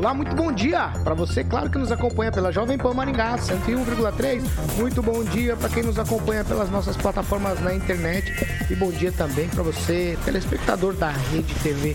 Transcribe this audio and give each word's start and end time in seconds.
Olá, 0.00 0.14
muito 0.14 0.34
bom 0.34 0.50
dia 0.50 0.88
para 1.04 1.12
você, 1.12 1.44
claro 1.44 1.68
que 1.68 1.76
nos 1.76 1.92
acompanha 1.92 2.32
pela 2.32 2.50
Jovem 2.50 2.78
Pan 2.78 2.94
Maringá 2.94 3.36
101,3. 3.36 4.42
Muito 4.78 5.02
bom 5.02 5.22
dia 5.22 5.54
para 5.56 5.68
quem 5.68 5.82
nos 5.82 5.98
acompanha 5.98 6.42
pelas 6.42 6.70
nossas 6.70 6.96
plataformas 6.96 7.60
na 7.60 7.74
internet 7.74 8.32
e 8.70 8.74
bom 8.74 8.90
dia 8.90 9.12
também 9.12 9.46
para 9.50 9.62
você, 9.62 10.18
telespectador 10.24 10.94
da 10.94 11.10
Rede 11.10 11.54
TV 11.56 11.94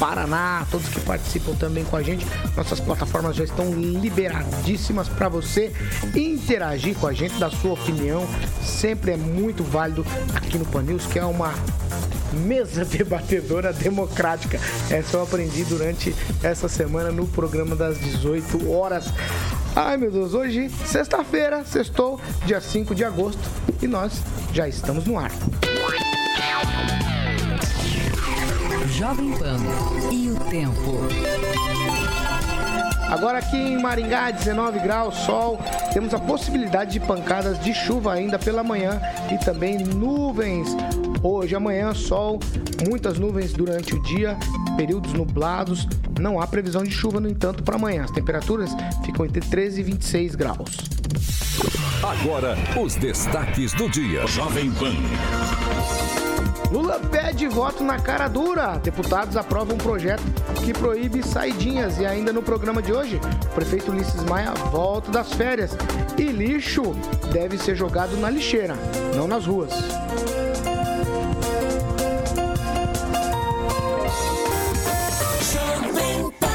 Paraná, 0.00 0.66
todos 0.68 0.88
que 0.88 0.98
participam 1.02 1.54
também 1.54 1.84
com 1.84 1.96
a 1.96 2.02
gente. 2.02 2.26
Nossas 2.56 2.80
plataformas 2.80 3.36
já 3.36 3.44
estão 3.44 3.72
liberadíssimas 3.72 5.08
para 5.08 5.28
você 5.28 5.72
interagir 6.16 6.96
com 6.96 7.06
a 7.06 7.12
gente, 7.12 7.38
dar 7.38 7.52
sua 7.52 7.74
opinião. 7.74 8.26
Sempre 8.60 9.12
é 9.12 9.16
muito 9.16 9.62
válido 9.62 10.04
aqui 10.34 10.58
no 10.58 10.64
Pan 10.64 10.82
News, 10.82 11.06
que 11.06 11.20
é 11.20 11.24
uma 11.24 11.54
mesa 12.32 12.84
debatedora 12.84 13.72
democrática. 13.72 14.60
Essa 14.90 15.16
eu 15.16 15.22
aprendi 15.22 15.64
durante 15.64 16.14
essa 16.42 16.68
semana 16.68 17.10
no 17.10 17.26
programa 17.26 17.74
das 17.74 17.98
18 17.98 18.70
horas. 18.70 19.06
Ai 19.74 19.96
meu 19.96 20.10
Deus, 20.10 20.34
hoje, 20.34 20.68
sexta-feira, 20.86 21.64
sextou, 21.64 22.20
dia 22.44 22.60
5 22.60 22.94
de 22.94 23.04
agosto, 23.04 23.40
e 23.80 23.86
nós 23.86 24.22
já 24.52 24.66
estamos 24.66 25.04
no 25.04 25.18
ar. 25.18 25.30
Jovem 28.90 29.30
Pan 29.38 29.58
e 30.10 30.30
o 30.30 30.36
tempo. 30.50 31.77
Agora 33.08 33.38
aqui 33.38 33.56
em 33.56 33.80
Maringá, 33.80 34.30
19 34.30 34.78
graus, 34.80 35.14
sol. 35.16 35.58
Temos 35.92 36.12
a 36.12 36.18
possibilidade 36.18 36.92
de 36.92 37.00
pancadas 37.00 37.58
de 37.60 37.72
chuva 37.72 38.12
ainda 38.12 38.38
pela 38.38 38.62
manhã 38.62 39.00
e 39.32 39.38
também 39.42 39.78
nuvens. 39.78 40.68
Hoje, 41.22 41.54
amanhã, 41.54 41.94
sol, 41.94 42.38
muitas 42.86 43.18
nuvens 43.18 43.52
durante 43.52 43.94
o 43.94 44.02
dia, 44.02 44.36
períodos 44.76 45.12
nublados. 45.14 45.88
Não 46.20 46.38
há 46.38 46.46
previsão 46.46 46.82
de 46.82 46.90
chuva, 46.90 47.18
no 47.18 47.28
entanto, 47.28 47.62
para 47.62 47.76
amanhã. 47.76 48.04
As 48.04 48.10
temperaturas 48.10 48.70
ficam 49.04 49.24
entre 49.24 49.40
13 49.40 49.80
e 49.80 49.84
26 49.84 50.34
graus. 50.34 50.76
Agora, 52.02 52.56
os 52.80 52.94
destaques 52.94 53.72
do 53.72 53.88
dia. 53.88 54.26
Jovem 54.26 54.70
Pan. 54.72 56.17
Lula 56.70 57.00
pede 57.00 57.48
voto 57.48 57.82
na 57.82 57.98
cara 57.98 58.28
dura. 58.28 58.78
Deputados 58.78 59.36
aprovam 59.36 59.76
um 59.76 59.78
projeto 59.78 60.22
que 60.64 60.72
proíbe 60.72 61.22
saidinhas. 61.22 61.98
E 61.98 62.04
ainda 62.04 62.32
no 62.32 62.42
programa 62.42 62.82
de 62.82 62.92
hoje, 62.92 63.18
o 63.50 63.54
prefeito 63.54 63.90
Ulisses 63.90 64.22
Maia 64.24 64.52
volta 64.70 65.10
das 65.10 65.32
férias. 65.32 65.70
E 66.18 66.24
lixo 66.24 66.94
deve 67.32 67.56
ser 67.56 67.74
jogado 67.74 68.16
na 68.18 68.28
lixeira, 68.28 68.76
não 69.16 69.26
nas 69.26 69.46
ruas. 69.46 69.72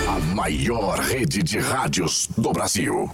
A 0.08 0.20
maior 0.36 1.00
rede 1.00 1.42
de 1.42 1.58
rádios 1.58 2.30
do 2.38 2.52
Brasil. 2.52 3.09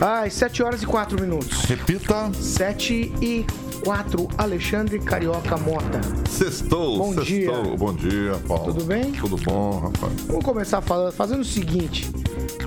Às 0.00 0.34
7 0.34 0.62
horas 0.62 0.82
e 0.82 0.86
4 0.86 1.20
minutos. 1.20 1.62
Repita. 1.62 2.30
7 2.32 3.12
e 3.20 3.46
4, 3.84 4.28
Alexandre 4.38 4.98
Carioca 4.98 5.56
Mota. 5.56 6.00
Sextou, 6.28 6.98
Bom 6.98 7.14
sextou. 7.14 7.24
dia. 7.24 7.76
Bom 7.76 7.94
dia, 7.94 8.32
Paulo. 8.46 8.72
Tudo 8.72 8.84
bem? 8.84 9.12
Tudo 9.12 9.36
bom, 9.38 9.78
rapaz. 9.80 10.12
Vamos 10.26 10.44
começar 10.44 10.80
falando, 10.80 11.12
fazendo 11.12 11.40
o 11.40 11.44
seguinte. 11.44 12.10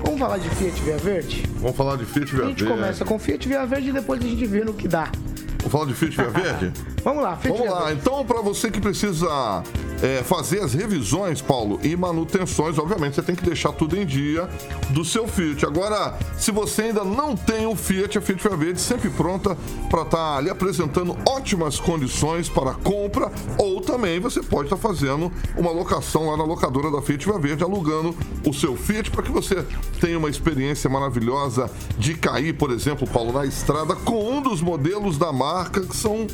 Vamos 0.04 0.18
falar 0.18 0.38
de 0.38 0.48
Fiat 0.50 0.80
Via 0.82 0.96
Verde? 0.98 1.42
Vamos 1.60 1.76
falar 1.76 1.96
de 1.96 2.04
Fiat 2.04 2.24
A 2.32 2.36
Via 2.36 2.46
gente 2.48 2.64
Verde. 2.64 2.80
começa 2.80 3.04
com 3.04 3.18
Fiat 3.18 3.48
Via 3.48 3.66
Verde 3.66 3.88
e 3.90 3.92
depois 3.92 4.20
a 4.22 4.26
gente 4.26 4.46
vê 4.46 4.64
no 4.64 4.74
que 4.74 4.86
dá. 4.88 5.10
Vamos 5.58 5.72
falar 5.72 5.86
de 5.86 5.94
Fiat 5.94 6.16
Via 6.16 6.28
Verde? 6.30 6.72
Vamos 7.04 7.22
lá, 7.22 7.36
Fiat 7.36 7.48
Vamos 7.56 7.62
Via 7.62 7.72
lá. 7.72 7.86
Verde. 7.86 8.00
Então, 8.02 8.24
para 8.26 8.40
você 8.42 8.70
que 8.70 8.80
precisa 8.80 9.62
é, 10.02 10.22
fazer 10.22 10.60
as 10.60 10.74
revisões, 10.74 11.40
Paulo, 11.40 11.78
e 11.82 11.96
manutenções, 11.96 12.78
obviamente 12.78 13.14
você 13.14 13.22
tem 13.22 13.34
que 13.34 13.44
deixar 13.44 13.72
tudo 13.72 13.96
em 13.96 14.04
dia 14.04 14.48
do 14.90 15.04
seu 15.04 15.26
Fiat. 15.26 15.64
Agora, 15.64 16.16
se 16.36 16.50
você 16.50 16.82
ainda 16.82 17.04
não 17.04 17.36
tem 17.36 17.66
o 17.66 17.74
Fiat, 17.74 18.18
a 18.18 18.20
Fiat 18.20 18.42
Via 18.46 18.56
Verde 18.56 18.80
sempre 18.80 19.10
pronta 19.10 19.56
para 19.88 20.02
estar 20.02 20.36
ali 20.36 20.50
apresentando 20.50 21.16
ótimas 21.28 21.78
condições 21.78 22.48
para 22.48 22.74
compra 22.74 23.30
ou 23.58 23.80
também 23.80 24.20
você 24.20 24.42
pode 24.42 24.64
estar 24.64 24.76
fazendo 24.76 25.32
uma 25.56 25.70
locação 25.70 26.30
lá 26.30 26.36
na 26.36 26.44
locadora 26.44 26.90
da 26.90 27.02
Fiat 27.02 27.24
Via 27.24 27.38
Verde, 27.38 27.64
alugando 27.64 28.14
o 28.46 28.52
seu 28.52 28.76
Fiat 28.76 29.10
para 29.10 29.22
que 29.22 29.30
você 29.30 29.64
tenha 30.00 30.18
uma 30.18 30.28
experiência 30.28 30.88
maravilhosa 30.90 31.70
de 31.98 32.14
cair, 32.14 32.54
por 32.54 32.70
exemplo, 32.70 33.06
Paulo, 33.06 33.32
na 33.32 33.46
estrada 33.46 33.94
com 33.94 34.32
um 34.32 34.42
dos 34.42 34.60
modelos 34.60 35.18
da 35.18 35.32
marca 35.32 35.80
que 35.80 35.96
são 35.96 36.26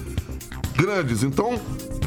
grandes. 0.77 1.23
Então, 1.23 1.61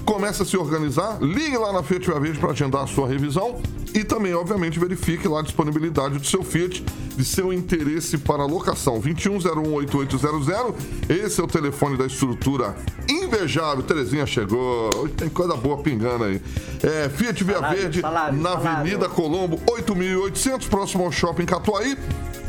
comece 0.06 0.42
a 0.42 0.46
se 0.46 0.58
organizar, 0.58 1.18
ligue 1.22 1.58
lá 1.58 1.74
na 1.74 1.84
Fiat 1.84 2.06
Via 2.06 2.20
Verde 2.20 2.40
para 2.40 2.52
agendar 2.52 2.84
a 2.84 2.88
sua 2.88 3.08
revisão 3.08 3.62
e 3.94 4.04
também, 4.04 4.34
obviamente, 4.34 4.80
verifique 4.80 5.28
lá 5.28 5.42
a 5.42 5.44
disponibilidade 5.44 6.18
do 6.18 6.26
seu 6.26 6.44
Fiat, 6.44 6.84
de 7.16 7.24
seu 7.24 7.54
interesse 7.54 8.18
para 8.18 8.44
locação. 8.44 9.00
21018800, 9.02 10.74
esse 11.10 11.40
é 11.40 11.44
o 11.44 11.48
telefone 11.48 11.96
da 11.96 12.08
estrutura 12.08 12.76
invejável. 13.08 13.84
Terezinha 13.84 14.26
chegou, 14.26 14.90
hoje 14.96 15.14
tem 15.14 15.30
coisa 15.30 15.56
boa 15.56 15.78
pingando 15.78 16.24
aí. 16.24 16.42
É, 16.82 17.08
Fiat 17.10 17.44
Via 17.44 17.56
Salário, 17.56 17.82
Verde, 17.82 18.02
salário, 18.02 18.40
na 18.40 18.50
salário. 18.50 18.80
Avenida 18.80 19.08
Colombo, 19.10 19.60
8800, 19.70 20.68
próximo 20.68 21.06
ao 21.06 21.12
Shopping 21.12 21.46
Catuaí. 21.46 21.96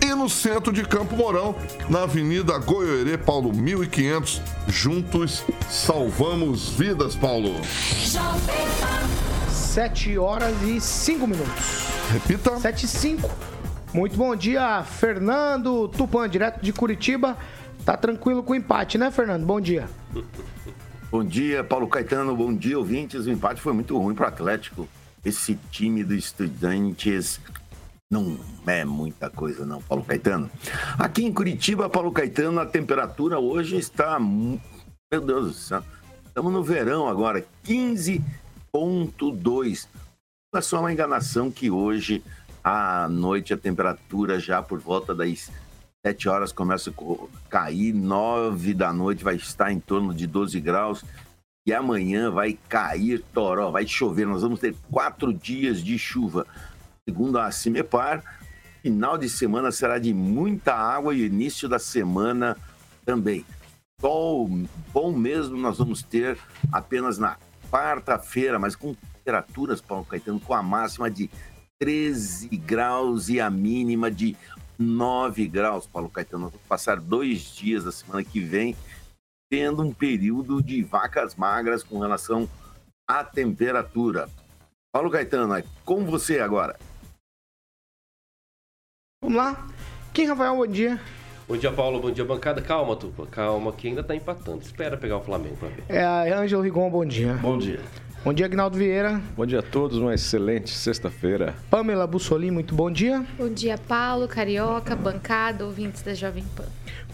E 0.04 0.14
no 0.14 0.28
centro 0.28 0.70
de 0.70 0.84
Campo 0.84 1.16
Mourão, 1.16 1.56
na 1.88 2.02
Avenida 2.02 2.58
Goiorê, 2.58 3.16
Paulo 3.16 3.54
1500. 3.54 4.42
Juntos 4.68 5.42
salvamos 5.70 6.68
vidas, 6.68 7.16
Paulo. 7.16 7.54
7 9.48 10.18
horas 10.18 10.54
e 10.62 10.78
5 10.78 11.26
minutos. 11.26 11.86
Repita. 12.12 12.54
7 12.58 12.84
e 12.84 12.88
5. 12.88 13.30
Muito 13.94 14.14
bom 14.14 14.36
dia, 14.36 14.84
Fernando 14.84 15.88
Tupan, 15.88 16.28
direto 16.28 16.60
de 16.60 16.70
Curitiba. 16.70 17.38
Tá 17.82 17.96
tranquilo 17.96 18.42
com 18.42 18.52
o 18.52 18.56
empate, 18.56 18.98
né, 18.98 19.10
Fernando? 19.10 19.46
Bom 19.46 19.58
dia. 19.58 19.88
Bom 21.10 21.24
dia, 21.24 21.64
Paulo 21.64 21.88
Caetano. 21.88 22.36
Bom 22.36 22.54
dia, 22.54 22.78
ouvintes. 22.78 23.24
O 23.24 23.30
empate 23.30 23.58
foi 23.58 23.72
muito 23.72 23.96
ruim 23.96 24.14
para 24.14 24.26
o 24.26 24.28
Atlético. 24.28 24.86
Esse 25.24 25.58
time 25.70 26.04
do 26.04 26.14
Estudantes 26.14 27.40
não 28.14 28.38
é 28.64 28.84
muita 28.84 29.28
coisa, 29.28 29.66
não, 29.66 29.82
Paulo 29.82 30.04
Caetano. 30.04 30.48
Aqui 30.96 31.24
em 31.24 31.32
Curitiba, 31.32 31.90
Paulo 31.90 32.12
Caetano, 32.12 32.60
a 32.60 32.66
temperatura 32.66 33.40
hoje 33.40 33.76
está. 33.76 34.20
Meu 34.20 34.60
Deus 35.20 35.46
do 35.48 35.52
céu. 35.52 35.82
Estamos 36.24 36.52
no 36.52 36.62
verão 36.62 37.08
agora, 37.08 37.44
15,2. 37.64 39.88
É 40.54 40.60
só 40.60 40.78
uma 40.78 40.92
enganação 40.92 41.50
que 41.50 41.72
hoje, 41.72 42.22
à 42.62 43.08
noite, 43.08 43.52
a 43.52 43.56
temperatura 43.56 44.38
já 44.38 44.62
por 44.62 44.78
volta 44.78 45.12
das 45.12 45.50
7 46.06 46.28
horas 46.28 46.52
começa 46.52 46.90
a 46.90 46.94
cair, 47.50 47.92
9 47.92 48.74
da 48.74 48.92
noite 48.92 49.24
vai 49.24 49.34
estar 49.34 49.72
em 49.72 49.80
torno 49.80 50.14
de 50.14 50.28
12 50.28 50.60
graus. 50.60 51.04
E 51.66 51.72
amanhã 51.72 52.30
vai 52.30 52.58
cair 52.68 53.24
toró, 53.32 53.70
vai 53.70 53.88
chover. 53.88 54.26
Nós 54.26 54.42
vamos 54.42 54.60
ter 54.60 54.76
quatro 54.90 55.32
dias 55.32 55.82
de 55.82 55.98
chuva. 55.98 56.46
Segundo 57.06 57.38
a 57.38 57.50
Cimepar, 57.50 58.24
final 58.82 59.18
de 59.18 59.28
semana 59.28 59.70
será 59.70 59.98
de 59.98 60.14
muita 60.14 60.74
água 60.74 61.14
e 61.14 61.26
início 61.26 61.68
da 61.68 61.78
semana 61.78 62.56
também. 63.04 63.44
Sol 64.00 64.48
bom 64.90 65.12
mesmo 65.12 65.54
nós 65.58 65.76
vamos 65.76 66.02
ter 66.02 66.38
apenas 66.72 67.18
na 67.18 67.36
quarta-feira, 67.70 68.58
mas 68.58 68.74
com 68.74 68.94
temperaturas, 68.94 69.82
Paulo 69.82 70.06
Caetano, 70.06 70.40
com 70.40 70.54
a 70.54 70.62
máxima 70.62 71.10
de 71.10 71.30
13 71.78 72.48
graus 72.56 73.28
e 73.28 73.38
a 73.38 73.50
mínima 73.50 74.10
de 74.10 74.34
9 74.78 75.46
graus, 75.46 75.86
Paulo 75.86 76.08
Caetano. 76.08 76.44
Nós 76.44 76.52
vamos 76.52 76.66
passar 76.66 76.98
dois 76.98 77.54
dias 77.54 77.84
da 77.84 77.92
semana 77.92 78.24
que 78.24 78.40
vem 78.40 78.74
tendo 79.50 79.82
um 79.82 79.92
período 79.92 80.62
de 80.62 80.82
vacas 80.82 81.34
magras 81.34 81.82
com 81.82 81.98
relação 81.98 82.48
à 83.06 83.22
temperatura. 83.22 84.26
Paulo 84.90 85.10
Caetano, 85.10 85.54
é 85.54 85.62
com 85.84 86.06
você 86.06 86.40
agora. 86.40 86.78
Vamos 89.24 89.38
lá. 89.38 89.66
Quem, 90.12 90.26
Rafael, 90.26 90.54
bom 90.54 90.66
dia. 90.66 91.00
Bom 91.48 91.56
dia, 91.56 91.72
Paulo. 91.72 91.98
Bom 91.98 92.10
dia, 92.10 92.26
bancada. 92.26 92.60
Calma, 92.60 92.94
Tupa. 92.94 93.24
Calma, 93.24 93.72
que 93.72 93.88
ainda 93.88 94.02
tá 94.04 94.14
empatando. 94.14 94.60
Espera 94.60 94.98
pegar 94.98 95.16
o 95.16 95.22
Flamengo 95.22 95.56
pra 95.56 95.70
ver. 95.70 95.82
É 95.88 96.34
Ângelo 96.34 96.60
Rigon, 96.60 96.90
bom 96.90 97.06
dia. 97.06 97.32
Bom 97.40 97.56
dia. 97.56 97.80
Bom 98.22 98.34
dia, 98.34 98.44
Agnaldo 98.44 98.76
Vieira. 98.76 99.22
Bom 99.34 99.46
dia 99.46 99.60
a 99.60 99.62
todos, 99.62 99.96
uma 99.96 100.12
excelente 100.12 100.68
sexta-feira. 100.74 101.54
Pamela 101.70 102.06
Bussolim, 102.06 102.50
muito 102.50 102.74
bom 102.74 102.90
dia. 102.90 103.24
Bom 103.38 103.48
dia, 103.48 103.78
Paulo, 103.78 104.28
Carioca, 104.28 104.94
bancada, 104.94 105.64
ouvintes 105.64 106.02
da 106.02 106.12
Jovem 106.12 106.44
Pan. 106.54 106.66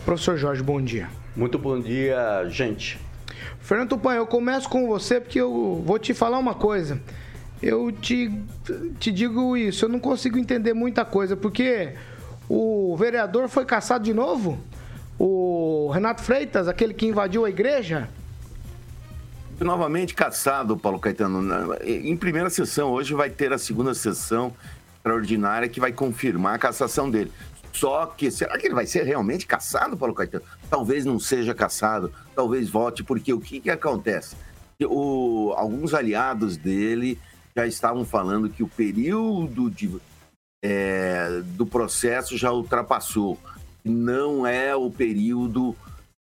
Professor 0.04 0.36
Jorge, 0.36 0.64
bom 0.64 0.82
dia. 0.82 1.08
Muito 1.36 1.60
bom 1.60 1.78
dia, 1.78 2.44
gente. 2.48 2.98
Fernando 3.60 3.90
Tupan, 3.90 4.14
eu 4.14 4.26
começo 4.26 4.68
com 4.68 4.88
você 4.88 5.20
porque 5.20 5.40
eu 5.40 5.80
vou 5.86 5.96
te 5.96 6.12
falar 6.12 6.40
uma 6.40 6.54
coisa. 6.54 7.00
Eu 7.62 7.92
te, 7.92 8.32
te 8.98 9.12
digo 9.12 9.56
isso, 9.56 9.84
eu 9.84 9.88
não 9.88 10.00
consigo 10.00 10.38
entender 10.38 10.72
muita 10.72 11.04
coisa, 11.04 11.36
porque 11.36 11.94
o 12.48 12.96
vereador 12.96 13.48
foi 13.48 13.64
caçado 13.64 14.04
de 14.04 14.14
novo? 14.14 14.58
O 15.18 15.90
Renato 15.92 16.22
Freitas, 16.22 16.66
aquele 16.66 16.94
que 16.94 17.06
invadiu 17.06 17.44
a 17.44 17.50
igreja? 17.50 18.08
Novamente 19.60 20.14
caçado, 20.14 20.74
Paulo 20.74 20.98
Caetano. 20.98 21.74
Em 21.84 22.16
primeira 22.16 22.48
sessão, 22.48 22.90
hoje 22.90 23.12
vai 23.12 23.28
ter 23.28 23.52
a 23.52 23.58
segunda 23.58 23.92
sessão 23.92 24.54
extraordinária 24.96 25.68
que 25.68 25.78
vai 25.78 25.92
confirmar 25.92 26.54
a 26.54 26.58
cassação 26.58 27.10
dele. 27.10 27.30
Só 27.72 28.06
que, 28.06 28.30
será 28.30 28.58
que 28.58 28.66
ele 28.66 28.74
vai 28.74 28.86
ser 28.86 29.04
realmente 29.04 29.46
caçado, 29.46 29.96
Paulo 29.96 30.14
Caetano? 30.14 30.44
Talvez 30.70 31.04
não 31.04 31.20
seja 31.20 31.54
caçado, 31.54 32.10
talvez 32.34 32.70
volte, 32.70 33.04
porque 33.04 33.32
o 33.32 33.40
que, 33.40 33.60
que 33.60 33.70
acontece? 33.70 34.34
O, 34.82 35.52
alguns 35.56 35.92
aliados 35.92 36.56
dele 36.56 37.18
já 37.56 37.66
estavam 37.66 38.04
falando 38.04 38.48
que 38.48 38.62
o 38.62 38.68
período 38.68 39.70
de, 39.70 39.90
é, 40.62 41.42
do 41.56 41.66
processo 41.66 42.36
já 42.36 42.52
ultrapassou. 42.52 43.38
Não 43.84 44.46
é 44.46 44.74
o 44.74 44.90
período 44.90 45.76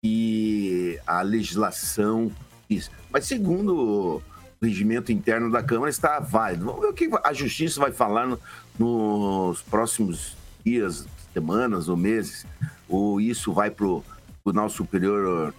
que 0.03 1.00
a 1.06 1.21
legislação 1.21 2.31
diz. 2.69 2.91
Mas 3.12 3.25
segundo 3.25 3.75
o 3.75 4.23
regimento 4.62 5.12
interno 5.12 5.51
da 5.51 5.63
Câmara, 5.63 5.89
está 5.89 6.19
válido. 6.19 6.65
Vamos 6.65 6.81
ver 6.81 6.88
o 6.88 6.94
que 6.94 7.09
a 7.23 7.33
Justiça 7.33 7.79
vai 7.79 7.91
falar 7.91 8.27
no, 8.27 8.39
nos 8.77 9.62
próximos 9.62 10.35
dias, 10.63 11.07
semanas 11.33 11.88
ou 11.88 11.97
meses. 11.97 12.45
Ou 12.89 13.21
isso 13.21 13.53
vai 13.53 13.69
para 13.69 13.85
o 13.85 14.03
Tribunal 14.44 14.69
Superior, 14.69 15.53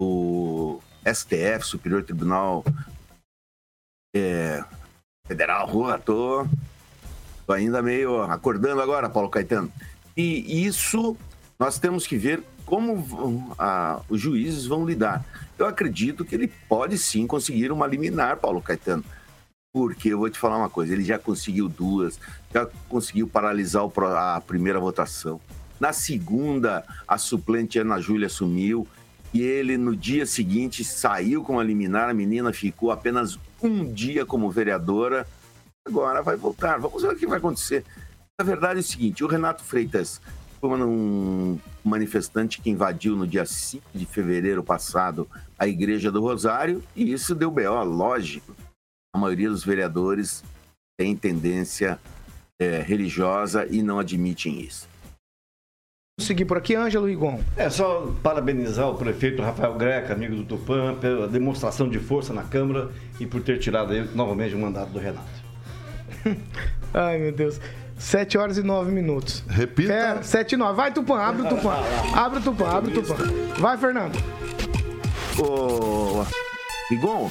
o 0.00 0.80
STF, 1.06 1.64
Superior 1.64 2.02
Tribunal 2.02 2.64
é, 4.14 4.62
Federal. 5.26 5.66
Rua, 5.66 5.98
tô, 5.98 6.46
tô 7.46 7.52
ainda 7.52 7.80
meio 7.80 8.22
acordando 8.22 8.80
agora, 8.80 9.08
Paulo 9.08 9.28
Caetano. 9.28 9.72
E 10.16 10.66
isso 10.66 11.16
nós 11.58 11.78
temos 11.78 12.06
que 12.06 12.16
ver 12.16 12.42
como 12.66 13.54
a, 13.58 14.00
os 14.08 14.20
juízes 14.20 14.66
vão 14.66 14.84
lidar. 14.84 15.24
Eu 15.58 15.66
acredito 15.66 16.24
que 16.24 16.34
ele 16.34 16.48
pode 16.68 16.98
sim 16.98 17.26
conseguir 17.26 17.70
uma 17.70 17.86
liminar, 17.86 18.38
Paulo 18.38 18.60
Caetano. 18.60 19.04
Porque 19.72 20.10
eu 20.10 20.18
vou 20.18 20.28
te 20.28 20.38
falar 20.38 20.58
uma 20.58 20.68
coisa, 20.68 20.92
ele 20.92 21.04
já 21.04 21.18
conseguiu 21.18 21.66
duas, 21.66 22.20
já 22.52 22.66
conseguiu 22.88 23.26
paralisar 23.26 23.84
a 23.84 24.40
primeira 24.40 24.78
votação. 24.78 25.40
Na 25.80 25.94
segunda, 25.94 26.84
a 27.08 27.16
suplente 27.16 27.78
Ana 27.78 27.98
Júlia 27.98 28.26
assumiu 28.26 28.86
e 29.32 29.40
ele 29.40 29.78
no 29.78 29.96
dia 29.96 30.26
seguinte 30.26 30.84
saiu 30.84 31.42
com 31.42 31.58
a 31.58 31.64
liminar, 31.64 32.10
a 32.10 32.14
menina 32.14 32.52
ficou 32.52 32.90
apenas 32.90 33.38
um 33.62 33.92
dia 33.92 34.26
como 34.26 34.50
vereadora, 34.50 35.26
agora 35.86 36.22
vai 36.22 36.36
voltar. 36.36 36.78
Vamos 36.78 37.02
ver 37.02 37.12
o 37.12 37.16
que 37.16 37.26
vai 37.26 37.38
acontecer. 37.38 37.84
Na 38.38 38.44
verdade 38.44 38.78
é 38.78 38.80
o 38.80 38.84
seguinte, 38.84 39.24
o 39.24 39.26
Renato 39.26 39.62
Freitas 39.62 40.20
foi 40.60 40.70
um 40.70 41.58
manifestante 41.84 42.60
que 42.60 42.70
invadiu 42.70 43.16
no 43.16 43.26
dia 43.26 43.44
5 43.44 43.84
de 43.92 44.06
fevereiro 44.06 44.62
passado 44.62 45.28
a 45.58 45.66
Igreja 45.66 46.10
do 46.10 46.20
Rosário 46.20 46.82
e 46.94 47.12
isso 47.12 47.34
deu 47.34 47.50
BO, 47.50 47.84
lógico. 47.84 48.54
A 49.14 49.18
maioria 49.18 49.50
dos 49.50 49.64
vereadores 49.64 50.42
tem 50.98 51.16
tendência 51.16 51.98
é, 52.60 52.80
religiosa 52.80 53.66
e 53.66 53.82
não 53.82 53.98
admitem 53.98 54.60
isso. 54.60 54.88
Seguir 56.22 56.44
por 56.44 56.56
aqui, 56.56 56.74
Ângelo 56.74 57.06
Rigon. 57.06 57.40
É 57.56 57.68
só 57.68 58.12
parabenizar 58.22 58.88
o 58.88 58.94
prefeito 58.94 59.42
Rafael 59.42 59.74
Greca, 59.74 60.12
amigo 60.12 60.36
do 60.36 60.44
Tupã, 60.44 60.94
pela 60.94 61.26
demonstração 61.26 61.88
de 61.88 61.98
força 61.98 62.32
na 62.32 62.42
Câmara 62.42 62.90
e 63.18 63.26
por 63.26 63.42
ter 63.42 63.58
tirado 63.58 63.92
aí, 63.92 64.08
novamente 64.14 64.54
o 64.54 64.58
mandato 64.58 64.90
do 64.90 64.98
Renato. 64.98 65.26
Ai, 66.94 67.18
meu 67.18 67.32
Deus. 67.32 67.60
7 67.98 68.38
horas 68.38 68.58
e 68.58 68.62
9 68.62 68.90
minutos. 68.90 69.44
Repita. 69.48 69.92
É, 69.92 70.22
7 70.22 70.52
e 70.52 70.56
9. 70.56 70.74
Vai, 70.74 70.92
Tupã, 70.92 71.18
abre 71.18 71.42
o 71.42 71.48
Tupã. 71.48 71.74
Abre 72.14 72.38
o 72.38 72.42
Tupã, 72.42 72.68
abre 72.68 72.90
o 72.90 73.02
Tupã. 73.02 73.16
Vai, 73.58 73.76
Fernando. 73.76 74.16
Ô, 75.38 76.24
Rigon, 76.90 77.30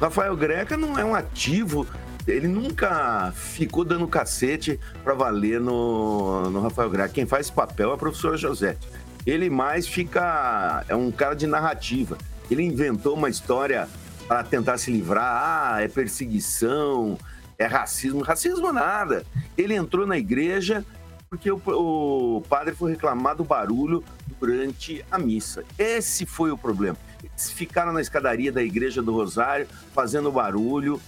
Rafael 0.00 0.36
Greca 0.36 0.76
não 0.76 0.98
é 0.98 1.04
um 1.04 1.14
ativo. 1.14 1.86
Ele 2.26 2.46
nunca 2.46 3.32
ficou 3.34 3.84
dando 3.84 4.06
cacete 4.06 4.78
para 5.02 5.14
valer 5.14 5.60
no, 5.60 6.50
no 6.50 6.60
Rafael 6.60 6.90
Greca. 6.90 7.08
Quem 7.08 7.26
faz 7.26 7.46
esse 7.46 7.52
papel 7.52 7.90
é 7.90 7.94
a 7.94 7.96
professora 7.96 8.36
Josete. 8.36 8.86
Ele 9.26 9.50
mais 9.50 9.86
fica. 9.86 10.84
É 10.88 10.94
um 10.94 11.10
cara 11.10 11.34
de 11.34 11.46
narrativa. 11.46 12.16
Ele 12.50 12.62
inventou 12.62 13.14
uma 13.14 13.28
história 13.28 13.88
para 14.26 14.42
tentar 14.44 14.78
se 14.78 14.90
livrar. 14.90 15.74
Ah, 15.74 15.82
é 15.82 15.88
perseguição, 15.88 17.18
é 17.58 17.66
racismo. 17.66 18.22
Racismo 18.22 18.72
nada. 18.72 19.24
Ele 19.56 19.74
entrou 19.74 20.06
na 20.06 20.16
igreja 20.16 20.84
porque 21.30 21.48
o, 21.50 21.60
o 21.64 22.40
padre 22.48 22.74
foi 22.74 22.90
reclamar 22.90 23.36
do 23.36 23.44
barulho 23.44 24.02
durante 24.40 25.04
a 25.10 25.16
missa. 25.16 25.62
Esse 25.78 26.26
foi 26.26 26.50
o 26.50 26.58
problema. 26.58 26.96
Eles 27.22 27.52
ficaram 27.52 27.92
na 27.92 28.00
escadaria 28.00 28.50
da 28.50 28.62
igreja 28.62 29.00
do 29.00 29.12
Rosário 29.12 29.68
fazendo 29.94 30.32
barulho, 30.32 31.00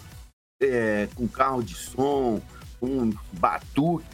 é, 0.63 1.09
com 1.15 1.27
carro 1.29 1.63
de 1.63 1.75
som, 1.75 2.41
com 2.81 3.13
batuque. 3.33 4.05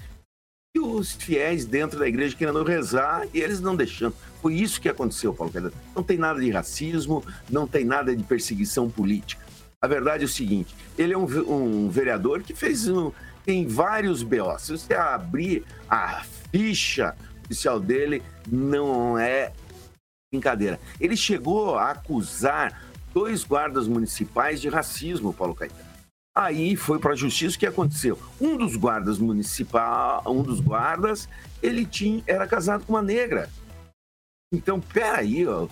E 0.76 0.80
os 0.80 1.12
fiéis 1.12 1.64
dentro 1.64 1.98
da 1.98 2.06
igreja 2.06 2.36
querendo 2.36 2.62
rezar 2.62 3.26
e 3.32 3.40
eles 3.40 3.60
não 3.60 3.74
deixando. 3.74 4.14
Foi 4.42 4.54
isso 4.54 4.80
que 4.80 4.88
aconteceu, 4.88 5.32
Paulo 5.32 5.52
Pedro. 5.52 5.72
Não 5.94 6.02
tem 6.02 6.18
nada 6.18 6.40
de 6.40 6.50
racismo, 6.50 7.24
não 7.50 7.66
tem 7.66 7.84
nada 7.84 8.14
de 8.14 8.22
perseguição 8.22 8.90
política. 8.90 9.42
A 9.80 9.86
verdade 9.88 10.24
é 10.24 10.26
o 10.26 10.28
seguinte: 10.28 10.74
ele 10.96 11.14
é 11.14 11.18
um, 11.18 11.24
um 11.24 11.88
vereador 11.88 12.42
que 12.42 12.54
fez 12.54 12.86
um, 12.88 13.12
tem 13.44 13.66
vários 13.66 14.22
BO. 14.22 14.58
Se 14.58 14.72
você 14.72 14.94
abrir 14.94 15.64
a 15.88 16.22
ficha 16.52 17.16
oficial 17.44 17.80
dele, 17.80 18.22
não 18.46 19.18
é 19.18 19.52
brincadeira. 20.30 20.78
Ele 21.00 21.16
chegou 21.16 21.76
a 21.76 21.92
acusar 21.92 22.82
dois 23.14 23.44
guardas 23.44 23.88
municipais 23.88 24.60
de 24.60 24.68
racismo, 24.68 25.32
Paulo 25.32 25.54
Caetano. 25.54 25.87
Aí 26.38 26.76
foi 26.76 27.00
para 27.00 27.14
a 27.14 27.16
justiça 27.16 27.56
o 27.56 27.58
que 27.58 27.66
aconteceu. 27.66 28.16
Um 28.40 28.56
dos 28.56 28.76
guardas 28.76 29.18
municipal, 29.18 30.22
um 30.24 30.40
dos 30.40 30.60
guardas, 30.60 31.28
ele 31.60 31.84
tinha, 31.84 32.22
era 32.28 32.46
casado 32.46 32.84
com 32.84 32.92
uma 32.92 33.02
negra. 33.02 33.50
Então, 34.54 34.78
peraí, 34.78 35.44
ó, 35.48 35.66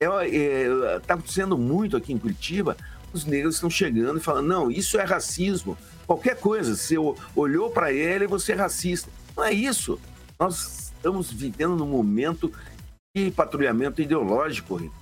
é, 0.00 0.06
é, 0.06 1.00
tá 1.00 1.14
acontecendo 1.14 1.58
muito 1.58 1.96
aqui 1.96 2.12
em 2.12 2.18
Curitiba. 2.18 2.76
Os 3.12 3.24
negros 3.24 3.56
estão 3.56 3.68
chegando 3.68 4.18
e 4.18 4.22
falando: 4.22 4.46
não, 4.46 4.70
isso 4.70 4.96
é 4.96 5.02
racismo. 5.02 5.76
Qualquer 6.06 6.38
coisa, 6.38 6.76
se 6.76 6.94
olhou 7.34 7.70
para 7.70 7.92
ele, 7.92 8.28
você 8.28 8.52
é 8.52 8.54
racista. 8.54 9.10
Não 9.36 9.42
é 9.42 9.52
isso. 9.52 9.98
Nós 10.38 10.92
estamos 10.94 11.32
vivendo 11.32 11.74
num 11.74 11.88
momento 11.88 12.52
de 13.12 13.28
patrulhamento 13.32 14.00
ideológico, 14.00 14.76
Rico 14.76 15.01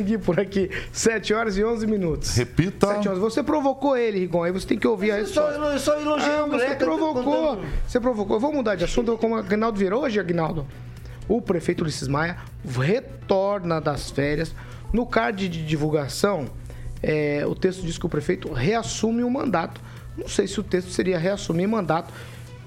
seguir 0.00 0.18
por 0.18 0.40
aqui. 0.40 0.70
7 0.92 1.34
horas 1.34 1.56
e 1.56 1.64
11 1.64 1.86
minutos. 1.86 2.34
Repita. 2.34 2.86
7 2.86 3.08
horas. 3.08 3.20
Você 3.20 3.42
provocou 3.42 3.96
ele, 3.96 4.20
Rigon. 4.20 4.44
Aí 4.44 4.52
você 4.52 4.66
tem 4.66 4.78
que 4.78 4.88
ouvir 4.88 5.12
a 5.12 5.20
história. 5.20 5.56
Eu 5.56 5.78
só, 5.78 5.92
só 5.92 6.00
elogiei 6.00 6.32
ah, 6.32 6.46
Você 6.46 6.74
provocou. 6.76 7.60
Você 7.86 8.00
provocou. 8.00 8.36
Eu 8.36 8.40
vou 8.40 8.52
mudar 8.52 8.74
de 8.74 8.84
assunto. 8.84 9.16
Como 9.18 9.34
o 9.34 9.38
Agnaldo 9.38 9.78
virou 9.78 10.02
hoje, 10.02 10.18
Agnaldo. 10.18 10.66
O 11.28 11.40
prefeito 11.40 11.82
Ulisses 11.82 12.08
Maia 12.08 12.38
retorna 12.64 13.80
das 13.80 14.10
férias. 14.10 14.54
No 14.92 15.06
card 15.06 15.48
de 15.48 15.64
divulgação, 15.64 16.46
é, 17.02 17.44
o 17.46 17.54
texto 17.54 17.82
diz 17.82 17.96
que 17.96 18.06
o 18.06 18.08
prefeito 18.08 18.52
reassume 18.52 19.22
o 19.22 19.30
mandato. 19.30 19.80
Não 20.16 20.28
sei 20.28 20.46
se 20.46 20.58
o 20.58 20.62
texto 20.62 20.90
seria 20.90 21.18
reassumir 21.18 21.68
mandato. 21.68 22.12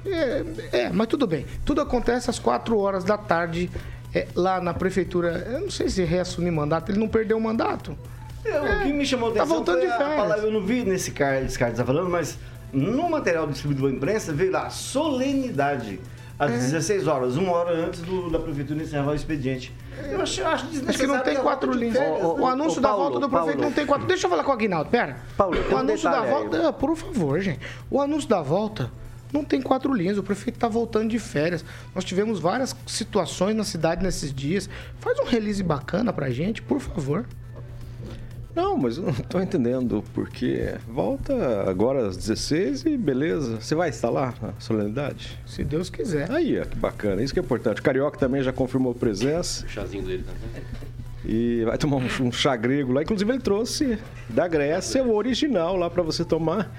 É, 0.05 0.43
é, 0.71 0.89
mas 0.89 1.07
tudo 1.07 1.25
bem. 1.27 1.45
Tudo 1.65 1.81
acontece 1.81 2.29
às 2.29 2.39
4 2.39 2.77
horas 2.77 3.03
da 3.03 3.17
tarde 3.17 3.69
é, 4.13 4.27
lá 4.35 4.61
na 4.61 4.73
prefeitura, 4.73 5.47
eu 5.51 5.61
não 5.61 5.71
sei 5.71 5.89
se 5.89 6.03
reassumir 6.03 6.51
mandato, 6.51 6.91
ele 6.91 6.99
não 6.99 7.07
perdeu 7.07 7.37
o 7.37 7.41
mandato. 7.41 7.97
É, 8.45 8.59
o 8.59 8.81
que 8.81 8.93
me 8.93 9.05
chamou 9.05 9.29
a 9.29 9.33
tá 9.33 9.39
atenção 9.39 9.57
voltando 9.57 9.81
de 9.81 9.87
férias. 9.87 10.15
Palavra, 10.15 10.45
eu 10.45 10.51
não 10.51 10.61
vi 10.61 10.83
nesse 10.83 11.11
card, 11.11 11.45
esse 11.45 11.57
card 11.57 11.73
que 11.73 11.79
tá 11.79 11.85
falando, 11.85 12.09
mas 12.09 12.37
no 12.71 13.09
material 13.09 13.47
distribuído 13.47 13.81
pela 13.81 13.93
imprensa 13.93 14.33
veio 14.33 14.51
lá 14.51 14.69
solenidade 14.69 15.99
às 16.37 16.51
é. 16.51 16.57
16 16.57 17.07
horas, 17.07 17.37
uma 17.37 17.51
hora 17.53 17.73
antes 17.73 18.01
do, 18.01 18.29
da 18.29 18.39
prefeitura 18.39 18.83
encerrar 18.83 19.11
o 19.11 19.15
expediente. 19.15 19.73
Eu 20.11 20.21
acho, 20.21 20.45
acho 20.45 20.65
desnecessário. 20.65 20.99
que 20.99 21.07
não 21.07 21.23
tem 21.23 21.37
quatro 21.37 21.71
linhas. 21.71 21.97
O, 21.97 22.01
o, 22.01 22.41
o, 22.41 22.47
anúncio 22.47 22.81
da 22.81 22.91
volta 22.91 23.19
do 23.19 23.29
prefeito 23.29 23.57
Paulo. 23.57 23.61
não 23.61 23.71
tem 23.71 23.85
quatro. 23.85 24.07
Deixa 24.07 24.25
eu 24.25 24.29
falar 24.29 24.43
com 24.43 24.51
o 24.51 24.53
Aguinaldo, 24.53 24.89
pera. 24.89 25.17
Paulo, 25.37 25.57
o 25.71 25.77
anúncio 25.77 26.09
um 26.09 26.11
da 26.11 26.21
volta. 26.21 26.67
Ah, 26.69 26.73
por 26.73 26.95
favor, 26.95 27.39
gente. 27.39 27.59
O 27.89 28.01
anúncio 28.01 28.27
da 28.27 28.41
volta 28.41 28.91
não 29.33 29.43
tem 29.43 29.61
quatro 29.61 29.93
linhas. 29.93 30.17
O 30.17 30.23
prefeito 30.23 30.55
está 30.55 30.67
voltando 30.67 31.09
de 31.09 31.19
férias. 31.19 31.65
Nós 31.93 32.05
tivemos 32.05 32.39
várias 32.39 32.75
situações 32.85 33.55
na 33.55 33.63
cidade 33.63 34.03
nesses 34.03 34.31
dias. 34.31 34.69
Faz 34.99 35.19
um 35.19 35.25
release 35.25 35.63
bacana 35.63 36.13
pra 36.13 36.29
gente, 36.29 36.61
por 36.61 36.79
favor. 36.79 37.25
Não, 38.55 38.77
mas 38.77 38.97
eu 38.97 39.03
não 39.03 39.13
tô 39.13 39.41
entendendo 39.41 40.03
porque 40.13 40.75
volta 40.87 41.67
agora 41.67 42.07
às 42.07 42.15
16 42.15 42.85
e 42.85 42.95
beleza. 42.95 43.59
Você 43.59 43.73
vai 43.73 43.89
estar 43.89 44.11
lá 44.11 44.31
na 44.39 44.53
solenidade? 44.59 45.39
Se 45.47 45.63
Deus 45.63 45.89
quiser. 45.89 46.29
Aí, 46.29 46.59
ó, 46.59 46.65
que 46.65 46.77
bacana. 46.77 47.23
Isso 47.23 47.33
que 47.33 47.39
é 47.39 47.43
importante. 47.43 47.81
O 47.81 47.83
Carioca 47.83 48.17
também 48.19 48.43
já 48.43 48.53
confirmou 48.53 48.93
presença. 48.93 49.65
O 49.65 49.69
chazinho 49.69 50.03
dele 50.03 50.23
também. 50.23 50.63
E 51.25 51.63
vai 51.65 51.77
tomar 51.77 51.97
um, 51.97 52.27
um 52.27 52.31
chá 52.31 52.55
grego 52.55 52.91
lá. 52.91 53.01
Inclusive, 53.01 53.31
ele 53.31 53.39
trouxe 53.39 53.97
da 54.29 54.47
Grécia 54.47 55.03
o 55.03 55.15
original 55.15 55.75
lá 55.75 55.89
pra 55.89 56.03
você 56.03 56.23
tomar. 56.23 56.71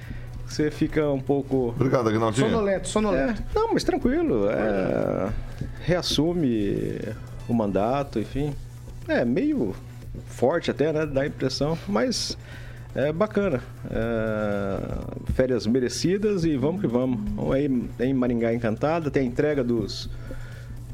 Você 0.47 0.71
fica 0.71 1.11
um 1.11 1.21
pouco. 1.21 1.69
Obrigado, 1.69 2.09
Agnaldinho. 2.09 2.49
Sonolento, 2.49 2.89
sonolento. 2.89 3.43
É, 3.43 3.59
não, 3.59 3.73
mas 3.73 3.83
tranquilo. 3.83 4.49
É, 4.49 5.33
reassume 5.83 6.99
o 7.49 7.55
mandato, 7.55 8.19
enfim. 8.19 8.55
É 9.09 9.25
meio 9.25 9.75
forte 10.27 10.71
até, 10.71 10.93
né? 10.93 11.07
Dá 11.07 11.23
a 11.23 11.27
impressão, 11.27 11.77
mas 11.89 12.37
é 12.95 13.13
bacana. 13.13 13.61
É, 13.91 15.33
férias 15.33 15.67
merecidas 15.67 16.45
e 16.45 16.57
vamos 16.57 16.81
que 16.81 16.87
vamos. 16.87 17.19
Vamos 17.35 17.55
aí 17.55 17.69
em 18.01 18.15
Maringá 18.15 18.53
Encantada, 18.55 19.11
tem 19.11 19.23
a 19.23 19.27
entrega 19.27 19.65
dos, 19.65 20.09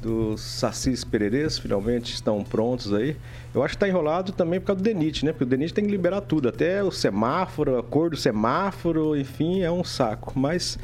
dos 0.01 0.41
sacis 0.41 1.05
pererês, 1.05 1.59
finalmente 1.59 2.15
estão 2.15 2.43
prontos 2.43 2.93
aí. 2.93 3.17
Eu 3.55 3.63
acho 3.63 3.73
que 3.73 3.77
está 3.77 3.89
enrolado 3.89 4.33
também 4.33 4.61
por 4.61 4.69
causa 4.69 4.83
do 4.83 4.85
DENIT, 4.85 5.25
né? 5.25 5.33
Porque 5.33 5.45
o 5.45 5.47
DENIT 5.47 5.75
tem 5.75 5.85
que 5.85 5.91
liberar 5.91 6.21
tudo, 6.23 6.49
até 6.49 6.83
o 6.83 6.91
semáforo, 6.91 7.79
a 7.79 7.83
cor 7.83 8.11
do 8.11 8.17
semáforo, 8.17 9.17
enfim, 9.17 9.63
é 9.63 9.71
um 9.71 9.85
saco. 9.85 10.33
Mas 10.39 10.79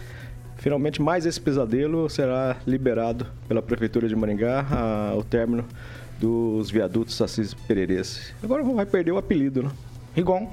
finalmente 0.57 1.01
mais 1.01 1.27
esse 1.27 1.41
pesadelo 1.41 2.09
será 2.11 2.57
liberado 2.67 3.27
pela 3.49 3.63
Prefeitura 3.63 4.09
de 4.09 4.17
Maringá, 4.17 4.67
a, 4.71 5.15
o 5.17 5.25
término 5.25 5.65
dos 6.19 6.71
viadutos 6.71 7.15
sacis 7.15 7.55
pererês. 7.55 8.35
Agora 8.43 8.63
vai 8.63 8.87
perder 8.87 9.13
o 9.13 9.19
apelido, 9.19 9.63
né? 9.63 9.71
Rigon. 10.15 10.51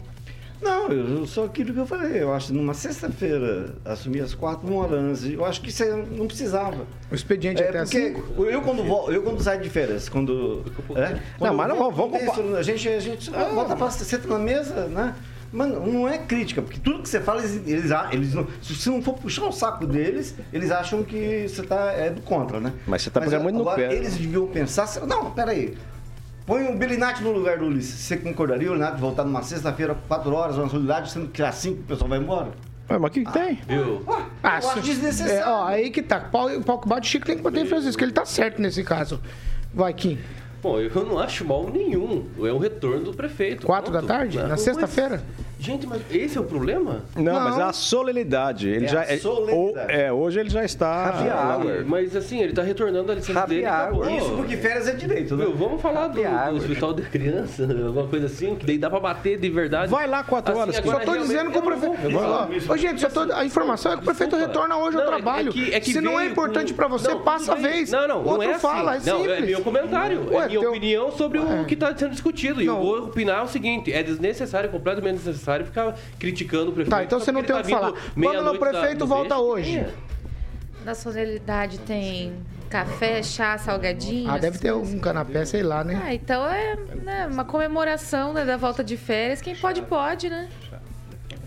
Não, 0.63 0.87
eu 0.91 1.25
só 1.27 1.45
aquilo 1.45 1.73
que 1.73 1.79
eu 1.79 1.85
falei. 1.85 2.21
Eu 2.23 2.33
acho 2.33 2.47
que 2.47 2.53
numa 2.53 2.73
sexta-feira, 2.73 3.75
assumir 3.85 4.21
as 4.21 4.33
quatro 4.33 4.67
uma 4.67 4.83
hora 4.83 4.95
antes, 4.95 5.25
eu 5.25 5.43
acho 5.45 5.61
que 5.61 5.69
isso 5.69 5.83
aí 5.83 5.89
não 6.17 6.27
precisava. 6.27 6.85
O 7.11 7.15
expediente 7.15 7.61
É, 7.61 7.69
até 7.69 7.79
às 7.79 7.89
porque 7.89 8.13
5? 8.15 8.43
eu 8.45 8.61
quando, 8.61 8.83
vol- 8.83 9.11
eu 9.11 9.21
quando 9.23 9.41
saio 9.41 9.61
de 9.61 9.69
férias, 9.69 10.07
quando. 10.09 10.63
É, 10.95 11.19
quando 11.37 11.55
mas 11.55 11.69
eu 11.69 11.75
não, 11.75 11.91
vamos- 11.91 12.21
isso, 12.21 12.55
A 12.55 12.61
gente, 12.63 12.87
a 12.87 12.99
gente 12.99 13.29
volta 13.29 13.75
pra 13.75 13.89
senta 13.91 14.27
na 14.27 14.39
mesa, 14.39 14.87
né? 14.87 15.13
Mano, 15.51 15.85
não 15.85 16.09
é 16.09 16.17
crítica, 16.17 16.63
porque 16.63 16.79
tudo 16.79 17.03
que 17.03 17.07
você 17.09 17.19
fala, 17.21 17.39
eles, 17.43 17.61
eles, 17.67 17.91
a- 17.91 18.09
eles 18.11 18.33
não, 18.33 18.47
se 18.59 18.73
você 18.75 18.89
não 18.89 19.03
for 19.03 19.13
puxar 19.13 19.45
o 19.45 19.51
saco 19.51 19.85
deles, 19.85 20.33
eles 20.51 20.71
acham 20.71 21.03
que 21.03 21.47
você 21.47 21.61
tá 21.61 21.91
é 21.91 22.09
do 22.09 22.21
contra, 22.21 22.59
né? 22.59 22.73
Mas 22.87 23.03
você 23.03 23.11
tá 23.11 23.21
pegando 23.21 23.43
muito 23.43 23.55
no 23.57 23.61
agora, 23.61 23.77
pé. 23.87 23.93
Eles 23.93 24.15
deviam 24.17 24.47
pensar, 24.47 24.87
não, 25.05 25.29
peraí. 25.29 25.75
Põe 26.45 26.67
o 26.67 26.77
Belinati 26.77 27.23
no 27.23 27.31
lugar 27.31 27.57
do 27.57 27.65
Ulisses. 27.65 27.99
Você 28.01 28.17
concordaria 28.17 28.67
o 28.67 28.71
Belinati 28.71 28.99
voltar 28.99 29.23
numa 29.23 29.41
sexta-feira, 29.43 29.95
quatro 30.07 30.33
horas, 30.33 30.57
uma 30.57 30.67
solidariedade, 30.69 31.11
sendo 31.11 31.27
que 31.29 31.41
às 31.41 31.55
cinco 31.55 31.81
o 31.81 31.83
pessoal 31.83 32.09
vai 32.09 32.19
embora? 32.19 32.51
Ué, 32.89 32.97
mas 32.97 33.09
o 33.09 33.13
que, 33.13 33.23
que 33.23 33.31
tem? 33.31 33.59
Viu? 33.67 34.03
Ah, 34.43 34.59
eu 34.61 34.69
acho 34.69 34.81
desnecessário. 34.81 35.41
É, 35.41 35.47
ó, 35.47 35.65
aí 35.65 35.89
que 35.89 36.01
tá. 36.01 36.19
Pau, 36.19 36.49
pau 36.65 36.79
que 36.79 36.87
bate 36.89 37.07
Chico 37.07 37.25
tem 37.25 37.37
que 37.37 37.41
bater 37.41 37.63
em 37.63 37.65
Francisco. 37.67 38.03
Ele 38.03 38.11
tá 38.11 38.25
certo 38.25 38.61
nesse 38.61 38.83
caso. 38.83 39.21
Vai, 39.73 39.93
Kim. 39.93 40.19
Bom, 40.61 40.79
eu 40.79 41.05
não 41.05 41.17
acho 41.17 41.45
mal 41.45 41.69
nenhum. 41.71 42.27
É 42.39 42.51
um 42.51 42.57
retorno 42.57 43.05
do 43.05 43.13
prefeito. 43.13 43.65
Quatro 43.65 43.91
Ponto. 43.91 44.01
da 44.01 44.07
tarde? 44.07 44.35
Não, 44.37 44.43
Na 44.43 44.49
mas- 44.51 44.61
sexta-feira? 44.61 45.23
Gente, 45.63 45.87
mas 45.87 46.01
esse 46.11 46.37
é 46.37 46.41
o 46.41 46.43
problema? 46.43 47.03
Não, 47.15 47.23
Não. 47.23 47.39
mas 47.41 47.57
é 47.57 47.61
a 47.63 47.71
solenidade. 47.71 48.67
Ele 48.67 48.85
É 48.85 48.87
já, 48.89 48.99
a 49.01 49.03
é- 49.13 49.17
solenidade. 49.17 49.57
ou- 49.57 49.77
é, 49.89 50.11
hoje 50.11 50.39
ele 50.41 50.49
já 50.49 50.63
está. 50.65 51.05
Happy 51.07 51.23
hour. 51.69 51.85
Mas 51.85 52.13
assim, 52.17 52.41
ele 52.41 52.51
tá 52.51 52.61
retornando 52.61 53.09
a 53.11 53.15
licença 53.15 53.39
Happy 53.39 53.55
dele 53.55 53.67
hour. 53.67 54.11
Isso 54.11 54.31
porque 54.35 54.57
férias 54.57 54.89
é 54.89 54.91
direito, 54.93 55.37
né? 55.37 55.45
Meu, 55.45 55.55
vamos 55.55 55.81
falar 55.81 56.07
do, 56.09 56.21
do 56.21 56.57
hospital 56.57 56.93
de 56.93 57.03
criança, 57.03 57.63
alguma 57.87 58.07
coisa 58.07 58.25
assim, 58.25 58.55
que 58.55 58.65
daí 58.65 58.77
dá 58.77 58.89
pra 58.89 58.99
bater 58.99 59.39
de 59.39 59.49
verdade. 59.49 59.89
Vai 59.89 60.05
lá 60.05 60.21
quatro 60.23 60.57
horas, 60.57 60.77
agora 60.77 60.97
Só 60.99 61.05
tô 61.05 61.11
realmente- 61.13 61.27
dizendo 61.31 61.51
que 61.51 61.57
o 61.57 61.61
prefeito. 61.61 62.71
Ô, 62.73 62.77
gente, 62.77 62.99
só 63.01 63.09
tô... 63.09 63.33
a 63.33 63.45
informação 63.45 63.93
é 63.93 63.95
que 63.95 64.01
o 64.01 64.05
prefeito 64.05 64.31
Desculpa. 64.35 64.59
retorna 64.59 64.77
hoje 64.83 64.97
ao 64.97 65.03
Não, 65.05 65.13
é- 65.13 65.15
trabalho. 65.15 65.49
é 65.49 65.51
que- 65.53 65.73
é 65.75 65.79
que 65.79 65.93
Se 65.93 66.01
não 66.01 66.19
é 66.19 66.25
importante 66.25 66.73
com- 66.73 66.77
pra 66.77 66.87
você, 66.89 67.07
Não, 67.07 67.21
passa 67.21 67.53
a 67.53 67.55
vez. 67.55 67.89
Não, 67.89 68.05
não, 68.05 68.19
O 68.19 68.23
não 68.23 68.31
outro 68.31 68.49
é 68.49 68.51
assim. 68.51 68.59
fala, 68.61 68.97
é 68.97 68.99
não, 69.05 69.25
é 69.31 69.39
meu 69.39 69.61
comentário. 69.61 70.27
Ué, 70.29 70.43
é 70.43 70.47
minha 70.47 70.59
teu- 70.59 70.69
opinião 70.71 71.09
sobre 71.11 71.39
É. 71.39 71.41
o 71.61 71.65
que 71.65 71.73
está 71.73 71.95
sendo 71.95 72.11
discutido. 72.11 72.61
E 72.61 72.65
eu 72.65 72.75
vou 72.75 73.05
opinar 73.05 73.45
o 73.45 73.47
seguinte: 73.47 73.93
é 73.93 74.03
desnecessário, 74.03 74.69
completamente 74.69 75.15
desnecessário 75.17 75.52
ficar 75.63 75.95
criticando 76.17 76.71
o 76.71 76.73
prefeito. 76.73 76.89
Tá, 76.95 77.03
então 77.03 77.19
você 77.19 77.31
não 77.31 77.43
tem 77.43 77.55
o 77.55 77.59
ele 77.59 77.65
que 77.65 77.71
tá 77.71 77.79
falar. 77.79 77.93
Quando 78.13 78.51
o 78.53 78.59
prefeito 78.59 78.99
da- 78.99 79.05
volta 79.05 79.37
hoje? 79.37 79.77
é. 79.77 79.93
Na 80.85 80.93
solenidade 80.95 81.79
tem 81.79 82.33
café, 82.69 83.21
chá, 83.23 83.57
salgadinho. 83.57 84.29
Ah, 84.29 84.37
deve 84.37 84.57
ter 84.57 84.73
coisas. 84.73 84.93
um 84.93 84.99
canapé, 84.99 85.45
sei 85.45 85.63
lá, 85.63 85.83
né? 85.83 86.01
Ah, 86.03 86.13
então 86.13 86.45
é 86.45 86.75
né, 87.03 87.27
uma 87.31 87.45
comemoração 87.45 88.33
né, 88.33 88.43
da 88.43 88.57
volta 88.57 88.83
de 88.83 88.97
férias. 88.97 89.41
Quem 89.41 89.55
pode, 89.55 89.81
pode, 89.83 90.29
né? 90.29 90.49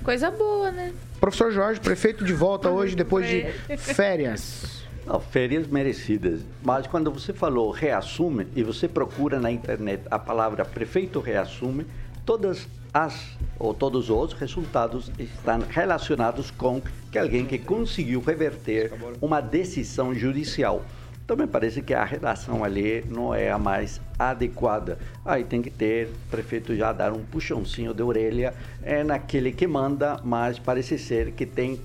Coisa 0.02 0.30
boa, 0.30 0.70
né? 0.70 0.92
Professor 1.20 1.50
Jorge, 1.50 1.80
prefeito 1.80 2.24
de 2.24 2.32
volta 2.32 2.70
hoje, 2.70 2.94
depois 2.94 3.26
de 3.28 3.42
férias. 3.76 4.82
Não, 5.04 5.20
férias 5.20 5.66
merecidas. 5.66 6.40
Mas 6.62 6.86
quando 6.86 7.10
você 7.10 7.32
falou 7.32 7.70
reassume 7.70 8.46
e 8.54 8.62
você 8.62 8.88
procura 8.88 9.38
na 9.38 9.50
internet 9.50 10.02
a 10.10 10.18
palavra 10.18 10.64
prefeito 10.64 11.20
reassume, 11.20 11.86
todas 12.24 12.66
as 12.96 13.36
ou 13.58 13.74
todos 13.74 14.08
os 14.08 14.32
resultados 14.32 15.12
estão 15.18 15.60
relacionados 15.68 16.50
com 16.50 16.80
que 17.12 17.18
alguém 17.18 17.44
que 17.44 17.58
conseguiu 17.58 18.20
reverter 18.20 18.90
uma 19.20 19.40
decisão 19.40 20.14
judicial. 20.14 20.82
Então 21.22 21.36
me 21.36 21.46
parece 21.46 21.82
que 21.82 21.92
a 21.92 22.04
relação 22.04 22.64
ali 22.64 23.04
não 23.10 23.34
é 23.34 23.50
a 23.50 23.58
mais 23.58 24.00
adequada. 24.18 24.98
Aí 25.24 25.44
tem 25.44 25.60
que 25.60 25.68
ter 25.68 26.08
prefeito 26.30 26.74
já 26.74 26.90
dar 26.92 27.12
um 27.12 27.22
puxãozinho 27.22 27.92
de 27.92 28.02
orelha 28.02 28.54
é 28.82 29.04
naquele 29.04 29.52
que 29.52 29.66
manda, 29.66 30.18
mas 30.24 30.58
parece 30.58 30.98
ser 30.98 31.32
que 31.32 31.44
tem 31.44 31.78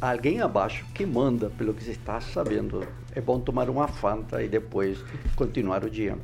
alguém 0.00 0.40
abaixo 0.40 0.84
que 0.94 1.06
manda, 1.06 1.48
pelo 1.56 1.72
que 1.72 1.84
se 1.84 1.92
está 1.92 2.20
sabendo. 2.20 2.86
É 3.14 3.20
bom 3.22 3.40
tomar 3.40 3.70
uma 3.70 3.88
Fanta 3.88 4.42
e 4.42 4.48
depois 4.48 4.98
continuar 5.34 5.82
o 5.84 5.90
dia. 5.90 6.18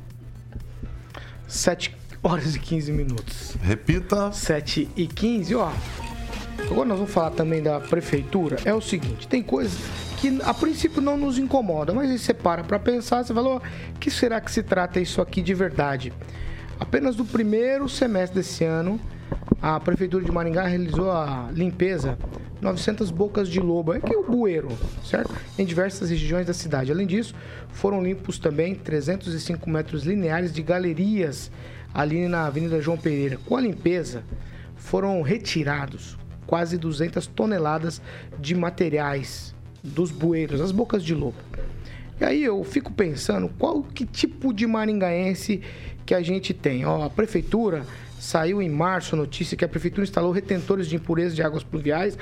7 1.47 2.06
horas 2.23 2.55
e 2.55 2.59
15 2.59 2.91
minutos. 2.91 3.55
Repita. 3.61 4.31
7 4.31 4.89
e 4.95 5.07
15, 5.07 5.55
ó. 5.55 5.71
Agora 6.69 6.89
nós 6.89 6.97
vamos 6.97 7.13
falar 7.13 7.31
também 7.31 7.61
da 7.61 7.79
prefeitura. 7.79 8.57
É 8.65 8.73
o 8.73 8.81
seguinte, 8.81 9.27
tem 9.27 9.41
coisas 9.41 9.79
que 10.17 10.39
a 10.43 10.53
princípio 10.53 11.01
não 11.01 11.15
nos 11.15 11.37
incomoda, 11.37 11.93
mas 11.93 12.09
aí 12.09 12.17
você 12.17 12.33
para 12.33 12.63
pra 12.63 12.79
pensar, 12.79 13.23
você 13.23 13.33
fala, 13.33 13.49
ó, 13.49 13.61
que 13.99 14.09
será 14.09 14.41
que 14.41 14.51
se 14.51 14.63
trata 14.63 14.99
isso 14.99 15.21
aqui 15.21 15.41
de 15.41 15.53
verdade? 15.53 16.11
Apenas 16.79 17.15
do 17.15 17.23
primeiro 17.23 17.87
semestre 17.87 18.39
desse 18.39 18.63
ano, 18.63 18.99
a 19.61 19.79
prefeitura 19.79 20.23
de 20.23 20.31
Maringá 20.31 20.65
realizou 20.65 21.11
a 21.11 21.49
limpeza 21.51 22.17
900 22.61 23.11
bocas 23.11 23.47
de 23.49 23.59
lobo, 23.59 23.93
é 23.93 23.99
que 23.99 24.13
é 24.13 24.17
o 24.17 24.23
bueiro, 24.23 24.69
certo? 25.03 25.33
Em 25.57 25.65
diversas 25.65 26.09
regiões 26.09 26.45
da 26.45 26.53
cidade. 26.53 26.91
Além 26.91 27.05
disso, 27.05 27.35
foram 27.69 28.03
limpos 28.03 28.39
também 28.39 28.75
305 28.75 29.69
metros 29.69 30.03
lineares 30.03 30.51
de 30.51 30.61
galerias 30.61 31.51
ali 31.93 32.27
na 32.27 32.45
Avenida 32.45 32.81
João 32.81 32.97
Pereira. 32.97 33.37
Com 33.45 33.55
a 33.55 33.61
limpeza, 33.61 34.23
foram 34.75 35.21
retirados 35.21 36.17
quase 36.45 36.77
200 36.77 37.27
toneladas 37.27 38.01
de 38.39 38.55
materiais 38.55 39.53
dos 39.83 40.11
bueiros, 40.11 40.61
as 40.61 40.71
bocas 40.71 41.03
de 41.03 41.13
lobo. 41.13 41.37
E 42.19 42.25
aí 42.25 42.43
eu 42.43 42.63
fico 42.63 42.91
pensando 42.91 43.49
qual 43.59 43.83
que 43.83 44.05
tipo 44.05 44.51
de 44.51 44.65
maringaense 44.65 45.61
que 46.05 46.15
a 46.15 46.21
gente 46.21 46.53
tem. 46.53 46.85
Ó, 46.85 47.03
a 47.03 47.09
prefeitura 47.09 47.85
saiu 48.19 48.61
em 48.61 48.69
março 48.69 49.15
a 49.15 49.17
notícia 49.17 49.55
que 49.57 49.65
a 49.65 49.67
prefeitura 49.67 50.03
instalou 50.03 50.31
retentores 50.31 50.87
de 50.87 50.95
impureza 50.95 51.35
de 51.35 51.41
águas 51.41 51.63
pluviais. 51.63 52.17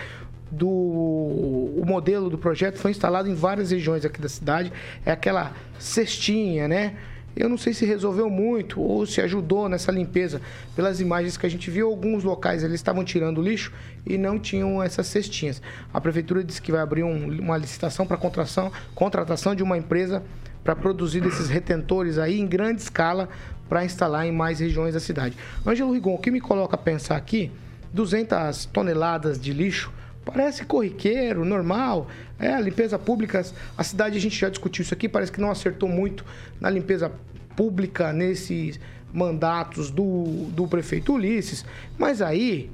Do 0.51 0.67
o 0.69 1.83
modelo 1.85 2.29
do 2.29 2.37
projeto 2.37 2.77
foi 2.77 2.91
instalado 2.91 3.29
em 3.29 3.33
várias 3.33 3.71
regiões 3.71 4.05
aqui 4.05 4.21
da 4.21 4.29
cidade. 4.29 4.71
É 5.05 5.11
aquela 5.11 5.53
cestinha, 5.79 6.67
né? 6.67 6.95
Eu 7.35 7.49
não 7.49 7.57
sei 7.57 7.73
se 7.73 7.85
resolveu 7.85 8.29
muito 8.29 8.79
ou 8.79 9.05
se 9.05 9.19
ajudou 9.19 9.67
nessa 9.67 9.91
limpeza. 9.91 10.39
Pelas 10.73 11.01
imagens 11.01 11.35
que 11.35 11.45
a 11.45 11.49
gente 11.49 11.69
viu, 11.69 11.87
alguns 11.89 12.23
locais 12.23 12.63
eles 12.63 12.75
estavam 12.75 13.03
tirando 13.03 13.41
lixo 13.41 13.73
e 14.05 14.17
não 14.17 14.39
tinham 14.39 14.81
essas 14.81 15.07
cestinhas. 15.07 15.61
A 15.93 15.99
prefeitura 15.99 16.43
disse 16.43 16.61
que 16.61 16.71
vai 16.71 16.79
abrir 16.79 17.03
um- 17.03 17.41
uma 17.41 17.57
licitação 17.57 18.07
para 18.07 18.15
contratação, 18.15 18.71
contratação 18.93 19.53
de 19.53 19.63
uma 19.63 19.77
empresa 19.77 20.23
para 20.63 20.75
produzir 20.75 21.25
esses 21.25 21.49
retentores 21.49 22.17
aí 22.17 22.39
em 22.39 22.47
grande 22.47 22.81
escala 22.81 23.27
para 23.67 23.85
instalar 23.85 24.25
em 24.25 24.31
mais 24.31 24.59
regiões 24.59 24.93
da 24.93 24.99
cidade. 24.99 25.37
Ângelo 25.65 25.93
Rigon, 25.93 26.15
o 26.15 26.19
que 26.19 26.31
me 26.31 26.41
coloca 26.41 26.75
a 26.75 26.77
pensar 26.77 27.15
aqui, 27.15 27.51
200 27.93 28.65
toneladas 28.65 29.39
de 29.39 29.53
lixo 29.53 29.91
Parece 30.25 30.65
corriqueiro, 30.65 31.45
normal. 31.45 32.07
É, 32.39 32.51
a 32.51 32.59
limpeza 32.59 32.97
pública, 32.97 33.45
a 33.77 33.83
cidade 33.83 34.17
a 34.17 34.19
gente 34.19 34.35
já 34.37 34.49
discutiu 34.49 34.81
isso 34.81 34.93
aqui, 34.93 35.07
parece 35.07 35.31
que 35.31 35.39
não 35.39 35.51
acertou 35.51 35.87
muito 35.87 36.25
na 36.59 36.69
limpeza 36.69 37.11
pública 37.55 38.11
nesses 38.11 38.79
mandatos 39.13 39.91
do, 39.91 40.47
do 40.49 40.67
prefeito 40.67 41.13
Ulisses. 41.13 41.63
Mas 41.97 42.21
aí, 42.21 42.71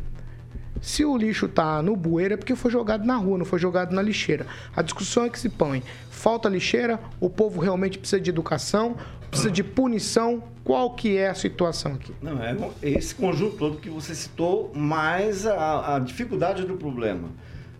Se 0.79 1.05
o 1.05 1.15
lixo 1.15 1.47
tá 1.47 1.79
no 1.83 1.95
bueiro 1.95 2.33
é 2.33 2.37
porque 2.37 2.55
foi 2.55 2.71
jogado 2.71 3.05
na 3.05 3.15
rua, 3.15 3.37
não 3.37 3.45
foi 3.45 3.59
jogado 3.59 3.93
na 3.93 4.01
lixeira. 4.01 4.47
A 4.75 4.81
discussão 4.81 5.25
é 5.25 5.29
que 5.29 5.37
se 5.37 5.47
põe. 5.47 5.83
Falta 6.09 6.49
lixeira, 6.49 6.99
o 7.19 7.29
povo 7.29 7.61
realmente 7.61 7.99
precisa 7.99 8.19
de 8.19 8.31
educação, 8.31 8.95
precisa 9.31 9.49
de 9.49 9.63
punição. 9.63 10.43
Qual 10.63 10.93
que 10.93 11.17
é 11.17 11.29
a 11.29 11.33
situação 11.33 11.93
aqui? 11.93 12.13
Não, 12.21 12.41
é 12.43 12.55
esse 12.83 13.15
conjunto 13.15 13.57
todo 13.57 13.77
que 13.77 13.89
você 13.89 14.13
citou, 14.13 14.71
mais 14.75 15.47
a, 15.47 15.95
a 15.95 15.99
dificuldade 15.99 16.65
do 16.65 16.75
problema. 16.75 17.29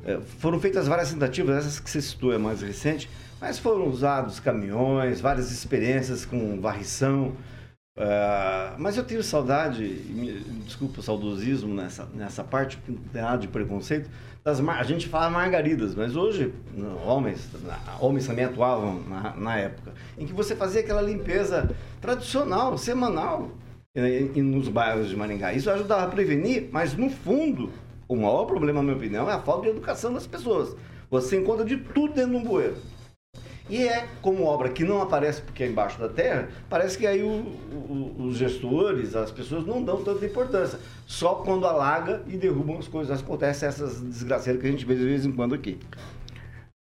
É, 0.04 0.20
foram 0.40 0.60
feitas 0.60 0.88
várias 0.88 1.14
tentativas, 1.14 1.58
essas 1.58 1.80
que 1.80 1.90
você 1.90 2.02
citou 2.02 2.34
é 2.34 2.38
mais 2.38 2.62
recente, 2.62 3.08
mas 3.40 3.60
foram 3.60 3.88
usados 3.88 4.40
caminhões, 4.40 5.22
várias 5.22 5.52
experiências 5.52 6.26
com 6.26 6.60
varrição. 6.60 7.34
É, 7.96 8.74
mas 8.80 8.98
eu 8.98 9.04
tenho 9.04 9.22
saudade, 9.22 9.84
me, 9.84 10.40
desculpa 10.66 11.02
o 11.02 11.04
saudosismo 11.04 11.74
nessa, 11.74 12.06
nessa 12.16 12.44
parte, 12.44 12.78
porque 12.78 12.92
não 12.94 13.10
tem 13.10 13.22
nada 13.22 13.38
de 13.38 13.48
preconceito, 13.48 14.10
das, 14.44 14.60
a 14.60 14.84
gente 14.84 15.08
fala 15.08 15.30
margaridas, 15.30 15.94
mas 15.94 16.16
hoje 16.16 16.54
homens, 17.06 17.50
homens 18.00 18.26
também 18.26 18.46
atuavam 18.46 19.00
na, 19.08 19.36
na 19.36 19.58
época, 19.58 19.94
em 20.18 20.26
que 20.26 20.34
você 20.34 20.56
fazia 20.56 20.82
aquela 20.82 21.02
limpeza 21.02 21.70
tradicional, 22.00 22.78
semanal, 22.78 23.52
e, 23.96 24.32
e 24.36 24.42
nos 24.42 24.68
bairros 24.68 25.10
de 25.10 25.16
Maringá. 25.16 25.54
Isso 25.54 25.70
ajudava 25.70 26.04
a 26.04 26.08
prevenir, 26.08 26.70
mas 26.72 26.96
no 26.96 27.10
fundo, 27.10 27.70
o 28.08 28.16
maior 28.16 28.46
problema, 28.46 28.80
na 28.80 28.84
minha 28.84 28.96
opinião, 28.96 29.30
é 29.30 29.34
a 29.34 29.40
falta 29.40 29.64
de 29.64 29.70
educação 29.70 30.14
das 30.14 30.26
pessoas. 30.26 30.76
Você 31.10 31.38
encontra 31.38 31.66
de 31.66 31.78
tudo 31.78 32.14
dentro 32.14 32.32
de 32.32 32.38
um 32.38 32.44
bueiro. 32.44 32.76
E 33.70 33.88
é 33.88 34.08
como 34.22 34.44
obra 34.44 34.70
que 34.70 34.84
não 34.84 35.02
aparece 35.02 35.42
porque 35.42 35.64
é 35.64 35.68
embaixo 35.68 36.00
da 36.00 36.10
terra, 36.10 36.50
parece 36.70 36.98
que 36.98 37.08
aí 37.08 37.24
o- 37.24 37.28
o- 37.28 38.16
os 38.28 38.38
gestores, 38.38 39.16
as 39.16 39.32
pessoas 39.32 39.66
não 39.66 39.82
dão 39.84 40.04
tanta 40.04 40.26
importância. 40.26 40.80
Só 41.08 41.36
quando 41.36 41.66
alaga 41.66 42.24
e 42.28 42.38
derrubam 42.38 42.78
as 42.78 42.88
coisas. 42.88 43.22
Acontece 43.22 43.66
essas 43.66 44.02
desgraceiras 44.02 44.62
que 44.62 44.68
a 44.68 44.72
gente 44.72 44.86
vê 44.86 44.96
de 44.96 45.06
vez 45.06 45.26
em 45.26 45.32
quando 45.32 45.56
aqui. 45.56 45.78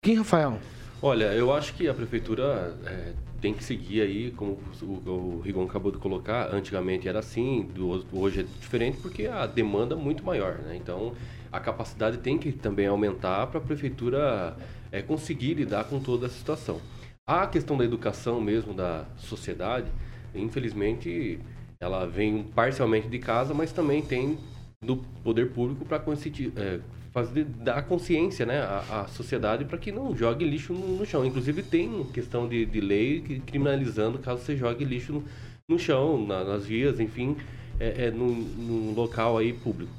Quem, 0.02 0.16
Rafael? 0.16 0.58
Olha, 1.00 1.32
eu 1.34 1.52
acho 1.52 1.74
que 1.74 1.88
a 1.88 1.94
prefeitura 1.94 2.76
é, 2.86 3.12
tem 3.40 3.52
que 3.54 3.62
seguir 3.62 4.00
aí, 4.00 4.30
como 4.30 4.58
o, 4.82 5.10
o 5.10 5.40
Rigon 5.42 5.64
acabou 5.64 5.92
de 5.92 5.98
colocar, 5.98 6.52
antigamente 6.54 7.08
era 7.08 7.18
assim, 7.18 7.62
do- 7.74 8.04
hoje 8.12 8.40
é 8.40 8.42
diferente 8.42 8.98
porque 9.02 9.26
a 9.26 9.46
demanda 9.46 9.94
é 9.94 9.98
muito 9.98 10.24
maior, 10.24 10.58
né? 10.58 10.76
Então, 10.76 11.12
a 11.52 11.60
capacidade 11.60 12.18
tem 12.18 12.38
que 12.38 12.52
também 12.52 12.86
aumentar 12.86 13.46
para 13.48 13.58
a 13.58 13.62
prefeitura 13.62 14.56
é, 14.94 15.02
conseguir 15.02 15.54
lidar 15.54 15.84
com 15.84 15.98
toda 15.98 16.26
a 16.26 16.30
situação. 16.30 16.80
A 17.26 17.48
questão 17.48 17.76
da 17.76 17.84
educação 17.84 18.40
mesmo 18.40 18.72
da 18.72 19.04
sociedade, 19.16 19.90
infelizmente, 20.32 21.40
ela 21.80 22.06
vem 22.06 22.44
parcialmente 22.44 23.08
de 23.08 23.18
casa, 23.18 23.52
mas 23.52 23.72
também 23.72 24.00
tem 24.02 24.38
do 24.80 24.98
poder 25.24 25.50
público 25.50 25.84
para 25.84 25.96
é, 25.96 26.80
fazer 27.10 27.44
dar 27.44 27.82
consciência 27.82 28.46
né, 28.46 28.60
à, 28.60 29.00
à 29.02 29.08
sociedade 29.08 29.64
para 29.64 29.78
que 29.78 29.90
não 29.90 30.16
jogue 30.16 30.44
lixo 30.44 30.72
no, 30.72 30.96
no 30.98 31.04
chão. 31.04 31.24
Inclusive 31.24 31.64
tem 31.64 32.04
questão 32.12 32.46
de, 32.46 32.64
de 32.64 32.80
lei 32.80 33.20
que- 33.20 33.40
criminalizando 33.40 34.18
caso 34.20 34.42
você 34.44 34.56
jogue 34.56 34.84
lixo 34.84 35.12
no, 35.14 35.24
no 35.68 35.76
chão, 35.78 36.24
na- 36.24 36.44
nas 36.44 36.66
vias, 36.66 37.00
enfim, 37.00 37.36
é, 37.80 38.06
é, 38.06 38.10
num, 38.12 38.32
num 38.32 38.94
local 38.94 39.38
aí 39.38 39.52
público. 39.52 39.90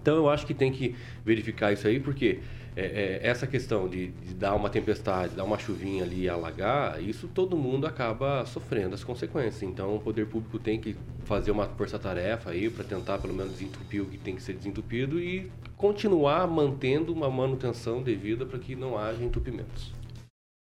Então 0.00 0.16
eu 0.16 0.28
acho 0.28 0.46
que 0.46 0.54
tem 0.54 0.70
que 0.70 0.94
verificar 1.24 1.72
isso 1.72 1.88
aí, 1.88 1.98
porque 1.98 2.40
é, 2.74 3.20
é, 3.22 3.28
essa 3.28 3.46
questão 3.46 3.86
de, 3.86 4.08
de 4.08 4.34
dar 4.34 4.54
uma 4.54 4.70
tempestade, 4.70 5.34
dar 5.34 5.44
uma 5.44 5.58
chuvinha 5.58 6.04
ali 6.04 6.22
e 6.22 6.28
alagar, 6.28 7.02
isso 7.02 7.28
todo 7.28 7.56
mundo 7.56 7.86
acaba 7.86 8.46
sofrendo 8.46 8.94
as 8.94 9.04
consequências. 9.04 9.62
Então 9.62 9.94
o 9.96 10.00
poder 10.00 10.26
público 10.26 10.58
tem 10.58 10.80
que 10.80 10.96
fazer 11.24 11.50
uma 11.50 11.66
força-tarefa 11.66 12.50
aí 12.50 12.70
para 12.70 12.84
tentar 12.84 13.18
pelo 13.18 13.34
menos 13.34 13.52
desentupir 13.52 14.02
o 14.02 14.06
que 14.06 14.16
tem 14.16 14.34
que 14.34 14.42
ser 14.42 14.54
desentupido 14.54 15.20
e 15.20 15.50
continuar 15.76 16.46
mantendo 16.46 17.12
uma 17.12 17.30
manutenção 17.30 18.02
devida 18.02 18.46
para 18.46 18.58
que 18.58 18.74
não 18.74 18.96
haja 18.96 19.22
entupimentos. 19.22 19.92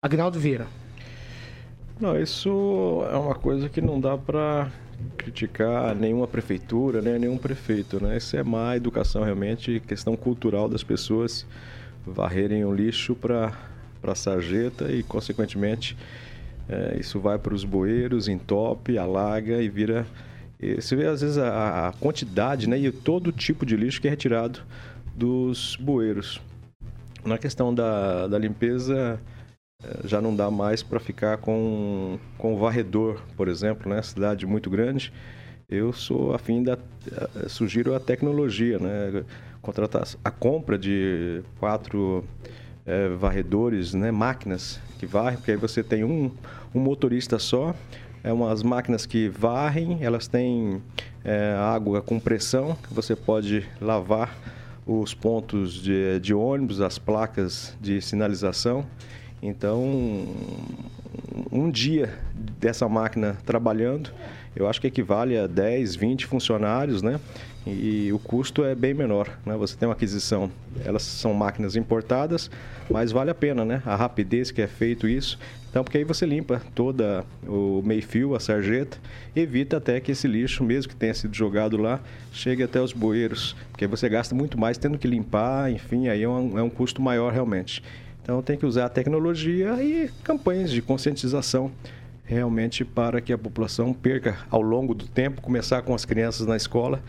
Agnaldo 0.02 0.38
Vieira. 0.38 0.66
Não, 2.00 2.18
isso 2.18 3.04
é 3.10 3.16
uma 3.16 3.34
coisa 3.34 3.68
que 3.68 3.80
não 3.80 4.00
dá 4.00 4.16
para 4.16 4.72
criticar 5.16 5.94
nenhuma 5.94 6.26
prefeitura, 6.26 7.00
né, 7.02 7.18
nenhum 7.18 7.36
prefeito, 7.36 8.02
né? 8.02 8.16
Isso 8.16 8.36
é 8.36 8.42
má 8.42 8.76
educação 8.76 9.22
realmente, 9.22 9.80
questão 9.86 10.16
cultural 10.16 10.68
das 10.68 10.82
pessoas 10.82 11.46
varrerem 12.06 12.64
o 12.64 12.74
lixo 12.74 13.14
para 13.14 13.52
para 14.00 14.16
sarjeta 14.16 14.90
e 14.90 15.04
consequentemente 15.04 15.96
é, 16.68 16.96
isso 16.98 17.20
vai 17.20 17.38
para 17.38 17.54
os 17.54 17.64
bueiros, 17.64 18.26
entope, 18.26 18.98
alaga 18.98 19.62
e 19.62 19.68
vira 19.68 20.04
e 20.62 20.76
você 20.80 20.94
vê 20.94 21.06
às 21.06 21.20
vezes 21.20 21.38
a, 21.38 21.88
a 21.88 21.92
quantidade, 21.92 22.68
né, 22.68 22.78
e 22.78 22.92
todo 22.92 23.32
tipo 23.32 23.66
de 23.66 23.76
lixo 23.76 24.00
que 24.00 24.06
é 24.06 24.10
retirado 24.10 24.60
dos 25.14 25.76
bueiros. 25.76 26.40
Na 27.24 27.36
questão 27.36 27.74
da, 27.74 28.28
da 28.28 28.38
limpeza, 28.38 29.20
eh, 29.82 30.00
já 30.04 30.20
não 30.20 30.34
dá 30.34 30.50
mais 30.50 30.82
para 30.82 31.00
ficar 31.00 31.38
com, 31.38 32.18
com 32.38 32.54
o 32.54 32.58
varredor, 32.58 33.20
por 33.36 33.48
exemplo, 33.48 33.92
né? 33.92 34.00
Cidade 34.02 34.46
muito 34.46 34.70
grande. 34.70 35.12
Eu 35.68 35.92
sou 35.92 36.34
afim 36.34 36.62
da. 36.62 36.78
eh, 37.10 37.48
Sugiro 37.48 37.94
a 37.94 38.00
tecnologia, 38.00 38.78
né? 38.78 39.24
A 40.24 40.30
compra 40.30 40.76
de 40.76 41.42
quatro 41.60 42.24
eh, 42.84 43.08
varredores, 43.10 43.94
né? 43.94 44.10
Máquinas 44.10 44.80
que 44.98 45.06
varrem, 45.06 45.36
porque 45.36 45.52
aí 45.52 45.56
você 45.56 45.82
tem 45.82 46.02
um, 46.02 46.30
um 46.74 46.80
motorista 46.80 47.38
só. 47.38 47.74
É 48.24 48.32
umas 48.32 48.62
máquinas 48.62 49.06
que 49.06 49.28
varrem, 49.28 49.98
elas 50.00 50.26
têm 50.26 50.82
eh, 51.24 51.56
água 51.58 52.02
com 52.02 52.20
pressão, 52.20 52.76
você 52.90 53.16
pode 53.16 53.64
lavar 53.80 54.36
os 54.86 55.14
pontos 55.14 55.74
de, 55.74 56.18
de 56.20 56.34
ônibus, 56.34 56.80
as 56.80 56.98
placas 56.98 57.76
de 57.80 58.00
sinalização. 58.00 58.84
Então, 59.42 60.26
um 61.50 61.70
dia 61.70 62.16
dessa 62.60 62.88
máquina 62.88 63.36
trabalhando, 63.44 64.10
eu 64.54 64.68
acho 64.68 64.80
que 64.80 64.86
equivale 64.86 65.36
a 65.36 65.46
10, 65.46 65.96
20 65.96 66.26
funcionários, 66.26 67.02
né? 67.02 67.18
E 67.66 68.12
o 68.12 68.18
custo 68.18 68.64
é 68.64 68.74
bem 68.74 68.92
menor, 68.92 69.28
né? 69.46 69.56
Você 69.56 69.76
tem 69.76 69.88
uma 69.88 69.94
aquisição, 69.94 70.50
elas 70.84 71.02
são 71.02 71.32
máquinas 71.32 71.76
importadas, 71.76 72.50
mas 72.90 73.12
vale 73.12 73.30
a 73.30 73.34
pena, 73.34 73.64
né? 73.64 73.82
A 73.86 73.94
rapidez 73.94 74.50
que 74.50 74.60
é 74.60 74.66
feito 74.66 75.06
isso. 75.06 75.38
Então, 75.70 75.82
porque 75.82 75.96
aí 75.96 76.04
você 76.04 76.26
limpa 76.26 76.60
toda 76.74 77.24
o 77.46 77.80
meio-fio, 77.82 78.34
a 78.34 78.40
sarjeta, 78.40 78.98
evita 79.34 79.78
até 79.78 80.00
que 80.00 80.12
esse 80.12 80.26
lixo, 80.26 80.62
mesmo 80.62 80.90
que 80.90 80.96
tenha 80.96 81.14
sido 81.14 81.34
jogado 81.34 81.76
lá, 81.76 82.00
chegue 82.32 82.62
até 82.62 82.80
os 82.80 82.92
bueiros, 82.92 83.56
porque 83.70 83.84
aí 83.84 83.90
você 83.90 84.08
gasta 84.08 84.34
muito 84.34 84.58
mais 84.58 84.76
tendo 84.76 84.98
que 84.98 85.08
limpar, 85.08 85.70
enfim, 85.70 86.08
aí 86.08 86.22
é 86.22 86.28
um, 86.28 86.58
é 86.58 86.62
um 86.62 86.68
custo 86.68 87.00
maior 87.00 87.32
realmente. 87.32 87.82
Então 88.22 88.42
tem 88.42 88.56
que 88.56 88.66
usar 88.66 88.86
a 88.86 88.88
tecnologia 88.88 89.82
e 89.82 90.10
campanhas 90.22 90.70
de 90.70 90.82
conscientização 90.82 91.70
realmente 92.24 92.84
para 92.84 93.20
que 93.20 93.32
a 93.32 93.38
população 93.38 93.92
perca 93.92 94.38
ao 94.50 94.62
longo 94.62 94.94
do 94.94 95.06
tempo, 95.06 95.40
começar 95.40 95.82
com 95.82 95.94
as 95.94 96.04
crianças 96.04 96.46
na 96.46 96.56
escola, 96.56 97.02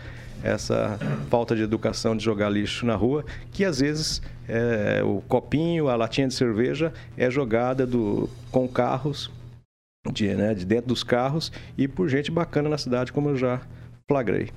essa 0.43 0.99
falta 1.29 1.55
de 1.55 1.61
educação 1.61 2.17
de 2.17 2.23
jogar 2.23 2.49
lixo 2.49 2.85
na 2.85 2.95
rua, 2.95 3.23
que 3.51 3.63
às 3.63 3.79
vezes 3.79 4.21
é, 4.47 5.01
o 5.03 5.21
copinho, 5.21 5.87
a 5.87 5.95
latinha 5.95 6.27
de 6.27 6.33
cerveja 6.33 6.91
é 7.17 7.31
jogada 7.31 7.87
do, 7.87 8.29
com 8.51 8.67
carros, 8.67 9.31
de, 10.11 10.33
né, 10.35 10.53
de 10.53 10.65
dentro 10.65 10.87
dos 10.87 11.03
carros 11.03 11.51
e 11.77 11.87
por 11.87 12.09
gente 12.09 12.29
bacana 12.29 12.67
na 12.67 12.77
cidade, 12.77 13.13
como 13.13 13.29
eu 13.29 13.37
já 13.37 13.61
flagrei. 14.07 14.49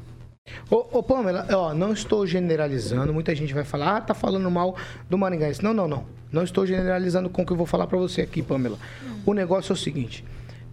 Ô, 0.70 0.98
ô 0.98 1.02
Pamela, 1.02 1.46
ó, 1.52 1.74
não 1.74 1.92
estou 1.92 2.26
generalizando. 2.26 3.12
Muita 3.12 3.34
gente 3.34 3.52
vai 3.52 3.64
falar, 3.64 3.96
ah, 3.96 4.00
tá 4.00 4.14
falando 4.14 4.50
mal 4.50 4.76
do 5.08 5.18
Maringaense. 5.18 5.62
Não, 5.62 5.74
não, 5.74 5.88
não. 5.88 6.04
Não 6.32 6.42
estou 6.42 6.66
generalizando 6.66 7.30
com 7.30 7.42
o 7.42 7.46
que 7.46 7.52
eu 7.52 7.56
vou 7.56 7.66
falar 7.66 7.86
pra 7.86 7.98
você 7.98 8.22
aqui, 8.22 8.42
Pamela. 8.42 8.78
O 9.24 9.32
negócio 9.32 9.72
é 9.72 9.74
o 9.74 9.76
seguinte: 9.76 10.24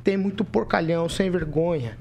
tem 0.03 0.17
muito 0.17 0.43
porcalhão, 0.43 1.07
sem 1.07 1.29
vergonha, 1.31 1.97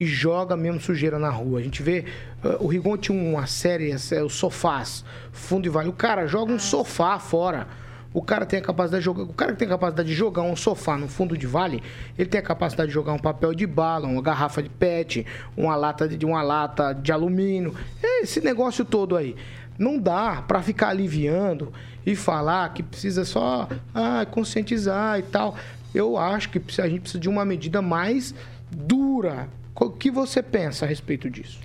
e 0.00 0.06
joga 0.06 0.56
mesmo 0.56 0.80
sujeira 0.80 1.18
na 1.18 1.30
rua. 1.30 1.60
A 1.60 1.62
gente 1.62 1.82
vê. 1.82 2.04
eh, 2.42 2.56
o 2.58 2.66
Rigon 2.66 2.96
tinha 2.96 3.16
uma 3.16 3.46
série, 3.46 3.92
é, 3.92 4.22
os 4.22 4.34
sofás, 4.34 5.04
fundo 5.30 5.66
e 5.66 5.68
vale. 5.68 5.88
O 5.88 5.92
cara 5.92 6.26
joga 6.26 6.52
um 6.52 6.58
sofá 6.58 7.18
fora. 7.18 7.68
O 8.14 8.20
cara 8.20 8.44
tem 8.44 8.58
a 8.58 8.62
capacidade 8.62 9.00
de 9.00 9.04
jogar. 9.04 9.22
O 9.22 9.32
cara 9.32 9.52
que 9.52 9.58
tem 9.58 9.68
a 9.68 9.70
capacidade 9.70 10.08
de 10.08 10.14
jogar 10.14 10.42
um 10.42 10.56
sofá 10.56 10.98
no 10.98 11.08
fundo 11.08 11.36
de 11.36 11.46
vale, 11.46 11.82
ele 12.18 12.28
tem 12.28 12.40
a 12.40 12.42
capacidade 12.42 12.88
de 12.88 12.94
jogar 12.94 13.12
um 13.12 13.18
papel 13.18 13.54
de 13.54 13.66
bala, 13.66 14.06
uma 14.06 14.20
garrafa 14.20 14.62
de 14.62 14.68
PET, 14.68 15.24
uma 15.56 15.76
lata 15.76 16.06
de 16.08 16.26
uma 16.26 16.42
lata 16.42 16.92
de 16.92 17.12
alumínio. 17.12 17.74
Esse 18.02 18.40
negócio 18.40 18.84
todo 18.84 19.16
aí. 19.16 19.34
Não 19.78 19.98
dá 19.98 20.44
pra 20.46 20.62
ficar 20.62 20.88
aliviando 20.88 21.72
e 22.04 22.14
falar 22.14 22.74
que 22.74 22.82
precisa 22.82 23.24
só 23.24 23.68
ah, 23.94 24.26
conscientizar 24.30 25.18
e 25.18 25.22
tal. 25.22 25.56
Eu 25.94 26.16
acho 26.16 26.50
que 26.50 26.58
a 26.80 26.88
gente 26.88 27.02
precisa 27.02 27.20
de 27.20 27.28
uma 27.28 27.44
medida 27.44 27.82
mais 27.82 28.34
dura. 28.70 29.48
O 29.74 29.90
que 29.90 30.10
você 30.10 30.42
pensa 30.42 30.84
a 30.84 30.88
respeito 30.88 31.28
disso? 31.28 31.58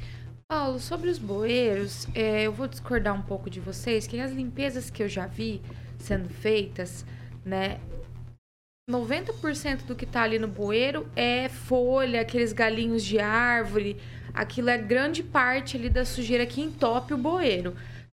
Paulo, 0.50 0.80
sobre 0.80 1.10
os 1.10 1.18
bueiros, 1.18 2.08
é, 2.16 2.44
eu 2.44 2.54
vou 2.54 2.68
discordar 2.68 3.14
um 3.14 3.22
pouco 3.22 3.50
de 3.50 3.60
vocês, 3.60 4.08
que 4.08 4.20
as 4.20 4.32
limpezas 4.32 4.90
que 4.90 5.04
eu 5.04 5.10
já 5.10 5.28
vi 5.28 5.62
sendo 6.00 6.30
feitas, 6.30 7.06
né? 7.46 7.80
90% 8.90 9.84
do 9.86 9.94
que 9.94 10.06
tá 10.06 10.22
ali 10.22 10.40
no 10.40 10.48
bueiro 10.48 11.06
é 11.14 11.50
folha, 11.50 12.22
aqueles 12.22 12.54
galinhos 12.54 13.04
de 13.04 13.20
árvore. 13.20 13.98
aquilo 14.34 14.70
é 14.70 14.78
grande 14.78 15.22
parte 15.22 15.76
ali 15.76 15.90
da 15.90 16.06
sujeira 16.06 16.46
que 16.46 16.62
entope 16.62 17.14
o 17.14 17.18
bueiro 17.18 17.76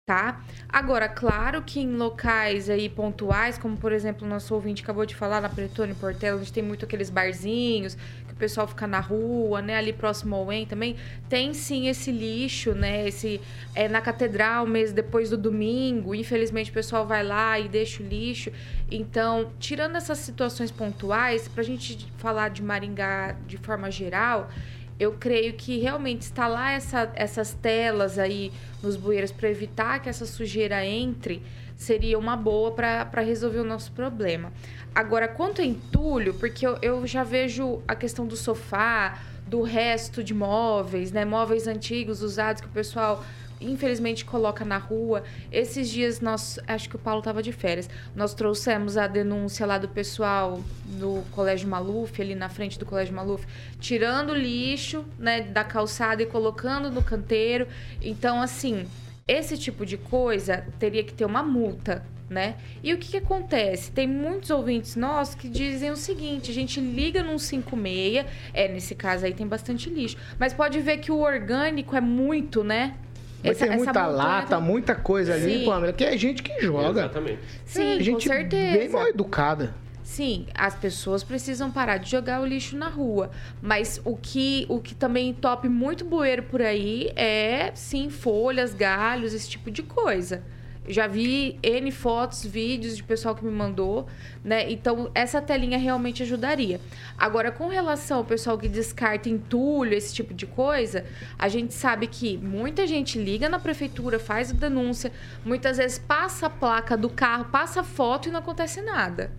tá? 0.10 0.42
Agora, 0.68 1.08
claro 1.08 1.62
que 1.62 1.80
em 1.80 1.96
locais 1.96 2.68
aí 2.68 2.90
pontuais, 2.90 3.60
como 3.60 3.78
por 3.78 3.92
exemplo 3.92 4.26
o 4.26 4.28
nosso 4.28 4.56
ouvinte 4.56 4.82
acabou 4.82 5.06
de 5.06 5.16
falar 5.16 5.40
na 5.40 5.48
Pretone 5.48 5.94
Portela, 5.94 6.40
onde 6.40 6.52
tem 6.52 6.64
muito 6.64 6.84
aqueles 6.84 7.12
barzinhos, 7.12 7.94
que 7.94 8.34
o 8.34 8.36
pessoal 8.36 8.68
fica 8.68 8.88
na 8.88 9.00
rua, 9.00 9.62
né, 9.62 9.76
ali 9.78 9.94
próximo 9.94 10.36
ao 10.36 10.52
EN 10.52 10.66
também, 10.66 10.96
tem 11.30 11.54
sim 11.54 11.90
esse 11.90 12.12
lixo, 12.12 12.74
né, 12.74 13.08
esse 13.08 13.40
é 13.76 13.88
na 13.88 14.02
catedral 14.02 14.66
mesmo 14.66 14.96
depois 14.96 15.30
do 15.30 15.38
domingo, 15.38 16.16
infelizmente 16.16 16.72
o 16.72 16.74
pessoal 16.74 17.06
vai 17.06 17.24
lá 17.24 17.60
e 17.60 17.70
deixa 17.70 18.02
o 18.02 18.06
lixo. 18.08 18.52
Então, 18.90 19.52
tirando 19.60 19.96
essas 19.96 20.18
situações 20.18 20.72
pontuais, 20.72 21.48
pra 21.48 21.62
gente 21.62 22.12
falar 22.18 22.50
de 22.50 22.64
Maringá 22.64 23.36
de 23.46 23.58
forma 23.58 23.92
geral, 23.92 24.50
eu 25.00 25.14
creio 25.14 25.54
que 25.54 25.80
realmente 25.80 26.26
instalar 26.26 26.74
essa, 26.74 27.12
essas 27.16 27.54
telas 27.54 28.20
aí 28.20 28.52
nos 28.84 28.96
bueiros 28.96 29.32
para 29.32 29.50
evitar 29.50 30.00
que 30.00 30.10
essa 30.10 30.26
sujeira 30.26 30.86
entre 30.86 31.42
seria 31.78 32.20
uma 32.20 32.36
boa 32.36 32.72
para 32.72 33.22
resolver 33.22 33.60
o 33.60 33.64
nosso 33.64 33.92
problema. 33.94 34.52
Agora, 34.94 35.28
quanto 35.28 35.62
a 35.62 35.66
entulho, 35.66 36.34
porque 36.34 36.68
eu, 36.68 36.78
eu 36.82 37.08
já 37.08 37.24
vejo 37.24 37.82
a 37.88 37.96
questão 37.96 38.28
do 38.28 38.36
sofá, 38.36 39.20
do 39.48 39.62
resto 39.62 40.22
de 40.22 40.34
móveis, 40.34 41.12
né? 41.12 41.24
Móveis 41.24 41.68
antigos, 41.68 42.22
usados, 42.22 42.62
que 42.62 42.68
o 42.68 42.72
pessoal 42.72 43.24
infelizmente 43.62 44.26
coloca 44.26 44.64
na 44.64 44.78
rua. 44.78 45.24
Esses 45.52 45.90
dias 45.90 46.22
nós, 46.22 46.60
acho 46.68 46.90
que 46.90 46.96
o 46.96 47.00
Paulo 47.00 47.20
estava 47.20 47.42
de 47.44 47.52
férias, 47.52 47.90
nós 48.16 48.34
trouxemos 48.34 48.98
a 48.98 49.08
denúncia 49.08 49.66
lá 49.66 49.78
do 49.78 49.88
pessoal 49.88 50.62
do 50.86 51.24
Colégio 51.32 51.68
Maluf, 51.68 52.22
ali 52.22 52.36
na 52.36 52.50
frente 52.50 52.80
do 52.80 52.86
Colégio 52.86 53.14
Maluf, 53.16 53.46
tirando 53.80 54.34
lixo, 54.34 55.06
né, 55.18 55.42
da 55.42 55.64
calçada 55.64 56.24
e 56.24 56.26
colocando 56.26 56.90
no 56.90 57.04
canteiro. 57.04 57.68
Então, 58.02 58.42
assim, 58.42 58.88
esse 59.28 59.58
tipo 59.58 59.86
de 59.86 59.98
coisa 59.98 60.66
teria 60.80 61.04
que 61.04 61.14
ter 61.14 61.26
uma 61.26 61.44
multa, 61.44 62.04
né? 62.30 62.56
E 62.84 62.94
o 62.94 62.98
que, 62.98 63.12
que, 63.12 63.18
acontece? 63.18 63.92
Tem 63.92 64.08
muitos 64.08 64.50
ouvintes 64.50 64.96
nossos 64.96 65.36
que 65.36 65.50
dizem 65.50 65.92
o 65.92 65.96
seguinte: 65.96 66.52
a 66.52 66.54
gente 66.54 66.80
liga 66.80 67.24
num 67.24 67.38
56, 67.38 68.26
é, 68.54 68.68
nesse 68.68 68.96
caso 68.96 69.26
aí 69.26 69.34
tem 69.34 69.48
bastante 69.48 69.90
lixo, 69.90 70.18
mas 70.40 70.54
pode 70.54 70.80
ver 70.80 70.98
que 70.98 71.12
o 71.12 71.20
orgânico 71.20 71.96
é 71.96 72.02
muito, 72.02 72.64
né? 72.64 72.96
Vai 73.42 73.52
essa, 73.52 73.68
ter 73.68 73.76
muita 73.76 74.06
lata, 74.06 74.60
muita 74.60 74.96
coisa 74.96 75.34
ali, 75.34 75.66
Pamela, 75.66 75.94
que 75.94 76.04
é 76.04 76.18
gente 76.18 76.44
que 76.44 76.62
joga. 76.62 77.02
Exatamente. 77.02 77.40
Sim, 77.66 77.98
é 77.98 78.04
gente 78.04 78.28
com 78.28 78.34
certeza. 78.34 78.78
bem 78.78 78.90
mal 78.90 79.08
educada. 79.08 79.74
Sim, 80.04 80.48
as 80.56 80.76
pessoas 80.76 81.24
precisam 81.24 81.72
parar 81.72 81.98
de 81.98 82.10
jogar 82.10 82.42
o 82.42 82.46
lixo 82.46 82.76
na 82.76 82.90
rua. 82.90 83.30
Mas 83.62 84.02
o 84.04 84.18
que, 84.18 84.66
o 84.68 84.80
que 84.80 84.96
também 84.96 85.34
tope 85.34 85.70
muito 85.70 86.04
bueiro 86.04 86.44
por 86.44 86.62
aí 86.62 87.12
é, 87.16 87.72
sim, 87.76 88.10
folhas, 88.10 88.74
galhos, 88.74 89.34
esse 89.34 89.48
tipo 89.48 89.70
de 89.70 89.84
coisa. 89.84 90.44
Já 90.90 91.06
vi 91.06 91.60
N 91.62 91.92
fotos, 91.92 92.44
vídeos 92.44 92.98
de 92.98 93.04
pessoal 93.04 93.36
que 93.36 93.46
me 93.46 93.52
mandou, 93.52 94.08
né? 94.44 94.72
Então, 94.72 95.12
essa 95.14 95.40
telinha 95.40 95.78
realmente 95.78 96.24
ajudaria. 96.24 96.82
Agora, 97.16 97.52
com 97.52 97.68
relação 97.68 98.18
ao 98.18 98.26
pessoal 98.26 98.58
que 98.58 98.68
descarta 98.68 99.30
entulho, 99.30 99.94
esse 99.94 100.16
tipo 100.16 100.34
de 100.34 100.48
coisa, 100.48 101.06
a 101.38 101.48
gente 101.48 101.76
sabe 101.76 102.08
que 102.08 102.38
muita 102.38 102.88
gente 102.88 103.20
liga 103.20 103.48
na 103.48 103.60
prefeitura, 103.60 104.18
faz 104.18 104.52
denúncia, 104.52 105.12
muitas 105.46 105.78
vezes 105.78 106.00
passa 106.00 106.48
a 106.48 106.50
placa 106.50 106.98
do 106.98 107.08
carro, 107.08 107.46
passa 107.46 107.82
a 107.82 107.84
foto 107.84 108.28
e 108.28 108.32
não 108.32 108.40
acontece 108.40 108.82
nada. 108.82 109.32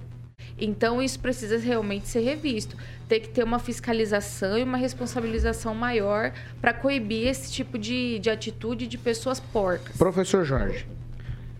Então, 0.56 1.02
isso 1.02 1.18
precisa 1.18 1.58
realmente 1.58 2.06
ser 2.06 2.20
revisto. 2.20 2.76
Tem 3.08 3.20
que 3.20 3.28
ter 3.28 3.42
uma 3.42 3.58
fiscalização 3.58 4.56
e 4.56 4.62
uma 4.62 4.78
responsabilização 4.78 5.74
maior 5.74 6.32
para 6.60 6.72
coibir 6.72 7.26
esse 7.26 7.50
tipo 7.50 7.76
de, 7.76 8.20
de 8.20 8.30
atitude 8.30 8.86
de 8.86 8.96
pessoas 8.96 9.40
porcas. 9.40 9.96
Professor 9.96 10.44
Jorge. 10.44 10.86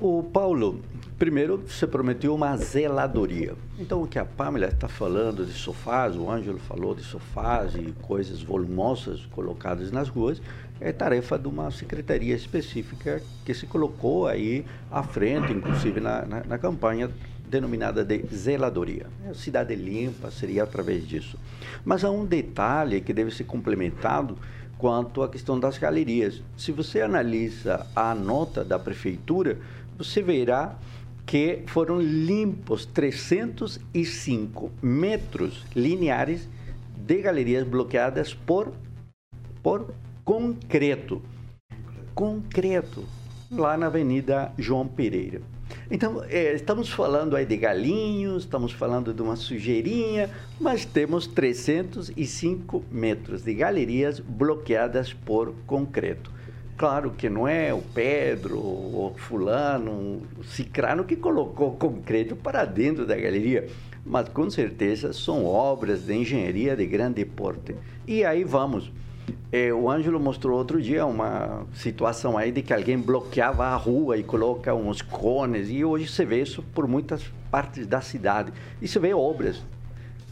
O 0.03 0.23
Paulo, 0.23 0.81
primeiro 1.19 1.59
você 1.59 1.87
prometeu 1.87 2.35
uma 2.35 2.57
zeladoria. 2.57 3.53
Então 3.79 4.03
o 4.03 4.07
que 4.07 4.19
a 4.19 4.25
Pamela 4.25 4.69
está 4.69 4.89
falando 4.89 5.45
de 5.45 5.53
sofás, 5.53 6.17
o 6.17 6.31
Ângelo 6.31 6.59
falou 6.59 6.95
de 6.95 7.03
sofás 7.03 7.75
e 7.75 7.93
coisas 8.01 8.41
volumosas 8.41 9.27
colocadas 9.27 9.93
nas 9.93 10.09
ruas, 10.09 10.41
é 10.81 10.91
tarefa 10.91 11.39
de 11.39 11.49
uma 11.49 11.71
secretaria 11.71 12.35
específica 12.35 13.21
que 13.45 13.53
se 13.53 13.67
colocou 13.67 14.27
aí 14.27 14.65
à 14.91 15.03
frente, 15.03 15.53
inclusive 15.53 16.01
na, 16.01 16.25
na, 16.25 16.45
na 16.45 16.57
campanha 16.57 17.11
denominada 17.47 18.03
de 18.03 18.25
zeladoria. 18.35 19.07
A 19.29 19.35
cidade 19.35 19.75
limpa 19.75 20.31
seria 20.31 20.63
através 20.63 21.07
disso. 21.07 21.39
Mas 21.85 22.05
há 22.05 22.11
um 22.11 22.25
detalhe 22.25 23.03
que 23.03 23.13
deve 23.13 23.33
ser 23.33 23.45
complementado 23.45 24.39
quanto 24.81 25.23
à 25.23 25.29
questão 25.29 25.61
das 25.61 25.77
galerias. 25.77 26.43
Se 26.57 26.73
você 26.73 27.03
analisa 27.03 27.87
a 27.95 28.15
nota 28.15 28.65
da 28.65 28.79
prefeitura, 28.79 29.59
você 30.05 30.23
verá 30.23 30.79
que 31.27 31.63
foram 31.67 32.01
limpos 32.01 32.87
305 32.87 34.71
metros 34.83 35.65
lineares 35.77 36.49
de 36.97 37.21
galerias 37.21 37.67
bloqueadas 37.67 38.33
por, 38.33 38.73
por 39.63 39.93
concreto. 40.25 41.23
Concreto, 42.15 43.05
lá 43.51 43.77
na 43.77 43.87
Avenida 43.87 44.53
João 44.59 44.89
Pereira. 44.89 45.43
Então, 45.91 46.25
é, 46.29 46.55
estamos 46.55 46.89
falando 46.89 47.37
aí 47.37 47.45
de 47.45 47.57
galinhos, 47.57 48.45
estamos 48.45 48.73
falando 48.73 49.13
de 49.13 49.21
uma 49.21 49.37
sujeirinha, 49.37 50.31
mas 50.59 50.85
temos 50.85 51.27
305 51.27 52.85
metros 52.91 53.43
de 53.43 53.55
galerias 53.55 54.19
bloqueadas 54.19 55.13
por 55.13 55.55
concreto. 55.67 56.40
Claro 56.81 57.11
que 57.11 57.29
não 57.29 57.47
é 57.47 57.75
o 57.75 57.83
Pedro, 57.83 58.57
o 58.57 59.13
fulano, 59.15 60.23
o 60.39 60.43
Cicrano 60.43 61.05
que 61.05 61.15
colocou 61.15 61.73
concreto 61.73 62.35
para 62.35 62.65
dentro 62.65 63.05
da 63.05 63.15
galeria, 63.15 63.69
mas 64.03 64.31
com 64.31 64.49
certeza 64.49 65.13
são 65.13 65.45
obras 65.45 66.07
de 66.07 66.15
engenharia 66.15 66.75
de 66.75 66.87
grande 66.87 67.23
porte. 67.27 67.77
E 68.07 68.25
aí 68.25 68.45
vamos. 68.45 68.91
É, 69.53 69.71
o 69.75 69.91
Ângelo 69.91 70.19
mostrou 70.19 70.57
outro 70.57 70.81
dia 70.81 71.05
uma 71.05 71.67
situação 71.75 72.39
aí 72.39 72.51
de 72.51 72.63
que 72.63 72.73
alguém 72.73 72.99
bloqueava 72.99 73.67
a 73.67 73.77
rua 73.77 74.17
e 74.17 74.23
coloca 74.23 74.75
uns 74.75 75.03
cones, 75.03 75.69
e 75.69 75.85
hoje 75.85 76.11
se 76.11 76.25
vê 76.25 76.41
isso 76.41 76.63
por 76.75 76.89
muitas 76.89 77.31
partes 77.51 77.87
da 77.87 78.01
cidade. 78.01 78.55
Se 78.83 78.99
vê 78.99 79.13
obras 79.13 79.63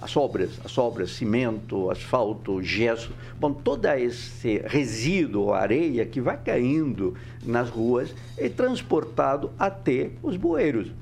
as 0.00 0.16
obras, 0.16 0.50
as 0.64 0.78
obras, 0.78 1.10
cimento, 1.10 1.90
asfalto, 1.90 2.62
gesso, 2.62 3.10
bom, 3.38 3.52
todo 3.52 3.86
esse 3.86 4.62
resíduo, 4.64 5.52
areia 5.52 6.06
que 6.06 6.20
vai 6.20 6.36
caindo 6.36 7.14
nas 7.44 7.68
ruas 7.68 8.14
é 8.36 8.48
transportado 8.48 9.50
até 9.58 10.10
os 10.22 10.36
bueiros. 10.36 10.92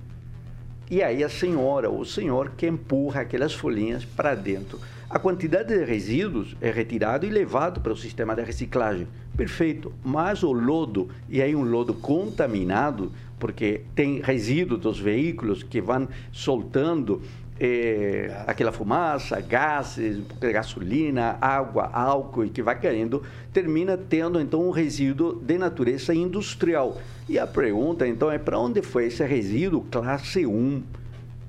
E 0.90 1.02
aí 1.02 1.24
a 1.24 1.28
senhora 1.28 1.90
ou 1.90 2.00
o 2.00 2.06
senhor 2.06 2.52
que 2.56 2.66
empurra 2.66 3.22
aquelas 3.22 3.52
folhinhas 3.52 4.04
para 4.04 4.34
dentro. 4.34 4.78
A 5.10 5.18
quantidade 5.18 5.76
de 5.76 5.84
resíduos 5.84 6.56
é 6.60 6.70
retirado 6.70 7.26
e 7.26 7.30
levado 7.30 7.80
para 7.80 7.92
o 7.92 7.96
sistema 7.96 8.34
de 8.34 8.42
reciclagem. 8.42 9.06
Perfeito. 9.36 9.92
Mas 10.04 10.42
o 10.42 10.52
lodo, 10.52 11.08
e 11.28 11.42
aí 11.42 11.54
um 11.54 11.62
lodo 11.62 11.94
contaminado, 11.94 13.12
porque 13.38 13.82
tem 13.94 14.20
resíduos 14.20 14.80
dos 14.80 14.98
veículos 14.98 15.62
que 15.62 15.80
vão 15.80 16.08
soltando 16.32 17.22
é, 17.58 18.44
aquela 18.46 18.70
fumaça, 18.70 19.40
gases, 19.40 20.22
gasolina, 20.40 21.38
água, 21.40 21.90
álcool 21.92 22.44
e 22.44 22.50
que 22.50 22.62
vai 22.62 22.78
caindo, 22.78 23.22
termina 23.52 23.96
tendo 23.96 24.40
então 24.40 24.66
um 24.66 24.70
resíduo 24.70 25.40
de 25.40 25.56
natureza 25.56 26.14
industrial. 26.14 26.98
E 27.28 27.38
a 27.38 27.46
pergunta 27.46 28.06
então 28.06 28.30
é 28.30 28.38
para 28.38 28.58
onde 28.58 28.82
foi 28.82 29.06
esse 29.06 29.24
resíduo 29.24 29.86
classe 29.90 30.46
1? 30.46 30.82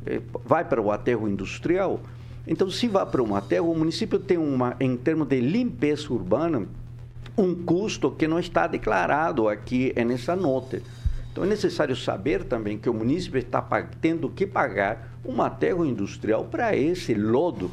É, 0.05 0.21
vai 0.45 0.63
para 0.63 0.81
o 0.81 0.91
aterro 0.91 1.27
industrial? 1.27 1.99
Então, 2.49 2.69
se 2.71 2.87
vai 2.87 3.05
para 3.05 3.21
um 3.21 3.35
aterro, 3.35 3.69
o 3.69 3.77
município 3.77 4.17
tem 4.17 4.37
uma, 4.37 4.77
em 4.79 4.95
termos 4.95 5.27
de 5.27 5.41
limpeza 5.41 6.13
urbana, 6.13 6.65
um 7.37 7.53
custo 7.53 8.09
que 8.09 8.25
não 8.25 8.39
está 8.39 8.67
declarado 8.67 9.49
aqui 9.49 9.93
nessa 10.05 10.33
nota. 10.33 10.81
Então 11.37 11.43
é 11.43 11.47
necessário 11.47 11.95
saber 11.95 12.45
também 12.45 12.79
que 12.79 12.89
o 12.89 12.93
município 12.93 13.37
está 13.37 13.61
tendo 14.01 14.27
que 14.27 14.47
pagar 14.47 15.16
um 15.27 15.41
aterro 15.41 15.85
industrial 15.85 16.45
para 16.45 16.75
esse 16.75 17.13
lodo. 17.13 17.69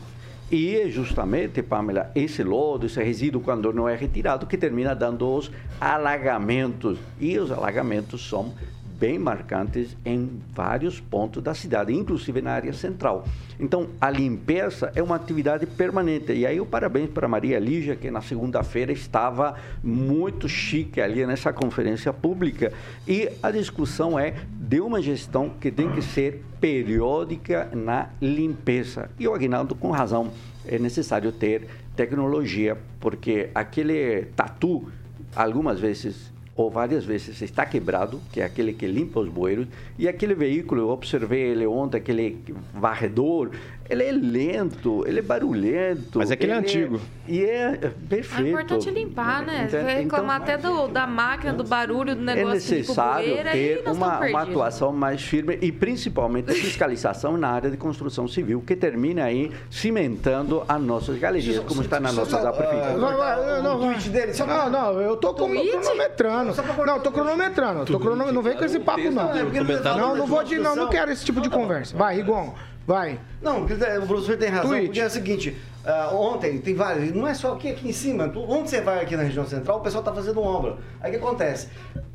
E 0.51 0.77
é 0.77 0.91
justamente, 0.91 1.63
Pamela, 1.63 2.11
esse 2.15 2.43
lodo, 2.43 2.87
esse 2.87 3.03
resíduo, 3.03 3.41
quando 3.41 3.73
não 3.73 3.89
é 3.89 3.97
retirado, 3.97 4.47
que 4.47 4.59
termina 4.59 4.95
dando 4.95 5.27
os 5.29 5.51
alagamentos. 5.81 6.99
E 7.19 7.39
os 7.39 7.51
alagamentos 7.51 8.29
são 8.29 8.53
bem 8.99 9.19
marcantes 9.19 9.97
em 10.05 10.41
vários 10.55 11.01
pontos 11.01 11.43
da 11.43 11.55
cidade, 11.55 11.93
inclusive 11.93 12.41
na 12.41 12.53
área 12.53 12.73
central. 12.73 13.27
Então, 13.59 13.89
a 14.01 14.11
limpeza 14.11 14.93
é 14.95 15.03
uma 15.03 15.17
atividade 15.17 15.67
permanente. 15.67 16.33
E 16.33 16.47
aí, 16.47 16.61
o 16.61 16.67
parabéns 16.67 17.11
para 17.11 17.29
Maria 17.29 17.59
Lígia, 17.59 17.97
que 17.97 18.11
na 18.11 18.21
segunda-feira 18.21 18.93
estava 18.93 19.57
muito 19.83 20.49
chique 20.49 21.01
ali 21.01 21.27
nessa 21.27 21.53
conferência 21.53 22.13
pública. 22.13 22.73
E 23.07 23.31
a 23.43 23.51
discussão 23.51 24.19
é 24.19 24.35
de 24.51 24.81
uma 24.81 25.01
gestão 25.01 25.51
que 25.61 25.71
tem 25.71 25.91
que 25.93 26.03
ser 26.03 26.45
periódica 26.61 27.69
na 27.73 28.11
limpeza. 28.21 29.11
E 29.19 29.29
o 29.29 29.35
Aguinaldo, 29.35 29.75
com 29.75 29.91
razão, 29.91 30.31
é 30.67 30.79
necessário 30.79 31.31
ter 31.31 31.67
tecnologia, 31.95 32.77
porque 32.99 33.51
aquele 33.55 34.27
tatu, 34.37 34.89
algumas 35.35 35.79
vezes 35.79 36.34
ou 36.57 36.71
várias 36.71 37.05
vezes 37.05 37.41
está 37.43 37.67
quebrado, 37.67 38.21
que 38.33 38.41
é 38.41 38.45
aquele 38.45 38.73
que 38.73 38.87
limpa 38.87 39.21
os 39.21 39.29
bueiros, 39.29 39.67
e 39.99 40.09
aquele 40.09 40.35
veículo, 40.35 40.83
eu 40.83 40.89
observei 40.89 41.43
ele 41.43 41.67
ontem, 41.67 41.99
aquele 41.99 42.39
varredor, 42.73 43.51
ele 43.89 44.03
é 44.03 44.13
lento, 44.13 45.05
ele 45.07 45.19
é 45.19 45.23
barulhento. 45.23 46.19
Mas 46.19 46.31
aquele 46.31 46.53
é 46.53 46.55
antigo. 46.57 47.01
E 47.29 47.43
é 47.45 47.93
perfeito. 48.09 48.47
É 48.47 48.51
importante 48.51 48.91
limpar, 48.91 49.43
né? 49.43 49.65
Então- 49.67 49.79
Você 49.81 49.85
vai 49.85 49.95
reclamar 50.03 50.41
então- 50.43 50.55
até 50.55 50.63
do, 50.69 50.89
da 50.89 51.07
máquina, 51.07 51.53
do 51.53 51.65
barulho, 51.65 52.15
do 52.15 52.23
É 52.31 52.35
negócio 52.35 52.61
de 52.61 52.75
necessário 52.77 53.29
poeira, 53.31 53.51
ter 53.53 53.83
e 53.87 53.91
uma, 53.91 54.21
uma 54.27 54.43
atuação 54.43 54.93
mais 54.93 55.23
firme 55.23 55.59
e 55.61 55.71
principalmente 55.71 56.53
fiscalização 56.53 57.37
na 57.37 57.49
área 57.49 57.71
de 57.71 57.77
construção 57.77 58.27
civil, 58.27 58.63
que 58.67 58.75
termine 58.75 59.21
aí 59.21 59.51
cimentando 59.71 60.65
as 60.69 60.81
nossas 60.81 61.19
galerias, 61.19 61.59
como 61.65 61.83
está 61.83 62.01
na 62.01 62.13
nossa 62.13 62.41
da 62.41 62.53
prefeitura. 62.53 62.99
Vai, 62.99 63.17
vai, 63.17 63.63
não, 63.63 63.79
vai. 63.79 63.97
não, 64.47 64.71
não, 64.71 65.01
eu 65.01 65.17
tô 65.17 65.35
com- 65.35 65.49
cronometrando. 65.55 66.55
Não, 66.87 66.97
eu 66.97 67.03
tô 67.03 67.13
cronometrando. 67.13 67.81
eu 67.81 67.87
Tô 67.87 68.01
crono... 68.01 68.33
Não 68.33 68.43
vem 68.43 68.57
com 68.57 68.65
esse 68.65 68.81
papo, 68.81 69.11
não. 69.11 69.31
Não, 69.97 70.17
não 70.17 70.27
vou 70.27 70.43
de. 70.43 70.59
Não, 70.59 70.75
não 70.75 70.89
quero 70.89 71.11
esse 71.11 71.25
tipo 71.25 71.41
de 71.41 71.51
conversa. 71.51 71.97
Vai, 71.97 72.17
Rigon. 72.17 72.55
Vai. 72.87 73.19
Não, 73.41 73.63
o 73.63 73.67
professor 74.07 74.37
tem 74.37 74.49
razão, 74.51 74.71
Tweet. 74.71 74.87
porque 74.87 75.01
é 75.01 75.07
o 75.07 75.11
seguinte, 75.11 75.57
ah, 75.85 76.11
ontem 76.13 76.59
tem 76.59 76.75
vários, 76.75 77.15
não 77.15 77.27
é 77.27 77.33
só 77.35 77.55
aqui, 77.55 77.71
aqui 77.71 77.89
em 77.89 77.93
cima, 77.93 78.31
onde 78.37 78.69
você 78.71 78.81
vai 78.81 79.03
aqui 79.03 79.17
na 79.17 79.23
região 79.23 79.47
central, 79.47 79.79
o 79.79 79.81
pessoal 79.81 80.03
tá 80.05 80.13
fazendo 80.13 80.41
obra. 80.43 80.77
Aí 81.01 81.11
o 81.11 81.19
que 81.19 81.25
acontece? 81.25 81.69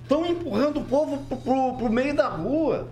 Estão 0.04 0.26
empurrando 0.26 0.80
o 0.80 0.84
povo 0.84 1.18
pro, 1.28 1.38
pro- 1.38 1.74
pro 1.78 1.90
meio 1.90 2.16
da 2.16 2.28
rua, 2.28 2.88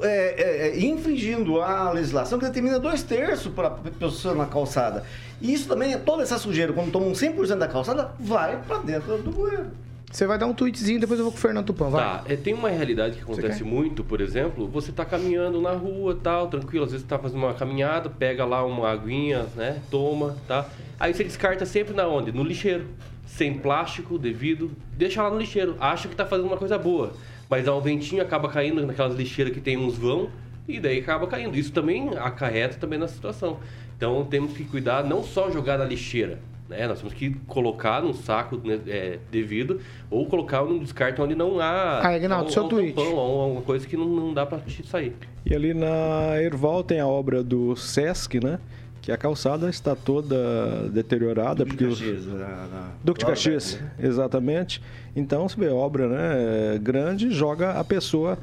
é, 0.00 0.08
é, 0.08 0.68
é, 0.68 0.80
infringindo 0.80 1.60
a 1.60 1.90
legislação 1.92 2.38
que 2.38 2.46
determina 2.46 2.78
dois 2.78 3.02
terços 3.02 3.52
para 3.52 3.68
a 3.68 3.70
pessoa 3.70 4.34
na 4.34 4.46
calçada. 4.46 5.04
E 5.40 5.52
isso 5.52 5.68
também, 5.68 5.96
toda 5.98 6.22
essa 6.22 6.38
sujeira, 6.38 6.72
quando 6.72 6.90
tomam 6.90 7.12
100% 7.12 7.56
da 7.58 7.68
calçada, 7.68 8.12
vai 8.18 8.56
para 8.66 8.78
dentro 8.78 9.18
do 9.18 9.30
bueiro. 9.30 9.66
Você 10.12 10.26
vai 10.26 10.36
dar 10.36 10.46
um 10.46 10.52
tweetzinho, 10.52 11.00
depois 11.00 11.18
eu 11.18 11.24
vou 11.24 11.32
com 11.32 11.38
o 11.38 11.40
Fernando 11.40 11.64
Tupan. 11.64 11.88
Vai. 11.88 12.02
Tá, 12.02 12.24
é, 12.28 12.36
tem 12.36 12.52
uma 12.52 12.68
realidade 12.68 13.16
que 13.16 13.22
acontece 13.22 13.64
muito, 13.64 14.04
por 14.04 14.20
exemplo, 14.20 14.68
você 14.68 14.92
tá 14.92 15.06
caminhando 15.06 15.58
na 15.58 15.72
rua, 15.72 16.14
tal, 16.22 16.48
tranquilo, 16.48 16.84
às 16.84 16.92
vezes 16.92 17.06
tá 17.06 17.18
fazendo 17.18 17.38
uma 17.38 17.54
caminhada, 17.54 18.10
pega 18.10 18.44
lá 18.44 18.62
uma 18.62 18.90
aguinha, 18.90 19.46
né, 19.56 19.80
toma, 19.90 20.36
tá? 20.46 20.68
Aí 21.00 21.14
você 21.14 21.24
descarta 21.24 21.64
sempre 21.64 21.94
na 21.94 22.06
onde? 22.06 22.30
No 22.30 22.44
lixeiro. 22.44 22.86
Sem 23.26 23.54
plástico, 23.54 24.18
devido, 24.18 24.70
deixa 24.94 25.22
lá 25.22 25.30
no 25.30 25.38
lixeiro, 25.38 25.74
acha 25.80 26.06
que 26.06 26.14
tá 26.14 26.26
fazendo 26.26 26.46
uma 26.48 26.58
coisa 26.58 26.76
boa. 26.76 27.14
Mas 27.48 27.64
dá 27.64 27.74
um 27.74 27.80
ventinho, 27.80 28.20
acaba 28.20 28.50
caindo 28.50 28.86
naquelas 28.86 29.14
lixeiras 29.14 29.54
que 29.54 29.60
tem 29.62 29.78
uns 29.78 29.96
vão, 29.96 30.28
e 30.68 30.78
daí 30.78 30.98
acaba 30.98 31.26
caindo. 31.26 31.56
Isso 31.56 31.72
também 31.72 32.10
acarreta 32.18 32.76
também 32.76 32.98
na 32.98 33.08
situação. 33.08 33.58
Então 33.96 34.26
temos 34.26 34.52
que 34.52 34.64
cuidar, 34.64 35.02
não 35.04 35.24
só 35.24 35.50
jogar 35.50 35.78
na 35.78 35.86
lixeira, 35.86 36.38
né? 36.72 36.86
Nós 36.88 36.98
temos 36.98 37.14
que 37.14 37.30
colocar 37.46 38.02
num 38.02 38.12
saco 38.12 38.60
né, 38.64 38.78
é, 38.86 39.18
devido 39.30 39.80
ou 40.10 40.26
colocar 40.26 40.62
num 40.64 40.78
descarte 40.78 41.20
onde 41.20 41.34
não 41.34 41.60
há 41.60 42.00
Ah, 42.02 42.42
um- 42.42 42.48
seu 42.48 42.64
um 42.64 42.68
tweet. 42.68 42.94
tampão, 42.94 43.14
ou 43.14 43.40
alguma 43.42 43.62
coisa 43.62 43.86
que 43.86 43.96
não, 43.96 44.06
não 44.06 44.34
dá 44.34 44.44
te 44.46 44.86
sair. 44.86 45.14
E 45.46 45.54
ali 45.54 45.72
na 45.74 46.40
Erval 46.42 46.82
tem 46.82 46.98
a 47.00 47.06
obra 47.06 47.42
do 47.42 47.76
Sesc, 47.76 48.42
né? 48.42 48.58
Que 49.00 49.10
a 49.10 49.16
calçada 49.16 49.68
está 49.68 49.96
toda 49.96 50.88
deteriorada. 50.90 51.66
porque 51.66 51.84
os- 51.84 51.98
Caxias, 52.00 52.26
na- 52.26 52.36
na- 52.38 52.90
Duque 53.02 53.18
de 53.20 53.26
Caxias, 53.26 53.80
né? 53.80 53.90
exatamente. 54.00 54.80
Então, 55.16 55.48
você 55.48 55.58
vê, 55.58 55.68
obra 55.68 56.08
né, 56.08 56.78
grande, 56.80 57.30
joga 57.32 57.72
a 57.72 57.82
pessoa 57.84 58.38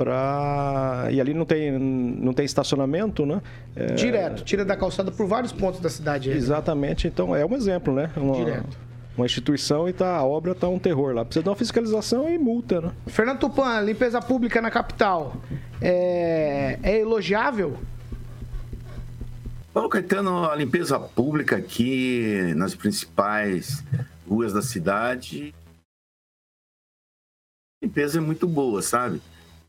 para 0.00 1.08
E 1.10 1.20
ali 1.20 1.34
não 1.34 1.44
tem, 1.44 1.70
não 1.78 2.32
tem 2.32 2.46
estacionamento, 2.46 3.26
né? 3.26 3.42
É, 3.76 3.92
Direto, 3.92 4.42
tira 4.42 4.64
da 4.64 4.74
calçada 4.74 5.12
por 5.12 5.26
vários 5.26 5.52
pontos 5.52 5.78
da 5.78 5.90
cidade. 5.90 6.30
aí. 6.30 6.36
Exatamente, 6.36 7.06
então 7.06 7.36
é 7.36 7.44
um 7.44 7.54
exemplo, 7.54 7.94
né? 7.94 8.10
Uma, 8.16 8.34
Direto. 8.34 8.78
Uma 9.14 9.26
instituição 9.26 9.86
e 9.86 9.92
tá, 9.92 10.16
a 10.16 10.24
obra 10.24 10.54
tá 10.54 10.66
um 10.68 10.78
terror 10.78 11.14
lá. 11.14 11.22
Precisa 11.22 11.42
de 11.42 11.50
uma 11.50 11.56
fiscalização 11.56 12.30
e 12.30 12.38
multa, 12.38 12.80
né? 12.80 12.92
Fernando 13.08 13.40
Tupan, 13.40 13.82
limpeza 13.82 14.22
pública 14.22 14.62
na 14.62 14.70
capital. 14.70 15.36
É, 15.82 16.78
é 16.82 17.00
elogiável? 17.00 17.76
Paulo 19.74 19.90
Caetano, 19.90 20.50
a 20.50 20.56
limpeza 20.56 20.98
pública 20.98 21.56
aqui 21.56 22.54
nas 22.56 22.74
principais 22.74 23.84
ruas 24.26 24.54
da 24.54 24.62
cidade, 24.62 25.54
a 27.82 27.86
limpeza 27.86 28.18
é 28.18 28.20
muito 28.20 28.46
boa, 28.48 28.80
sabe? 28.80 29.20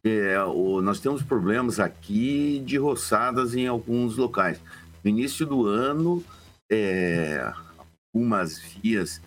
É, 0.03 0.41
o- 0.43 0.81
nós 0.81 0.99
temos 0.99 1.21
problemas 1.21 1.79
aqui 1.79 2.61
de 2.65 2.77
roçadas 2.77 3.53
em 3.53 3.67
alguns 3.67 4.17
locais. 4.17 4.59
No 5.03 5.09
início 5.09 5.45
do 5.45 5.67
ano, 5.67 6.23
é, 6.71 7.53
algumas 8.13 8.59
vias 8.59 9.21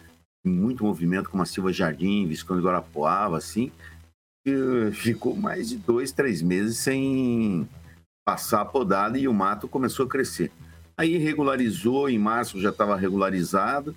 muito 0.44 0.84
movimento, 0.84 1.30
como 1.30 1.42
a 1.42 1.46
Silva 1.46 1.72
Jardim, 1.72 2.26
Visconde 2.26 2.62
Guarapuava, 2.62 3.38
assim, 3.38 3.72
ficou 4.92 5.34
mais 5.34 5.70
de 5.70 5.76
dois, 5.76 6.12
três 6.12 6.42
meses 6.42 6.76
sem 6.78 7.66
passar 8.26 8.60
a 8.60 8.64
podada 8.64 9.18
e 9.18 9.26
o 9.26 9.32
mato 9.32 9.66
começou 9.66 10.04
a 10.04 10.08
crescer. 10.08 10.50
Aí 10.98 11.16
regularizou, 11.16 12.10
em 12.10 12.18
março 12.18 12.60
já 12.60 12.70
estava 12.70 12.96
regularizado. 12.96 13.94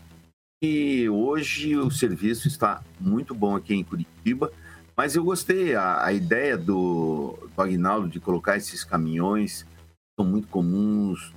E 0.64 1.08
hoje 1.10 1.76
o 1.76 1.92
serviço 1.92 2.48
está 2.48 2.82
muito 3.00 3.36
bom 3.36 3.56
aqui 3.56 3.74
em 3.76 3.84
Curitiba. 3.84 4.52
Mas 4.98 5.16
eu 5.16 5.24
gostei, 5.24 5.76
a, 5.76 6.04
a 6.04 6.12
ideia 6.12 6.58
do, 6.58 7.38
do 7.56 7.62
Agnaldo 7.62 8.10
de 8.10 8.20
colocar 8.20 8.58
esses 8.58 8.84
caminhões, 8.84 9.64
que 9.64 10.20
são 10.20 10.26
muito 10.26 10.48
comuns 10.48 11.34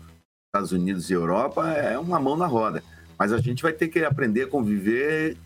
Estados 0.49 0.73
Unidos 0.73 1.11
e 1.11 1.13
Europa, 1.13 1.71
é 1.71 1.99
uma 1.99 2.19
mão 2.19 2.37
na 2.37 2.47
roda. 2.47 2.83
Mas 3.19 3.33
a 3.33 3.39
gente 3.39 3.63
vai 3.63 3.73
ter 3.73 3.89
que 3.89 4.03
aprender 4.03 4.45
a 4.45 4.49
conviver 4.49 5.37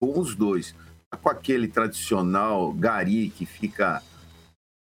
com 0.00 0.18
os 0.18 0.34
dois. 0.34 0.74
Tá 1.10 1.16
Com 1.16 1.28
aquele 1.28 1.68
tradicional 1.68 2.72
gari 2.72 3.28
que 3.30 3.44
fica 3.44 4.02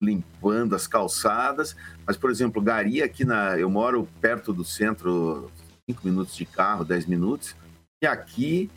limpando 0.03 0.75
as 0.75 0.87
calçadas. 0.87 1.77
Mas, 2.07 2.17
por 2.17 2.31
exemplo, 2.31 2.61
Gari 2.61 3.03
aqui 3.03 3.25
na. 3.25 3.57
Eu 3.57 3.71
moro 3.71 4.09
perto 4.21 4.53
do 4.53 4.65
centro, 4.65 5.51
cinco 5.89 6.05
minutos 6.05 6.35
de 6.35 6.45
carro, 6.45 6.85
10 6.85 7.07
minutos, 7.07 7.55
e 8.03 8.07
aqui 8.07 8.69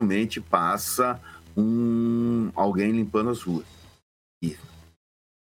realmente 0.00 0.40
passa 0.40 1.20
um 1.56 2.50
alguém 2.54 2.92
limpando 2.92 3.30
as 3.30 3.42
ruas. 3.42 3.66
E, 4.42 4.56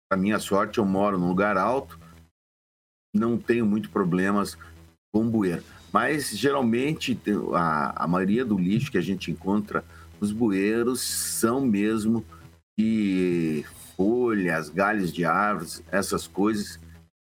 para 0.10 0.20
minha 0.20 0.40
sorte, 0.40 0.78
eu 0.78 0.86
moro 0.86 1.18
num 1.18 1.28
lugar 1.28 1.58
alto, 1.58 2.00
não 3.14 3.38
tenho 3.38 3.66
muito 3.66 3.90
problemas 3.90 4.58
com 5.12 5.30
bueiro. 5.30 5.64
Mas 5.92 6.30
geralmente 6.30 7.20
a, 7.54 8.04
a 8.04 8.08
maioria 8.08 8.44
do 8.44 8.58
lixo 8.58 8.92
que 8.92 8.98
a 8.98 9.02
gente 9.02 9.32
encontra 9.32 9.86
nos 10.20 10.32
bueiros 10.32 11.02
são 11.02 11.62
mesmo 11.62 12.26
de 12.78 13.64
folhas, 13.96 14.70
galhos 14.70 15.14
de 15.14 15.24
árvores, 15.24 15.84
essas 15.92 16.28
coisas. 16.28 16.80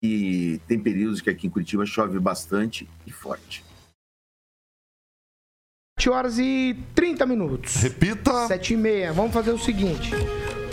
E 0.02 0.60
tem 0.68 0.80
períodos 0.80 1.22
que 1.22 1.30
aqui 1.30 1.48
em 1.48 1.50
Curitiba 1.50 1.86
chove 1.86 2.20
bastante 2.20 2.88
e 3.06 3.12
forte. 3.12 3.64
7 6.00 6.10
horas 6.10 6.40
e 6.40 6.76
30 6.96 7.26
minutos. 7.26 7.76
Repita. 7.76 8.48
7 8.48 8.74
e 8.74 8.78
meia. 8.78 9.14
Vamos 9.14 9.32
fazer 9.32 9.52
o 9.52 9.60
seguinte. 9.60 10.12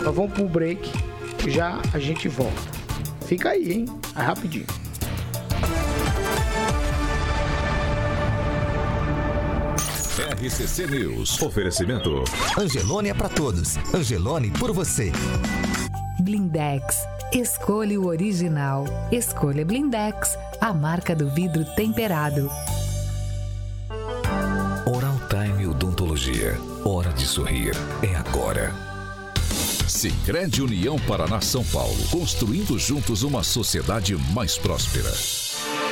Nós 0.03 0.15
vamos 0.15 0.33
pro 0.33 0.47
break. 0.49 0.91
Já 1.47 1.79
a 1.93 1.99
gente 1.99 2.27
volta. 2.27 2.61
Fica 3.25 3.49
aí, 3.49 3.71
hein? 3.71 3.85
É 4.15 4.21
rapidinho. 4.21 4.65
RCC 10.41 10.87
News. 10.87 11.41
Oferecimento. 11.41 12.23
Angelone 12.57 13.09
é 13.09 13.13
pra 13.13 13.29
todos. 13.29 13.77
Angelone 13.93 14.49
por 14.51 14.73
você. 14.73 15.11
Blindex. 16.19 17.07
Escolha 17.31 17.99
o 17.99 18.07
original. 18.07 18.85
Escolha 19.11 19.63
Blindex, 19.63 20.37
a 20.59 20.73
marca 20.73 21.15
do 21.15 21.29
vidro 21.29 21.63
temperado. 21.75 22.49
Oral 24.85 25.13
Time 25.29 25.67
Odontologia. 25.67 26.57
Hora 26.83 27.13
de 27.13 27.23
sorrir. 27.23 27.73
É 28.01 28.15
agora. 28.15 28.73
Sicredi 29.87 30.63
União 30.63 30.97
Paraná 31.07 31.39
São 31.39 31.63
Paulo. 31.65 31.95
Construindo 32.09 32.79
juntos 32.79 33.21
uma 33.21 33.43
sociedade 33.43 34.15
mais 34.33 34.57
próspera. 34.57 35.11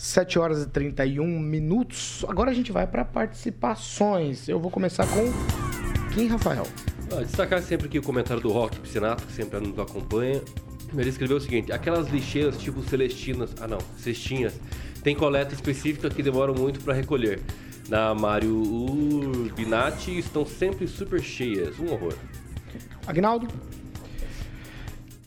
7 0.02 0.40
horas 0.40 0.64
e 0.64 0.68
31 0.68 1.24
minutos. 1.40 2.26
Agora 2.28 2.50
a 2.50 2.54
gente 2.54 2.72
vai 2.72 2.88
para 2.88 3.06
participações. 3.06 4.50
Eu 4.50 4.60
vou 4.60 4.72
começar 4.72 5.06
com 5.06 5.32
Kim 6.12 6.26
Rafael. 6.26 6.66
Ah, 7.16 7.22
destacar 7.22 7.62
sempre 7.62 7.86
aqui 7.86 8.00
o 8.00 8.04
comentário 8.04 8.42
do 8.42 8.52
Rock 8.52 8.80
Piscinato, 8.80 9.24
que 9.24 9.34
sempre 9.34 9.60
nos 9.60 9.78
acompanha. 9.78 10.42
Ele 10.98 11.10
escreveu 11.10 11.38
o 11.38 11.42
seguinte: 11.42 11.72
aquelas 11.72 12.10
lixeiras 12.10 12.58
tipo 12.58 12.82
Celestinas, 12.82 13.52
ah 13.62 13.68
não, 13.68 13.78
cestinhas, 14.00 14.54
tem 15.04 15.16
coleta 15.16 15.54
específica 15.54 16.10
que 16.10 16.24
demoram 16.24 16.56
muito 16.56 16.80
para 16.80 16.96
recolher. 16.96 17.40
Na 17.90 18.14
Mário 18.14 18.56
Urbinati 18.56 20.20
estão 20.20 20.46
sempre 20.46 20.88
super 20.88 21.20
cheias, 21.20 21.80
um 21.80 21.92
horror. 21.92 22.14
Agnaldo? 23.08 23.48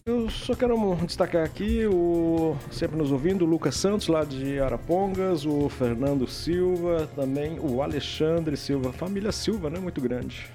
Eu 0.07 0.31
só 0.31 0.55
quero 0.55 0.77
destacar 1.05 1.44
aqui 1.44 1.85
o 1.87 2.57
sempre 2.70 2.96
nos 2.96 3.11
ouvindo, 3.11 3.44
o 3.44 3.48
Lucas 3.48 3.75
Santos, 3.75 4.07
lá 4.07 4.22
de 4.25 4.61
Arapongas, 4.61 5.44
o 5.44 5.68
Fernando 5.68 6.29
Silva, 6.29 7.09
também 7.16 7.59
o 7.59 7.83
Alexandre 7.83 8.57
Silva, 8.57 8.92
família 8.92 9.33
Silva, 9.33 9.68
né? 9.68 9.81
Muito 9.81 10.01
grande. 10.01 10.48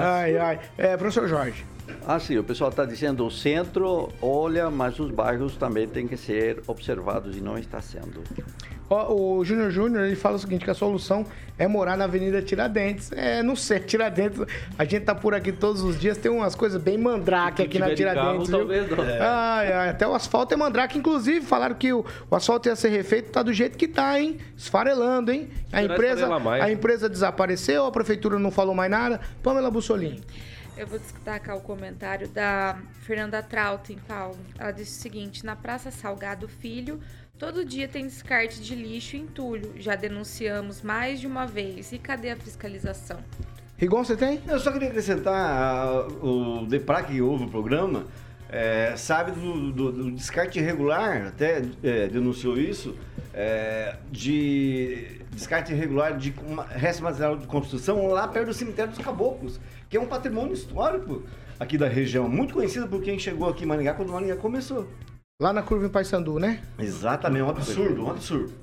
Ai, 0.00 0.38
ai. 0.38 0.60
É, 0.78 0.96
professor 0.96 1.28
Jorge. 1.28 1.64
Ah, 2.06 2.18
sim, 2.20 2.38
o 2.38 2.44
pessoal 2.44 2.70
está 2.70 2.84
dizendo 2.84 3.26
o 3.26 3.30
centro, 3.30 4.08
olha, 4.22 4.70
mas 4.70 4.98
os 4.98 5.10
bairros 5.10 5.56
também 5.56 5.88
têm 5.88 6.06
que 6.06 6.16
ser 6.16 6.62
observados 6.66 7.36
e 7.36 7.40
não 7.40 7.58
está 7.58 7.80
sendo. 7.80 8.22
Ó, 8.88 9.12
o 9.12 9.44
Júnior 9.44 9.70
Júnior, 9.70 10.04
ele 10.04 10.14
fala 10.14 10.36
o 10.36 10.38
seguinte, 10.38 10.64
que 10.64 10.70
a 10.70 10.74
solução 10.74 11.26
é 11.58 11.66
morar 11.66 11.96
na 11.96 12.04
Avenida 12.04 12.40
Tiradentes. 12.40 13.10
É, 13.10 13.42
não 13.42 13.56
sei, 13.56 13.80
Tiradentes, 13.80 14.40
a 14.78 14.84
gente 14.84 15.04
tá 15.04 15.14
por 15.14 15.34
aqui 15.34 15.50
todos 15.50 15.82
os 15.82 15.98
dias, 15.98 16.16
tem 16.16 16.30
umas 16.30 16.54
coisas 16.54 16.80
bem 16.80 16.96
mandrake 16.96 17.62
aqui 17.62 17.78
na 17.78 17.92
Tiradentes, 17.94 18.24
carro, 18.24 18.44
viu? 18.44 18.58
talvez 18.58 18.90
não. 18.90 19.04
É. 19.04 19.20
Ai, 19.20 19.72
ai, 19.72 19.88
até 19.88 20.06
o 20.06 20.14
asfalto 20.14 20.54
é 20.54 20.56
mandrake, 20.56 20.96
inclusive 20.98 21.44
falaram 21.44 21.74
que 21.74 21.92
o, 21.92 22.04
o 22.30 22.36
asfalto 22.36 22.68
ia 22.68 22.76
ser 22.76 22.90
refeito, 22.90 23.30
tá 23.30 23.42
do 23.42 23.52
jeito 23.52 23.76
que 23.76 23.88
tá, 23.88 24.20
hein? 24.20 24.38
Esfarelando, 24.56 25.32
hein? 25.32 25.48
A 25.72 25.82
empresa, 25.82 26.28
a 26.62 26.70
empresa 26.70 27.08
desapareceu, 27.08 27.86
a 27.86 27.90
prefeitura 27.90 28.38
não 28.38 28.52
falou 28.52 28.74
mais 28.74 28.90
nada. 28.90 29.20
Pamela 29.42 29.70
Bussolini. 29.70 30.22
Eu 30.76 30.86
vou 30.86 30.98
destacar 30.98 31.56
o 31.56 31.60
comentário 31.62 32.28
da 32.28 32.78
Fernanda 33.00 33.42
Trautem, 33.42 33.96
Paulo. 34.06 34.36
Ela 34.58 34.72
disse 34.72 34.98
o 34.98 35.02
seguinte: 35.02 35.44
na 35.44 35.56
Praça 35.56 35.90
Salgado 35.90 36.46
Filho, 36.46 37.00
todo 37.38 37.64
dia 37.64 37.88
tem 37.88 38.06
descarte 38.06 38.60
de 38.60 38.74
lixo 38.74 39.16
e 39.16 39.20
entulho. 39.20 39.72
Já 39.76 39.96
denunciamos 39.96 40.82
mais 40.82 41.18
de 41.18 41.26
uma 41.26 41.46
vez. 41.46 41.92
E 41.92 41.98
cadê 41.98 42.30
a 42.30 42.36
fiscalização? 42.36 43.18
Rigon, 43.78 44.04
você 44.04 44.16
tem? 44.16 44.40
Eu 44.46 44.58
só 44.58 44.70
queria 44.70 44.88
acrescentar, 44.88 45.34
ah, 45.34 46.06
o 46.22 46.66
Depra 46.66 47.02
que 47.02 47.22
ouve 47.22 47.44
o 47.44 47.48
programa, 47.48 48.04
é, 48.56 48.96
sabe 48.96 49.32
do, 49.32 49.70
do- 49.70 49.92
do 49.92 50.10
descarte 50.12 50.58
irregular, 50.58 51.26
até 51.26 51.60
é, 51.84 52.06
denunciou 52.08 52.58
isso, 52.58 52.96
é, 53.34 53.96
de 54.10 55.20
descarte 55.30 55.72
irregular 55.74 56.16
de 56.16 56.34
resto 56.70 57.02
material 57.02 57.36
de 57.36 57.46
construção 57.46 58.06
lá 58.06 58.26
perto 58.26 58.46
do 58.46 58.54
cemitério 58.54 58.90
dos 58.92 59.04
Caboclos, 59.04 59.60
que 59.90 59.96
é 59.98 60.00
um 60.00 60.06
patrimônio 60.06 60.54
histórico 60.54 61.22
aqui 61.60 61.76
da 61.76 61.86
região, 61.86 62.26
muito 62.28 62.54
conhecido 62.54 62.88
por 62.88 63.02
quem 63.02 63.18
chegou 63.18 63.46
aqui 63.50 63.64
em 63.64 63.66
Maringá 63.66 63.92
quando 63.92 64.10
Maringá 64.10 64.36
começou. 64.36 64.88
Lá 65.38 65.52
na 65.52 65.62
curva 65.62 65.84
em 65.84 65.90
Paysandu, 65.90 66.38
né? 66.38 66.62
Exatamente, 66.78 67.42
um 67.42 67.50
absurdo, 67.50 68.04
um 68.06 68.10
absurdo. 68.10 68.54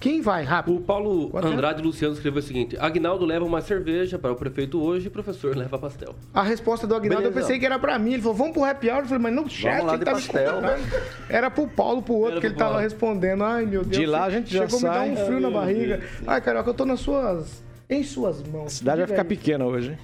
Quem 0.00 0.20
vai, 0.22 0.44
rápido? 0.44 0.76
O 0.76 0.80
Paulo 0.80 1.28
Quanto 1.30 1.48
é? 1.48 1.50
Andrade 1.50 1.82
Luciano 1.82 2.14
escreveu 2.14 2.38
o 2.38 2.42
seguinte: 2.42 2.76
Agnaldo 2.78 3.24
leva 3.24 3.44
uma 3.44 3.60
cerveja 3.60 4.16
para 4.16 4.30
o 4.30 4.36
prefeito 4.36 4.80
hoje 4.80 5.06
e 5.06 5.08
o 5.08 5.10
professor 5.10 5.56
leva 5.56 5.76
pastel. 5.76 6.14
A 6.32 6.42
resposta 6.44 6.86
do 6.86 6.94
Aguinaldo, 6.94 7.26
eu 7.26 7.32
pensei 7.32 7.58
que 7.58 7.66
era 7.66 7.80
pra 7.80 7.98
mim. 7.98 8.12
Ele 8.12 8.22
falou, 8.22 8.36
vamos 8.36 8.52
pro 8.52 8.62
happy 8.64 8.88
hour. 8.88 9.00
Eu 9.00 9.06
falei, 9.06 9.22
mas 9.24 9.34
não, 9.34 9.48
chefe, 9.48 9.82
lá 9.84 9.94
ele 9.94 9.98
de 9.98 10.04
tá 10.04 10.14
me 10.14 10.22
pastel. 10.22 10.54
convocando. 10.54 10.82
Era 11.28 11.50
pro 11.50 11.66
Paulo, 11.66 12.00
pro 12.02 12.14
outro 12.14 12.30
Era 12.32 12.40
que 12.40 12.46
ele 12.46 12.54
tava 12.54 12.70
Paulo. 12.70 12.84
respondendo. 12.84 13.42
Ai, 13.42 13.66
meu 13.66 13.82
Deus. 13.82 13.96
De 13.96 14.06
lá 14.06 14.24
a 14.26 14.30
gente 14.30 14.54
já 14.54 14.68
Chegou 14.68 14.78
a 14.78 14.80
sai. 14.92 15.08
me 15.08 15.16
dar 15.16 15.22
um 15.22 15.26
frio 15.26 15.40
na 15.40 15.48
Ai, 15.48 15.52
meu 15.52 15.60
barriga. 15.60 15.96
Deus. 15.96 16.10
Ai, 16.28 16.40
Carioca, 16.40 16.70
eu 16.70 16.74
tô 16.74 16.84
nas 16.84 17.00
suas... 17.00 17.64
Em 17.90 18.04
suas 18.04 18.40
mãos. 18.44 18.66
A 18.66 18.70
cidade 18.70 18.98
vai 18.98 19.06
ficar 19.08 19.22
aí. 19.22 19.28
pequena 19.28 19.64
hoje, 19.64 19.90
hein? 19.92 19.98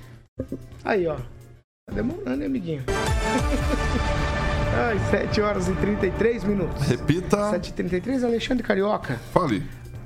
Aí, 0.85 1.07
ó. 1.07 1.14
Tá 1.14 1.94
demorando, 1.94 2.40
hein, 2.40 2.46
amiguinho? 2.46 2.83
Ai, 4.76 4.98
7 5.11 5.40
horas 5.40 5.68
e 5.68 5.72
33 5.74 6.42
minutos. 6.44 6.83
Repita. 6.88 7.37
7h33, 7.52 8.24
Alexandre 8.24 8.64
Carioca. 8.64 9.14
Fale. 9.33 9.62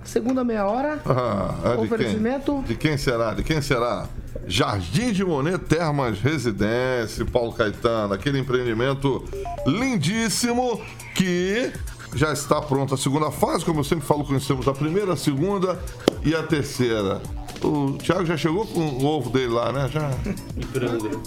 Segunda 0.08 0.42
meia 0.42 0.64
hora. 0.64 0.98
Ah, 1.04 1.54
é 1.74 1.76
de 1.76 1.82
Oferecimento? 1.82 2.52
quem? 2.54 2.62
De 2.62 2.74
quem 2.76 2.96
será? 2.96 3.34
De 3.34 3.42
quem 3.42 3.60
será? 3.60 4.06
Jardim 4.46 5.12
de 5.12 5.22
Monet 5.22 5.58
Termas 5.58 6.18
Residência, 6.18 7.26
Paulo 7.26 7.52
Caetano, 7.52 8.14
aquele 8.14 8.38
empreendimento 8.38 9.22
lindíssimo 9.66 10.80
que 11.14 11.70
já 12.14 12.32
está 12.32 12.60
pronto 12.60 12.94
a 12.94 12.98
segunda 12.98 13.30
fase, 13.30 13.64
como 13.64 13.80
eu 13.80 13.84
sempre 13.84 14.06
falo, 14.06 14.24
conhecemos 14.24 14.66
a 14.68 14.72
primeira, 14.72 15.12
a 15.12 15.16
segunda 15.16 15.78
e 16.24 16.34
a 16.34 16.42
terceira. 16.42 17.20
O 17.62 17.98
Thiago 17.98 18.24
já 18.24 18.36
chegou 18.36 18.64
com 18.66 18.80
o 18.80 19.04
ovo 19.04 19.30
dele 19.30 19.52
lá, 19.52 19.72
né? 19.72 19.90
Já. 19.92 20.10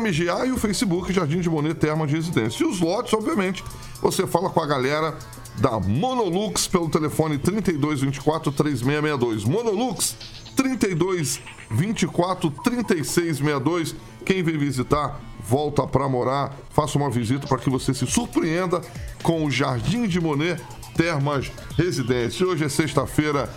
MGA 0.00 0.46
e 0.46 0.52
o 0.52 0.56
Facebook 0.56 1.12
Jardim 1.12 1.40
de 1.40 1.50
Monet 1.56 1.74
Termas 1.74 2.08
de 2.08 2.16
Residência. 2.16 2.64
E 2.64 2.66
os 2.66 2.80
lotes, 2.80 3.12
obviamente, 3.14 3.64
você 4.00 4.26
fala 4.26 4.50
com 4.50 4.60
a 4.60 4.66
galera 4.66 5.16
da 5.58 5.80
Monolux 5.80 6.68
pelo 6.68 6.90
telefone 6.90 7.38
3224 7.38 8.52
3662. 8.52 9.44
Monolux 9.44 10.16
32 10.54 11.40
24 11.70 12.50
36 12.50 13.38
62. 13.38 13.94
Quem 14.24 14.42
vem 14.42 14.58
visitar, 14.58 15.18
volta 15.48 15.86
para 15.86 16.08
morar. 16.08 16.54
Faça 16.70 16.98
uma 16.98 17.08
visita 17.08 17.46
para 17.46 17.58
que 17.58 17.70
você 17.70 17.94
se 17.94 18.06
surpreenda 18.06 18.82
com 19.22 19.44
o 19.44 19.50
Jardim 19.50 20.06
de 20.06 20.20
Monet 20.20 20.60
Termas 20.94 21.50
Residência. 21.76 22.46
Hoje 22.46 22.64
é 22.64 22.68
sexta-feira. 22.68 23.48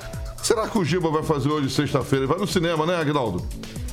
Será 0.42 0.70
que 0.70 0.78
o 0.78 0.86
Giba 0.86 1.10
vai 1.12 1.24
fazer 1.24 1.50
hoje 1.50 1.70
sexta-feira? 1.70 2.26
Vai 2.28 2.38
no 2.38 2.48
cinema, 2.48 2.86
né, 2.86 2.96
Aguinaldo? 2.96 3.44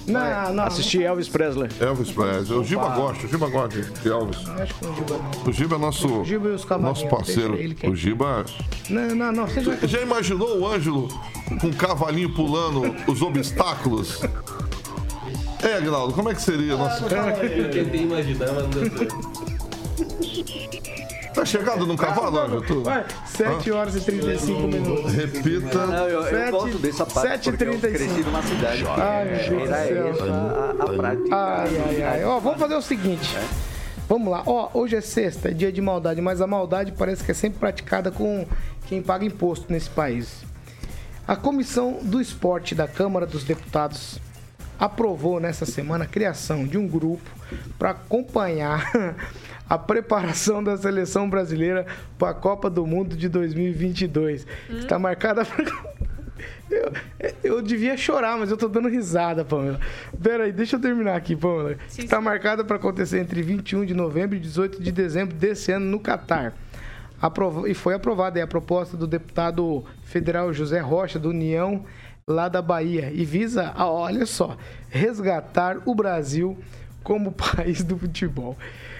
Não, 0.07 0.53
não. 0.55 0.64
Assistir 0.64 1.03
Elvis 1.03 1.29
Presley. 1.29 1.69
Elvis 1.81 2.11
Presley. 2.12 2.59
O 2.59 2.64
Giba 2.64 2.88
gosta, 2.90 3.27
o 3.27 3.29
Giba 3.29 3.49
gosta 3.49 3.83
de 3.83 4.09
Elvis. 4.09 4.38
Acho 4.61 4.75
que 4.75 4.85
não, 4.85 4.95
Giba, 4.95 5.16
não. 5.19 5.51
O 5.51 5.53
Giba 5.53 5.75
é 5.75 5.79
nosso, 5.79 6.25
Giba 6.25 6.79
nosso 6.79 7.09
parceiro. 7.09 7.57
que- 7.75 7.88
O 7.88 7.97
Giba 7.97 8.45
Não, 8.88 9.14
não, 9.14 9.33
não. 9.33 9.47
Você 9.47 9.62
já... 9.62 9.75
Já 9.87 10.01
imaginou 10.01 10.59
o 10.61 10.66
Ângelo 10.66 11.09
com 11.61 11.66
um 11.69 11.73
cavalinho 11.73 12.33
pulando 12.35 12.95
os 13.11 13.21
obstáculos? 13.23 14.23
É, 15.62 15.75
Aguinaldo, 15.79 16.12
como 16.14 16.31
é 16.31 16.35
que 16.35 16.42
seria? 16.42 16.77
Nossa, 16.77 17.05
Eu 17.07 17.71
tentei 17.71 18.03
imaginar, 18.03 18.53
mas 18.53 18.62
não 18.64 18.71
deu 18.71 18.90
certo. 18.99 19.47
tá 21.37 21.44
chegado 21.44 21.87
num 21.87 21.96
cavalo, 21.96 22.38
Ângelo? 22.38 22.62
Tu- 22.62 22.83
Vai, 22.83 23.05
7 23.27 23.70
horas 23.70 23.94
e 23.96 24.01
35 24.01 24.62
minutos. 24.68 25.12
Repita. 25.12 25.87
Não, 25.87 26.09
eu, 26.09 26.20
eu 26.22 26.31
Sete- 26.31 26.51
gosto 26.51 26.79
dessa 26.79 27.07
parte 27.07 27.29
sete 27.29 27.49
e 27.49 27.53
porque 27.53 27.64
eu 27.64 27.70
trinta 27.70 27.88
e 27.88 27.92
cresci 27.94 28.20
numa 28.22 28.42
cidade 28.42 28.83
que 28.83 28.88
Ai, 29.01 29.29
é, 29.29 29.33
era 29.62 29.87
céu. 29.87 30.09
essa 30.09 30.25
a, 30.25 30.70
a 30.85 30.87
prática. 30.96 31.37
Ai, 31.37 31.68
ai, 31.88 32.03
ai. 32.03 32.25
Ó, 32.25 32.38
vamos 32.40 32.59
fazer 32.59 32.75
o 32.75 32.83
seguinte. 32.83 33.37
Vamos 34.09 34.31
lá. 34.31 34.42
Ó, 34.46 34.70
hoje 34.75 34.96
é 34.96 35.01
sexta, 35.01 35.49
é 35.49 35.53
dia 35.53 35.72
de 35.72 35.81
maldade, 35.81 36.20
mas 36.20 36.40
a 36.40 36.46
maldade 36.46 36.92
parece 36.92 37.25
que 37.25 37.31
é 37.31 37.35
sempre 37.35 37.59
praticada 37.59 38.11
com 38.11 38.46
quem 38.87 39.03
paga 39.03 39.25
imposto 39.25 39.72
nesse 39.72 39.90
país. 39.90 40.44
A 41.27 41.35
Comissão 41.35 41.99
do 42.03 42.20
Esporte 42.20 42.75
da 42.75 42.87
Câmara 42.87 43.27
dos 43.27 43.42
Deputados 43.42 44.18
aprovou 44.78 45.40
nessa 45.40 45.64
semana 45.66 46.04
a 46.04 46.08
criação 46.08 46.66
de 46.66 46.76
um 46.78 46.86
grupo 46.86 47.28
para 47.78 47.90
acompanhar 47.90 48.90
a 49.68 49.78
preparação 49.78 50.62
da 50.62 50.76
seleção 50.76 51.28
brasileira 51.28 51.86
para 52.18 52.30
a 52.30 52.34
Copa 52.34 52.68
do 52.70 52.86
Mundo 52.86 53.16
de 53.16 53.28
2022, 53.28 54.44
que 54.68 54.76
está 54.78 54.98
marcada 54.98 55.44
pra... 55.44 55.64
Eu, 56.68 56.92
eu 57.44 57.62
devia 57.62 57.96
chorar, 57.96 58.36
mas 58.36 58.50
eu 58.50 58.56
tô 58.56 58.66
dando 58.68 58.88
risada, 58.88 59.44
Pamela. 59.44 59.80
Pera 60.20 60.44
aí, 60.44 60.52
deixa 60.52 60.74
eu 60.76 60.80
terminar 60.80 61.14
aqui, 61.16 61.34
Pamela. 61.36 61.76
Sim, 61.88 62.02
Está 62.02 62.20
marcada 62.20 62.64
para 62.64 62.74
acontecer 62.76 63.20
entre 63.20 63.40
21 63.40 63.86
de 63.86 63.94
novembro 63.94 64.36
e 64.36 64.40
18 64.40 64.82
de 64.82 64.90
dezembro 64.90 65.34
desse 65.34 65.70
ano 65.70 65.86
no 65.86 66.00
Catar. 66.00 66.52
Aprova- 67.22 67.68
E 67.70 67.72
foi 67.74 67.94
aprovada 67.94 68.38
aí 68.38 68.42
a 68.42 68.46
proposta 68.48 68.96
do 68.96 69.06
deputado 69.06 69.84
federal 70.04 70.52
José 70.52 70.80
Rocha, 70.80 71.18
do 71.20 71.30
União, 71.30 71.84
lá 72.28 72.48
da 72.48 72.60
Bahia. 72.60 73.12
E 73.14 73.24
visa, 73.24 73.72
ah, 73.76 73.88
olha 73.88 74.26
só, 74.26 74.56
resgatar 74.90 75.78
o 75.86 75.94
Brasil 75.94 76.58
como 77.04 77.30
país 77.54 77.84
do 77.84 77.96
futebol. 77.96 78.56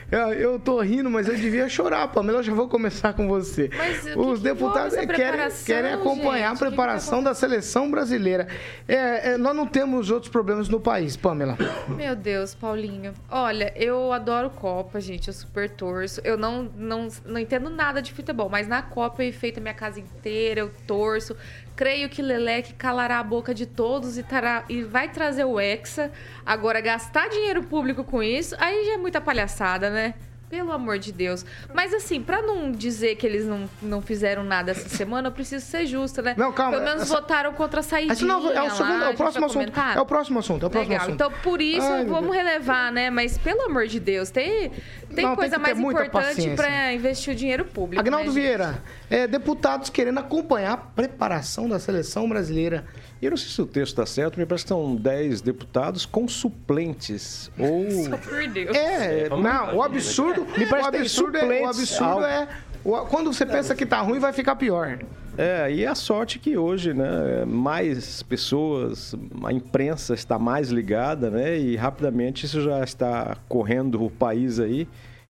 Eu, 0.09 0.33
eu 0.33 0.59
tô 0.61 0.81
rindo, 0.81 1.11
mas 1.11 1.27
eu 1.27 1.35
devia 1.35 1.69
chorar, 1.69 2.07
Pamela. 2.07 2.39
Eu 2.39 2.43
já 2.45 2.55
vou 2.55 2.69
começar 2.69 3.13
com 3.15 3.27
você. 3.27 3.69
Mas 3.77 4.03
que 4.03 4.17
Os 4.17 4.39
que 4.39 4.45
deputados 4.45 4.95
envolve 4.95 5.13
essa 5.13 5.33
querem, 5.33 5.51
querem 5.65 5.93
acompanhar 5.95 6.35
gente? 6.35 6.45
a 6.45 6.51
que 6.51 6.55
que 6.55 6.61
tá 6.61 6.67
preparação 6.67 7.21
da 7.21 7.35
seleção 7.35 7.91
brasileira. 7.91 8.47
É, 8.87 9.33
é, 9.33 9.37
nós 9.37 9.57
não 9.57 9.67
temos 9.67 10.09
outros 10.09 10.31
problemas 10.31 10.69
no 10.69 10.79
país, 10.79 11.17
Pamela. 11.17 11.59
Meu 11.89 12.15
Deus, 12.15 12.55
Paulinho. 12.55 13.15
Olha, 13.29 13.73
eu 13.75 14.13
adoro 14.13 14.49
Copa, 14.51 15.01
gente. 15.01 15.27
Eu 15.27 15.35
super 15.35 15.69
torço. 15.69 16.21
Eu 16.23 16.39
não, 16.39 16.71
não, 16.77 17.09
não 17.25 17.41
entendo 17.41 17.69
nada 17.69 18.01
de 18.01 18.13
futebol, 18.13 18.49
mas 18.49 18.69
na 18.69 18.83
Copa 18.83 19.25
eu 19.25 19.29
enfeito 19.29 19.59
a 19.59 19.63
minha 19.63 19.75
casa 19.75 19.99
inteira, 19.99 20.61
eu 20.61 20.71
torço. 20.87 21.35
Creio 21.77 22.09
que 22.09 22.23
Leleque 22.23 22.73
calará 22.73 23.19
a 23.19 23.23
boca 23.23 23.53
de 23.55 23.67
todos 23.67 24.17
e, 24.17 24.23
tará, 24.23 24.65
e 24.67 24.83
vai 24.83 25.11
trazer 25.11 25.45
o 25.45 25.61
Hexa. 25.61 26.11
Agora, 26.45 26.81
gastar 26.81 27.29
dinheiro 27.29 27.63
público 27.63 28.03
com 28.03 28.23
isso, 28.23 28.57
aí 28.59 28.87
já 28.87 28.95
é 28.95 28.97
muita 28.97 29.21
palhaçada, 29.21 29.91
né? 29.91 30.15
Pelo 30.49 30.71
amor 30.71 30.99
de 31.01 31.11
Deus. 31.13 31.45
Mas 31.75 31.93
assim, 31.93 32.23
pra 32.23 32.41
não 32.41 32.71
dizer 32.71 33.17
que 33.17 33.27
eles 33.27 33.45
não, 33.45 33.69
não 33.83 34.01
fizeram 34.01 34.45
nada 34.45 34.71
essa 34.71 34.89
semana, 34.89 35.27
eu 35.27 35.33
preciso 35.33 35.67
ser 35.67 35.87
justa, 35.87 36.23
né? 36.23 36.35
Não, 36.39 36.53
calma, 36.53 36.73
Pelo 36.75 36.85
menos 36.85 37.03
essa- 37.03 37.15
votaram 37.17 37.53
contra 37.53 37.81
a 37.81 37.83
saída. 37.83 38.15
Não, 38.25 38.53
é 38.53 38.63
o 38.63 38.71
segundo, 38.71 39.03
é 39.05 39.09
o 39.09 39.15
próximo 39.15 39.47
assunto. 39.47 39.73
É 39.97 40.01
o 40.01 40.07
próximo 40.07 40.39
assunto, 40.39 40.63
é 40.63 40.67
o 40.69 40.71
próximo 40.71 40.93
Legal. 40.93 41.07
assunto. 41.09 41.15
Então, 41.15 41.33
por 41.43 41.61
isso, 41.61 41.87
Ai, 41.87 42.05
vamos 42.05 42.35
relevar, 42.35 42.93
né? 42.93 43.11
Mas, 43.11 43.37
pelo 43.37 43.63
amor 43.63 43.89
de 43.89 43.99
Deus, 43.99 44.31
tem, 44.31 44.71
tem 44.71 45.25
Não, 45.25 45.31
tem 45.31 45.35
coisa 45.37 45.57
ter 45.57 45.63
mais 45.63 45.79
importante 45.81 46.11
paciência. 46.11 46.55
pra 46.55 46.93
investir 46.93 47.33
o 47.35 47.37
dinheiro 47.37 47.65
público. 47.65 48.01
Agnaldo 48.01 48.33
né? 48.33 48.41
Vieira, 48.41 48.83
é, 49.11 49.27
deputados 49.27 49.91
querendo 49.91 50.19
acompanhar 50.19 50.75
a 50.75 50.77
preparação 50.77 51.69
da 51.69 51.81
seleção 51.81 52.29
brasileira. 52.29 52.87
E 53.21 53.25
eu 53.27 53.31
não 53.31 53.37
sei 53.37 53.49
se 53.49 53.63
o 53.63 53.67
texto 53.67 53.93
está 53.93 54.05
certo, 54.07 54.39
me 54.39 54.45
parece 54.45 54.65
que 54.65 54.69
são 54.69 54.95
10 54.95 55.41
deputados 55.41 56.05
com 56.05 56.29
suplentes. 56.29 57.51
Ou. 57.59 57.91
Só 58.11 58.17
por 58.19 58.47
Deus. 58.49 58.77
É, 58.77 59.29
não, 59.31 59.77
o 59.77 59.83
absurdo, 59.83 60.47
Me 60.59 60.67
parece 60.67 60.91
que 60.91 60.97
absurdo, 60.99 61.37
é, 61.39 61.63
o 61.63 61.67
absurdo 61.69 62.25
é 62.25 62.49
o- 62.85 63.07
quando 63.07 63.33
você 63.33 63.47
pensa 63.47 63.75
que 63.75 63.87
tá 63.87 64.01
ruim, 64.01 64.19
vai 64.19 64.33
ficar 64.33 64.55
pior. 64.57 64.99
É, 65.39 65.71
e 65.71 65.85
a 65.85 65.95
sorte 65.95 66.39
que 66.39 66.57
hoje, 66.57 66.95
né, 66.95 67.45
mais 67.47 68.23
pessoas, 68.23 69.15
a 69.45 69.53
imprensa 69.53 70.15
está 70.15 70.39
mais 70.39 70.71
ligada, 70.71 71.31
né, 71.31 71.59
e 71.59 71.77
rapidamente 71.77 72.47
isso 72.47 72.63
já 72.63 72.83
está 72.83 73.37
correndo 73.49 74.03
o 74.03 74.11
país 74.11 74.59
aí 74.59 74.89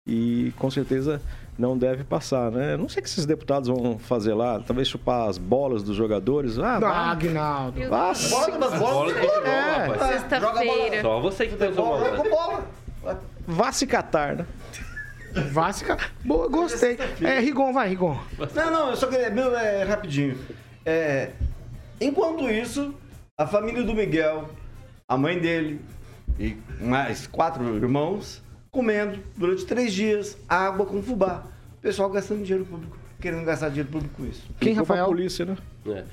e 0.07 0.53
com 0.57 0.71
certeza 0.71 1.21
não 1.59 1.77
deve 1.77 2.03
passar, 2.05 2.49
né? 2.49 2.77
Não 2.77 2.87
sei 2.87 3.01
o 3.01 3.03
que 3.03 3.09
esses 3.09 3.25
deputados 3.25 3.67
vão 3.67 3.99
fazer 3.99 4.33
lá, 4.33 4.59
talvez 4.65 4.87
chupar 4.87 5.27
as 5.29 5.37
bolas 5.37 5.83
dos 5.83 5.95
jogadores. 5.95 6.57
Ah, 6.57 6.77
Ah, 6.77 6.79
vá, 6.79 7.11
Agnaldo. 7.11 7.81
vá, 7.89 8.13
Bola 8.13 8.57
das 8.57 8.79
Bola 8.79 9.13
bolas. 9.13 9.17
É. 9.45 10.07
Sexta-feira. 10.13 11.01
Só 11.01 11.19
você 11.19 11.47
que 11.47 11.55
tem 11.57 11.71
Bola 11.71 11.99
bola. 12.11 12.17
com 12.23 12.29
bola. 12.29 13.19
vá 13.45 13.71
se 13.73 13.85
catar, 13.85 14.37
né? 14.37 14.45
Vasca. 15.51 15.95
Boa, 16.25 16.47
gostei. 16.47 16.97
É, 17.21 17.39
Rigon, 17.39 17.71
vai, 17.71 17.89
Rigon. 17.89 18.17
Não, 18.55 18.71
não, 18.71 18.89
eu 18.89 18.95
só 18.95 19.05
queria. 19.05 19.29
Meu, 19.29 19.55
é 19.55 19.83
rapidinho. 19.83 20.35
É, 20.85 21.31
enquanto 22.01 22.49
isso, 22.49 22.95
a 23.37 23.45
família 23.45 23.83
do 23.83 23.93
Miguel, 23.93 24.49
a 25.07 25.15
mãe 25.17 25.37
dele 25.37 25.81
e 26.39 26.57
mais 26.81 27.27
quatro 27.27 27.63
irmãos 27.75 28.41
comendo 28.71 29.19
durante 29.35 29.65
três 29.65 29.93
dias 29.93 30.37
água 30.47 30.85
com 30.85 31.01
fubá. 31.01 31.45
O 31.77 31.81
pessoal 31.81 32.09
gastando 32.09 32.43
dinheiro 32.43 32.65
público, 32.65 32.97
querendo 33.21 33.45
gastar 33.45 33.69
dinheiro 33.69 33.89
público 33.89 34.13
com 34.17 34.25
isso. 34.25 34.43
Quem, 34.59 34.73
Ficou 34.73 34.87
Rafael? 34.87 35.05
polícia, 35.07 35.45
né? 35.45 35.57
É. 35.87 36.03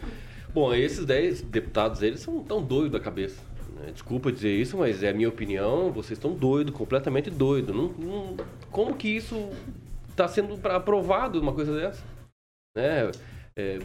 Bom, 0.55 0.73
esses 0.73 1.05
10 1.05 1.43
deputados, 1.43 2.03
eles 2.03 2.21
são 2.21 2.39
tão 2.43 2.63
doidos 2.63 2.93
da 2.93 3.01
cabeça. 3.01 3.43
né? 3.77 3.91
Desculpa 3.93 4.33
dizer 4.33 4.55
isso, 4.59 4.77
mas 4.79 5.03
é 5.03 5.11
a 5.11 5.13
minha 5.13 5.29
opinião. 5.29 5.91
Vocês 5.93 6.13
estão 6.19 6.33
doidos, 6.33 6.75
completamente 6.75 7.29
doidos. 7.31 7.75
Não, 7.75 7.89
não- 7.99 8.37
como 8.71 8.95
que 8.95 9.09
isso 9.09 9.51
está 10.09 10.27
sendo 10.29 10.59
aprovado, 10.69 11.39
uma 11.41 11.53
coisa 11.53 11.75
dessa? 11.77 12.03
Né? 12.77 13.11
É, 13.59 13.79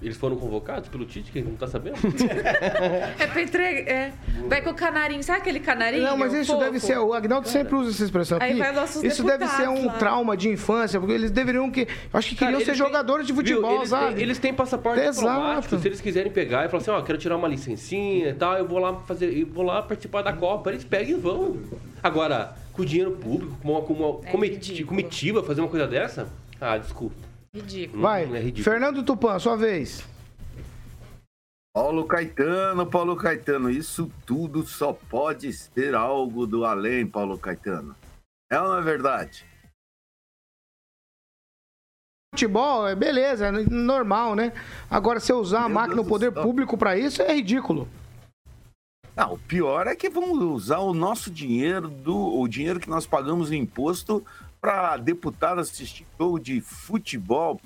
eles 0.00 0.16
foram 0.16 0.36
convocados 0.36 0.88
pelo 0.88 1.04
Tite, 1.04 1.32
que 1.32 1.40
a 1.40 1.42
gente 1.42 1.50
não 1.50 1.56
tá 1.58 1.66
sabendo? 1.66 1.96
É 3.18 3.26
pra 3.26 3.42
entregar. 3.42 3.92
É. 3.92 4.12
Vai 4.48 4.62
com 4.62 4.70
o 4.70 4.74
canarinho. 4.74 5.20
Sabe 5.24 5.40
aquele 5.40 5.58
canarinho? 5.58 6.04
Não, 6.04 6.16
mas 6.16 6.32
isso 6.32 6.52
fofo? 6.52 6.64
deve 6.64 6.78
ser. 6.78 6.96
O 6.98 7.12
Agnaldo 7.12 7.48
sempre 7.48 7.74
usa 7.74 7.90
essa 7.90 8.04
expressão 8.04 8.38
Aí 8.40 8.52
aqui. 8.52 8.60
vai 8.60 8.72
nossos 8.72 9.02
Isso 9.02 9.24
deve 9.24 9.44
ser 9.48 9.68
um 9.68 9.86
lá. 9.86 9.94
trauma 9.94 10.36
de 10.36 10.48
infância, 10.48 11.00
porque 11.00 11.12
eles 11.12 11.32
deveriam 11.32 11.68
que. 11.72 11.88
Acho 12.14 12.28
que 12.28 12.36
Cara, 12.36 12.52
queriam 12.52 12.64
ser 12.64 12.66
têm- 12.66 12.86
jogadores 12.86 13.26
de 13.26 13.32
viu, 13.32 13.42
futebol, 13.42 13.78
eles 13.78 13.88
sabe? 13.88 14.14
Têm, 14.14 14.22
eles 14.22 14.38
têm 14.38 14.54
passaporte 14.54 15.00
Exato. 15.00 15.16
diplomático. 15.26 15.78
Se 15.80 15.88
eles 15.88 16.00
quiserem 16.00 16.30
pegar 16.30 16.64
e 16.64 16.68
falar 16.68 16.82
assim, 16.82 16.90
ó, 16.92 17.02
quero 17.02 17.18
tirar 17.18 17.36
uma 17.36 17.48
licencinha 17.48 18.28
e 18.28 18.34
tal, 18.34 18.56
eu 18.56 18.68
vou 18.68 18.78
lá 18.78 18.94
fazer, 19.00 19.36
eu 19.36 19.48
vou 19.48 19.64
lá 19.64 19.82
participar 19.82 20.22
da 20.22 20.32
Copa. 20.32 20.70
Eles 20.70 20.84
pegam 20.84 21.18
e 21.18 21.20
vão. 21.20 21.56
Agora, 22.00 22.54
com 22.72 22.84
dinheiro 22.84 23.10
público, 23.10 23.56
com 23.60 23.72
uma, 23.72 23.80
com 23.82 23.92
uma 23.92 24.20
É 24.24 24.84
comitiva, 24.84 25.42
fazer 25.42 25.62
uma 25.62 25.68
coisa 25.68 25.88
dessa? 25.88 26.28
Ah, 26.60 26.78
desculpa. 26.78 27.25
Ridículo. 27.56 28.02
Vai, 28.02 28.24
é 28.24 28.38
ridículo. 28.38 28.64
Fernando 28.64 29.02
Tupan, 29.02 29.38
sua 29.38 29.56
vez. 29.56 30.04
Paulo 31.74 32.06
Caetano, 32.06 32.86
Paulo 32.86 33.16
Caetano, 33.16 33.70
isso 33.70 34.10
tudo 34.26 34.66
só 34.66 34.92
pode 34.92 35.52
ser 35.52 35.94
algo 35.94 36.46
do 36.46 36.64
além, 36.66 37.06
Paulo 37.06 37.38
Caetano. 37.38 37.96
É 38.50 38.60
ou 38.60 38.68
não 38.68 38.78
é 38.78 38.82
verdade? 38.82 39.46
Futebol, 42.34 42.86
é 42.86 42.94
beleza, 42.94 43.46
é 43.46 43.50
normal, 43.50 44.34
né? 44.34 44.52
Agora, 44.90 45.18
se 45.18 45.32
eu 45.32 45.38
usar 45.38 45.64
a 45.64 45.68
Meu 45.68 45.76
máquina, 45.76 45.96
Deus 45.96 46.06
o 46.06 46.10
poder 46.10 46.30
do 46.30 46.42
público 46.42 46.76
pra 46.76 46.98
isso, 46.98 47.22
é 47.22 47.34
ridículo. 47.34 47.88
Não, 49.14 49.32
o 49.32 49.38
pior 49.38 49.86
é 49.86 49.96
que 49.96 50.10
vão 50.10 50.32
usar 50.52 50.78
o 50.78 50.92
nosso 50.92 51.30
dinheiro, 51.30 51.88
do, 51.88 52.38
o 52.38 52.46
dinheiro 52.46 52.78
que 52.78 52.90
nós 52.90 53.06
pagamos 53.06 53.50
em 53.50 53.62
imposto, 53.62 54.22
para 54.66 54.96
deputado 54.96 55.60
assistir 55.60 56.04
jogo 56.18 56.40
de 56.40 56.60
futebol. 56.60 57.60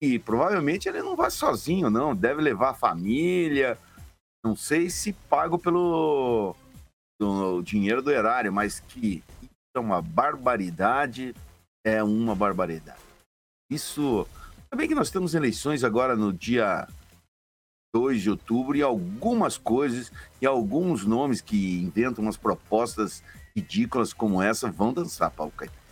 E 0.00 0.20
provavelmente 0.20 0.88
ele 0.88 1.02
não 1.02 1.16
vai 1.16 1.32
sozinho, 1.32 1.90
não. 1.90 2.14
Deve 2.14 2.40
levar 2.40 2.70
a 2.70 2.74
família. 2.74 3.76
Não 4.44 4.54
sei 4.54 4.88
se 4.88 5.12
pago 5.12 5.58
pelo 5.58 6.54
do 7.20 7.60
dinheiro 7.62 8.00
do 8.00 8.12
erário, 8.12 8.52
mas 8.52 8.78
que 8.78 9.24
é 9.76 9.80
uma 9.80 10.00
barbaridade. 10.00 11.34
É 11.84 12.04
uma 12.04 12.36
barbaridade. 12.36 13.00
Isso. 13.68 14.24
Também 14.70 14.86
que 14.86 14.94
nós 14.94 15.10
temos 15.10 15.34
eleições 15.34 15.82
agora 15.82 16.14
no 16.14 16.32
dia 16.32 16.86
2 17.92 18.22
de 18.22 18.30
outubro 18.30 18.76
e 18.76 18.82
algumas 18.82 19.58
coisas 19.58 20.12
e 20.40 20.46
alguns 20.46 21.04
nomes 21.04 21.40
que 21.40 21.80
inventam 21.80 22.22
umas 22.22 22.36
propostas 22.36 23.24
ridículas 23.56 24.12
como 24.12 24.40
essa 24.40 24.70
vão 24.70 24.92
dançar, 24.92 25.32
Paulo 25.32 25.50
Caetano. 25.50 25.87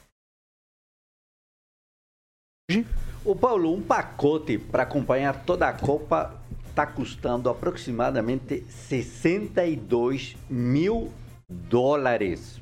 O 3.25 3.37
Paulo, 3.37 3.73
um 3.73 3.81
pacote 3.81 4.59
para 4.59 4.83
acompanhar 4.83 5.45
toda 5.45 5.69
a 5.69 5.73
Copa 5.73 6.35
está 6.69 6.85
custando 6.85 7.49
aproximadamente 7.49 8.65
62 8.69 10.37
mil 10.51 11.13
dólares. 11.49 12.61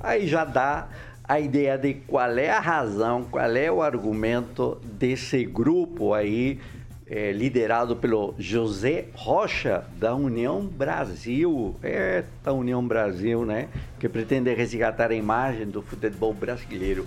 Aí 0.00 0.26
já 0.26 0.44
dá 0.44 0.88
a 1.22 1.38
ideia 1.38 1.78
de 1.78 1.94
qual 1.94 2.36
é 2.36 2.50
a 2.50 2.58
razão, 2.58 3.22
qual 3.22 3.54
é 3.54 3.70
o 3.70 3.80
argumento 3.80 4.76
desse 4.82 5.44
grupo 5.44 6.12
aí, 6.12 6.58
eh, 7.06 7.30
liderado 7.30 7.94
pelo 7.94 8.34
José 8.36 9.06
Rocha, 9.14 9.84
da 10.00 10.16
União 10.16 10.66
Brasil. 10.66 11.76
É, 11.80 12.24
da 12.42 12.52
União 12.52 12.84
Brasil, 12.84 13.44
né? 13.44 13.68
Que 14.00 14.08
pretende 14.08 14.52
resgatar 14.52 15.12
a 15.12 15.14
imagem 15.14 15.66
do 15.66 15.80
futebol 15.80 16.34
brasileiro. 16.34 17.06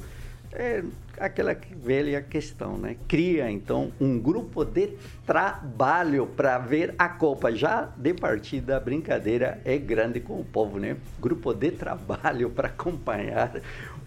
É 0.53 0.81
aquela 1.19 1.53
que- 1.55 1.75
velha 1.75 2.21
questão, 2.21 2.77
né? 2.77 2.95
Cria, 3.07 3.49
então, 3.49 3.91
um 3.99 4.19
grupo 4.19 4.63
de 4.63 4.93
trabalho 5.25 6.27
para 6.27 6.57
ver 6.57 6.95
a 6.97 7.09
Copa. 7.09 7.51
Já 7.51 7.89
de 7.97 8.13
partida, 8.13 8.77
a 8.77 8.79
brincadeira 8.79 9.61
é 9.65 9.77
grande 9.77 10.19
com 10.19 10.39
o 10.39 10.45
povo, 10.45 10.79
né? 10.79 10.97
Grupo 11.19 11.53
de 11.53 11.71
trabalho 11.71 12.49
para 12.49 12.67
acompanhar 12.69 13.61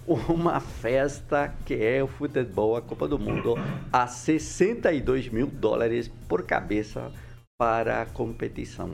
uma 0.07 0.61
festa 0.61 1.55
que 1.65 1.75
é 1.75 2.03
o 2.03 2.09
futebol, 2.09 2.77
a 2.77 2.83
Copa 2.83 3.07
do 3.07 3.19
Mundo, 3.19 3.55
a 3.93 4.07
62 4.07 5.29
mil 5.29 5.47
dólares 5.47 6.11
por 6.29 6.45
cabeça 6.45 7.13
para 7.59 8.03
a 8.03 8.07
competição. 8.07 8.91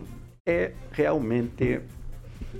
É 0.46 0.72
realmente 0.92 1.80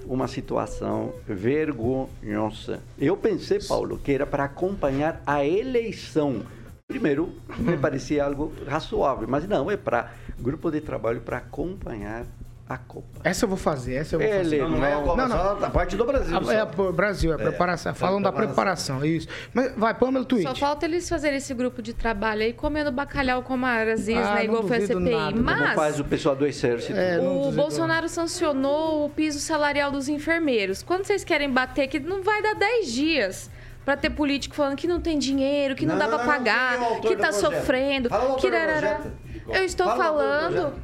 uma 0.07 0.29
situação 0.29 1.13
vergonhosa. 1.27 2.81
Eu 2.99 3.17
pensei, 3.17 3.59
Paulo, 3.61 3.99
que 3.99 4.13
era 4.13 4.27
para 4.27 4.45
acompanhar 4.45 5.23
a 5.27 5.45
eleição. 5.45 6.43
Primeiro, 6.87 7.35
me 7.59 7.77
parecia 7.77 8.25
algo 8.25 8.53
razoável, 8.67 9.29
mas 9.29 9.47
não, 9.47 9.71
é 9.71 9.77
para 9.77 10.13
grupo 10.39 10.71
de 10.71 10.81
trabalho 10.81 11.21
para 11.21 11.39
acompanhar 11.39 12.25
a 12.69 12.77
Copa. 12.77 13.07
Essa 13.25 13.45
eu 13.45 13.49
vou 13.49 13.57
fazer, 13.57 13.95
essa 13.95 14.15
eu 14.17 14.21
vou 14.21 14.29
Ele 14.29 14.39
fazer. 14.45 14.59
Não, 14.63 14.69
não 14.71 14.85
é 14.85 14.93
a 14.93 14.97
Copa, 15.01 15.17
Não, 15.17 15.29
não. 15.29 15.37
só 15.37 15.65
a 15.65 15.71
parte 15.71 15.97
do 15.97 16.05
Brasil. 16.05 16.37
Ah, 16.37 16.45
só. 16.45 16.53
É, 16.53 16.63
o 16.63 16.93
Brasil, 16.93 17.33
é, 17.33 17.35
a 17.35 17.39
preparação. 17.39 17.95
Falam 17.95 18.21
da 18.21 18.31
preparação, 18.31 19.03
isso. 19.05 19.27
Mas 19.55 19.73
vai, 19.77 19.95
Pamela, 19.95 20.25
tweet. 20.25 20.47
Só 20.49 20.55
falta 20.55 20.85
eles 20.85 21.09
fazerem 21.09 21.39
esse 21.39 21.55
grupo 21.55 21.81
de 21.81 21.95
trabalho 21.95 22.43
aí 22.43 22.53
comendo 22.53 22.93
bacalhau 22.93 23.43
com 23.43 23.65
arazinhas, 23.65 24.27
Ah, 24.27 24.35
né? 24.35 24.39
não 24.41 24.45
Igual 24.45 24.63
foi 24.69 24.77
a 24.77 24.81
CPI. 24.87 24.95
nada. 25.15 25.33
Como 25.33 25.43
Mas 25.45 25.75
faz 25.75 26.01
o 26.01 26.05
pessoal 26.05 26.37
do 26.37 26.47
Exército? 26.47 26.93
É, 26.99 27.17
não 27.17 27.49
o. 27.49 27.53
Bolsonaro 27.53 28.09
sancionou 28.09 29.07
o 29.07 29.11
piso 29.11 29.41
salarial 29.41 29.91
dos 29.91 30.09
enfermeiros. 30.09 30.83
Quando 30.83 31.05
vocês 31.07 31.25
querem 31.25 31.51
bater, 31.51 31.89
que 31.89 31.99
não 31.99 32.23
vai 32.23 32.43
dar 32.43 32.55
10 32.55 32.93
dias. 32.93 33.51
Pra 33.85 33.97
ter 33.97 34.11
político 34.11 34.55
falando 34.55 34.77
que 34.77 34.87
não 34.87 35.01
tem 35.01 35.19
dinheiro, 35.19 35.75
que 35.75 35.87
não, 35.87 35.95
Não, 35.95 35.99
dá 36.01 36.09
pra 36.09 36.19
não, 36.19 36.25
não, 36.27 36.31
pagar, 36.31 36.75
é 36.79 37.01
que 37.01 37.17
tá 37.17 37.33
sofrendo, 37.33 38.11
que. 38.11 38.47
Eu 38.47 39.65
estou 39.65 39.87
Fala 39.87 40.05
falando. 40.05 40.75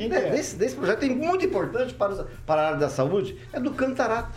Quem 0.00 0.10
É, 0.12 0.28
é? 0.28 0.30
desse, 0.30 0.56
desse 0.56 0.74
projeto 0.76 1.00
tem 1.00 1.14
muito 1.14 1.44
importante 1.44 1.92
para, 1.92 2.12
os- 2.12 2.26
para 2.46 2.62
a 2.62 2.66
área 2.68 2.78
da 2.78 2.88
saúde, 2.88 3.36
é 3.52 3.60
do 3.60 3.72
Cantarato. 3.72 4.34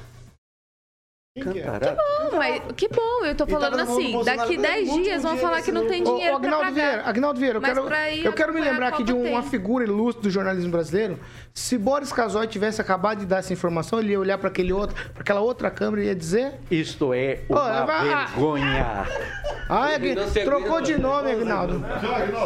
Cantará. 1.43 1.95
Bom, 1.95 2.37
mas 2.37 2.61
que 2.77 2.87
bom, 2.89 3.25
eu 3.25 3.33
tô 3.33 3.47
falando 3.47 3.75
tá 3.75 3.83
no 3.85 3.91
assim, 3.91 4.23
daqui 4.23 4.55
cadê 4.55 4.67
10 4.67 4.77
o 4.87 4.91
último 4.91 5.03
dias 5.03 5.23
vão 5.23 5.35
falar 5.35 5.63
que 5.63 5.71
não 5.71 5.87
tem 5.87 6.03
dinheiro 6.03 6.35
Agnaldo 6.35 6.65
pagar. 6.65 6.71
Vieira, 6.73 7.01
Agnaldo 7.09 7.39
Vieira, 7.39 7.57
eu 7.57 7.61
Mas 7.61 7.73
quero, 7.73 7.89
eu 8.27 8.33
quero 8.33 8.53
me 8.53 8.61
lembrar 8.61 8.89
aqui 8.89 9.03
de 9.03 9.13
uma 9.13 9.41
tem. 9.41 9.49
figura 9.49 9.83
ilustre 9.83 10.21
do 10.21 10.29
jornalismo 10.29 10.69
brasileiro. 10.69 11.19
Se 11.51 11.75
Boris 11.75 12.13
Casoy 12.13 12.45
tivesse 12.45 12.79
acabado 12.81 13.17
de 13.21 13.25
dar 13.25 13.39
essa 13.39 13.51
informação, 13.51 13.99
ele 13.99 14.11
ia 14.11 14.19
olhar 14.19 14.37
para 14.37 14.47
aquele 14.49 14.71
outro, 14.71 14.95
para 15.11 15.21
aquela 15.21 15.39
outra 15.41 15.71
câmera 15.71 16.03
e 16.03 16.05
ia 16.05 16.15
dizer: 16.15 16.53
Isto 16.69 17.11
é 17.15 17.39
uma 17.49 17.83
vai- 17.83 18.07
vergonha. 18.27 19.07
Ah, 19.69 19.91
é 19.91 19.99
que 19.99 20.43
trocou 20.43 20.81
de 20.81 20.99
nome, 20.99 21.31
Agnaldo. 21.31 21.83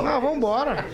Não, 0.01 0.21
vambora. 0.21 0.85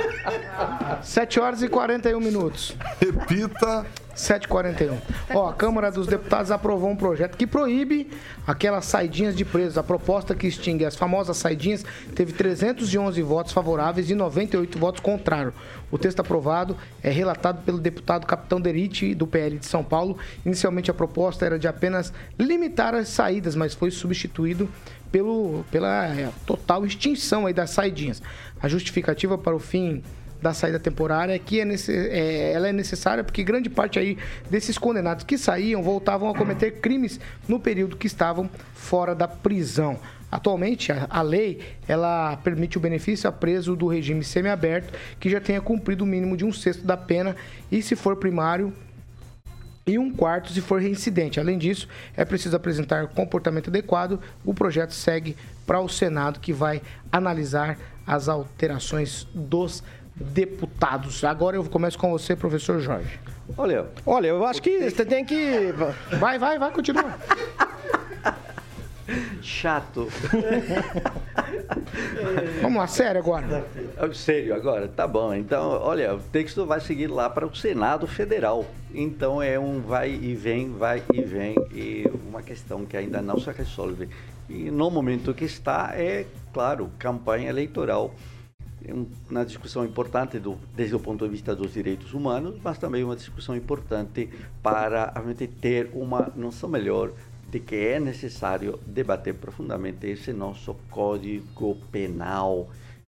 7 1.02 1.38
horas 1.40 1.62
e 1.62 1.68
41 1.68 2.18
minutos. 2.20 2.74
Repita. 2.98 3.84
7h41. 4.14 4.98
Ó, 5.34 5.48
a 5.48 5.54
Câmara 5.54 5.90
dos 5.90 6.06
Deputados 6.06 6.50
aprovou 6.50 6.90
um 6.90 6.96
projeto 6.96 7.36
que 7.36 7.46
proíbe 7.46 8.10
aquelas 8.46 8.84
saidinhas 8.84 9.34
de 9.36 9.44
presos. 9.44 9.78
A 9.78 9.82
proposta 9.82 10.34
que 10.34 10.46
extingue 10.46 10.84
as 10.84 10.96
famosas 10.96 11.36
saidinhas 11.36 11.84
teve 12.14 12.32
311 12.32 13.20
votos 13.22 13.52
favoráveis 13.52 14.10
e 14.10 14.14
98 14.14 14.78
votos 14.78 15.00
contrários. 15.00 15.54
O 15.90 15.98
texto 15.98 16.20
aprovado 16.20 16.76
é 17.02 17.10
relatado 17.10 17.62
pelo 17.64 17.78
deputado 17.78 18.26
Capitão 18.26 18.60
Derite, 18.60 19.14
do 19.14 19.26
PL 19.26 19.58
de 19.58 19.66
São 19.66 19.84
Paulo. 19.84 20.18
Inicialmente 20.44 20.90
a 20.90 20.94
proposta 20.94 21.44
era 21.44 21.58
de 21.58 21.68
apenas 21.68 22.12
limitar 22.38 22.94
as 22.94 23.08
saídas, 23.08 23.54
mas 23.54 23.74
foi 23.74 23.90
substituído 23.90 24.68
pelo, 25.10 25.64
pela 25.70 26.06
é, 26.06 26.30
total 26.46 26.86
extinção 26.86 27.46
aí 27.46 27.52
das 27.52 27.70
saidinhas. 27.70 28.22
A 28.60 28.68
justificativa 28.68 29.36
para 29.36 29.54
o 29.54 29.58
fim 29.58 30.02
da 30.42 30.52
saída 30.52 30.78
temporária 30.78 31.38
que 31.38 31.60
é 31.60 31.64
nesse- 31.64 31.92
é, 31.94 32.52
ela 32.52 32.68
é 32.68 32.72
necessária 32.72 33.22
porque 33.22 33.44
grande 33.44 33.70
parte 33.70 33.98
aí 33.98 34.18
desses 34.50 34.76
condenados 34.76 35.24
que 35.24 35.38
saíam 35.38 35.82
voltavam 35.82 36.28
a 36.28 36.34
cometer 36.34 36.72
crimes 36.80 37.20
no 37.48 37.60
período 37.60 37.96
que 37.96 38.06
estavam 38.06 38.50
fora 38.74 39.14
da 39.14 39.28
prisão. 39.28 39.98
Atualmente, 40.30 40.90
a, 40.90 41.20
lei 41.22 41.60
ela 41.86 42.36
permite 42.38 42.78
o 42.78 42.80
benefício 42.80 43.28
a 43.28 43.32
preso 43.32 43.76
do 43.76 43.86
regime 43.86 44.24
semiaberto 44.24 44.98
que 45.20 45.28
já 45.28 45.40
tenha 45.40 45.60
cumprido 45.60 46.04
o 46.04 46.06
mínimo 46.06 46.36
de 46.36 46.44
um 46.44 46.52
sexto 46.52 46.84
da 46.86 46.96
pena 46.96 47.36
e 47.70 47.82
se 47.82 47.94
for 47.94 48.16
primário 48.16 48.72
e 49.86 49.98
um 49.98 50.10
quarto 50.10 50.50
se 50.52 50.60
for 50.60 50.80
reincidente. 50.80 51.38
Além 51.38 51.58
disso, 51.58 51.86
é 52.16 52.24
preciso 52.24 52.56
apresentar 52.56 53.08
comportamento 53.08 53.68
adequado. 53.68 54.20
O 54.44 54.54
projeto 54.54 54.92
segue 54.92 55.36
para 55.66 55.80
o 55.80 55.88
Senado, 55.88 56.40
que 56.40 56.52
vai 56.52 56.80
analisar 57.10 57.76
as 58.06 58.28
alterações 58.28 59.26
dos 59.34 59.82
deputados. 60.14 61.24
Agora 61.24 61.56
eu 61.56 61.64
começo 61.64 61.98
com 61.98 62.10
você, 62.10 62.36
professor 62.36 62.80
Jorge. 62.80 63.18
Olha, 63.56 63.86
olha, 64.06 64.28
eu 64.28 64.44
acho 64.44 64.62
que 64.62 64.90
você 64.90 65.04
tem 65.04 65.24
que. 65.24 65.72
Vai, 66.18 66.38
vai, 66.38 66.58
vai, 66.58 66.70
continua. 66.70 67.14
Chato. 69.42 70.08
Vamos 72.62 72.78
lá, 72.78 72.86
sério 72.86 73.20
agora. 73.20 73.66
Sério 74.14 74.54
agora? 74.54 74.88
Tá 74.88 75.06
bom. 75.06 75.34
Então, 75.34 75.68
olha, 75.82 76.14
o 76.14 76.20
texto 76.20 76.64
vai 76.64 76.80
seguir 76.80 77.08
lá 77.08 77.28
para 77.28 77.46
o 77.46 77.54
Senado 77.54 78.06
Federal. 78.06 78.64
Então 78.94 79.42
é 79.42 79.58
um 79.58 79.80
vai 79.80 80.10
e 80.10 80.34
vem, 80.34 80.70
vai 80.70 81.02
e 81.12 81.22
vem, 81.22 81.56
e 81.72 82.10
uma 82.28 82.42
questão 82.42 82.86
que 82.86 82.96
ainda 82.96 83.20
não 83.20 83.38
se 83.38 83.50
resolve. 83.50 84.08
E 84.48 84.70
no 84.70 84.90
momento 84.90 85.34
que 85.34 85.44
está, 85.44 85.92
é, 85.94 86.26
claro, 86.52 86.90
campanha 86.98 87.48
eleitoral. 87.48 88.14
Uma 89.30 89.44
discussão 89.44 89.84
importante 89.84 90.38
do, 90.38 90.58
desde 90.74 90.94
o 90.94 91.00
ponto 91.00 91.24
de 91.24 91.30
vista 91.30 91.54
dos 91.54 91.72
direitos 91.72 92.14
humanos, 92.14 92.58
mas 92.62 92.78
também 92.78 93.04
uma 93.04 93.16
discussão 93.16 93.56
importante 93.56 94.28
para 94.62 95.12
a 95.14 95.22
gente 95.22 95.46
ter 95.46 95.90
uma 95.92 96.32
noção 96.34 96.68
melhor 96.68 97.12
de 97.50 97.60
que 97.60 97.76
é 97.76 98.00
necessário 98.00 98.80
debater 98.86 99.34
profundamente 99.34 100.06
esse 100.06 100.32
nosso 100.32 100.74
código 100.90 101.76
penal. 101.92 102.70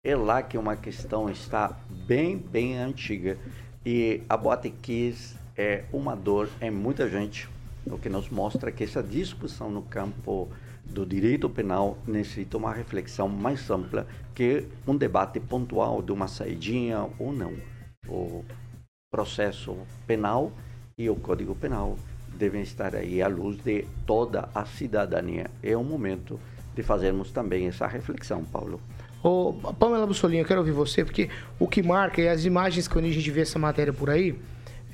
É 0.04 0.14
lá 0.14 0.42
que 0.42 0.58
uma 0.58 0.76
questão 0.76 1.30
está 1.30 1.74
bem, 2.06 2.36
bem 2.36 2.76
antiga. 2.76 3.38
E 3.84 4.20
a 4.28 4.36
Boate 4.36 4.70
Kiss 4.70 5.36
é 5.56 5.84
uma 5.92 6.14
dor 6.14 6.50
em 6.60 6.70
muita 6.70 7.08
gente, 7.08 7.48
o 7.86 7.96
que 7.96 8.08
nos 8.08 8.28
mostra 8.28 8.70
que 8.70 8.84
essa 8.84 9.02
discussão 9.02 9.70
no 9.70 9.80
campo 9.82 10.48
do 10.88 11.04
direito 11.04 11.48
penal 11.48 11.98
necessita 12.06 12.56
uma 12.56 12.72
reflexão 12.72 13.28
mais 13.28 13.70
ampla 13.70 14.06
que 14.34 14.64
um 14.86 14.96
debate 14.96 15.40
pontual 15.40 16.00
de 16.02 16.12
uma 16.12 16.28
saidinha 16.28 17.08
ou 17.18 17.32
não. 17.32 17.54
O 18.08 18.44
processo 19.10 19.76
penal 20.06 20.52
e 20.96 21.10
o 21.10 21.16
Código 21.16 21.54
Penal 21.54 21.96
devem 22.36 22.62
estar 22.62 22.94
aí 22.94 23.20
à 23.20 23.28
luz 23.28 23.56
de 23.62 23.84
toda 24.06 24.48
a 24.54 24.64
cidadania. 24.64 25.50
É 25.62 25.76
o 25.76 25.84
momento 25.84 26.38
de 26.74 26.82
fazermos 26.82 27.30
também 27.30 27.66
essa 27.66 27.86
reflexão, 27.86 28.44
Paulo. 28.44 28.80
Ô, 29.22 29.52
Pamela 29.78 30.06
Bussolini, 30.06 30.40
eu 30.40 30.46
quero 30.46 30.60
ouvir 30.60 30.72
você, 30.72 31.04
porque 31.04 31.28
o 31.58 31.66
que 31.66 31.82
marca 31.82 32.20
e 32.20 32.28
as 32.28 32.44
imagens 32.44 32.86
que 32.86 32.98
a 32.98 33.02
gente 33.02 33.30
vê 33.30 33.40
essa 33.40 33.58
matéria 33.58 33.92
por 33.92 34.10
aí 34.10 34.38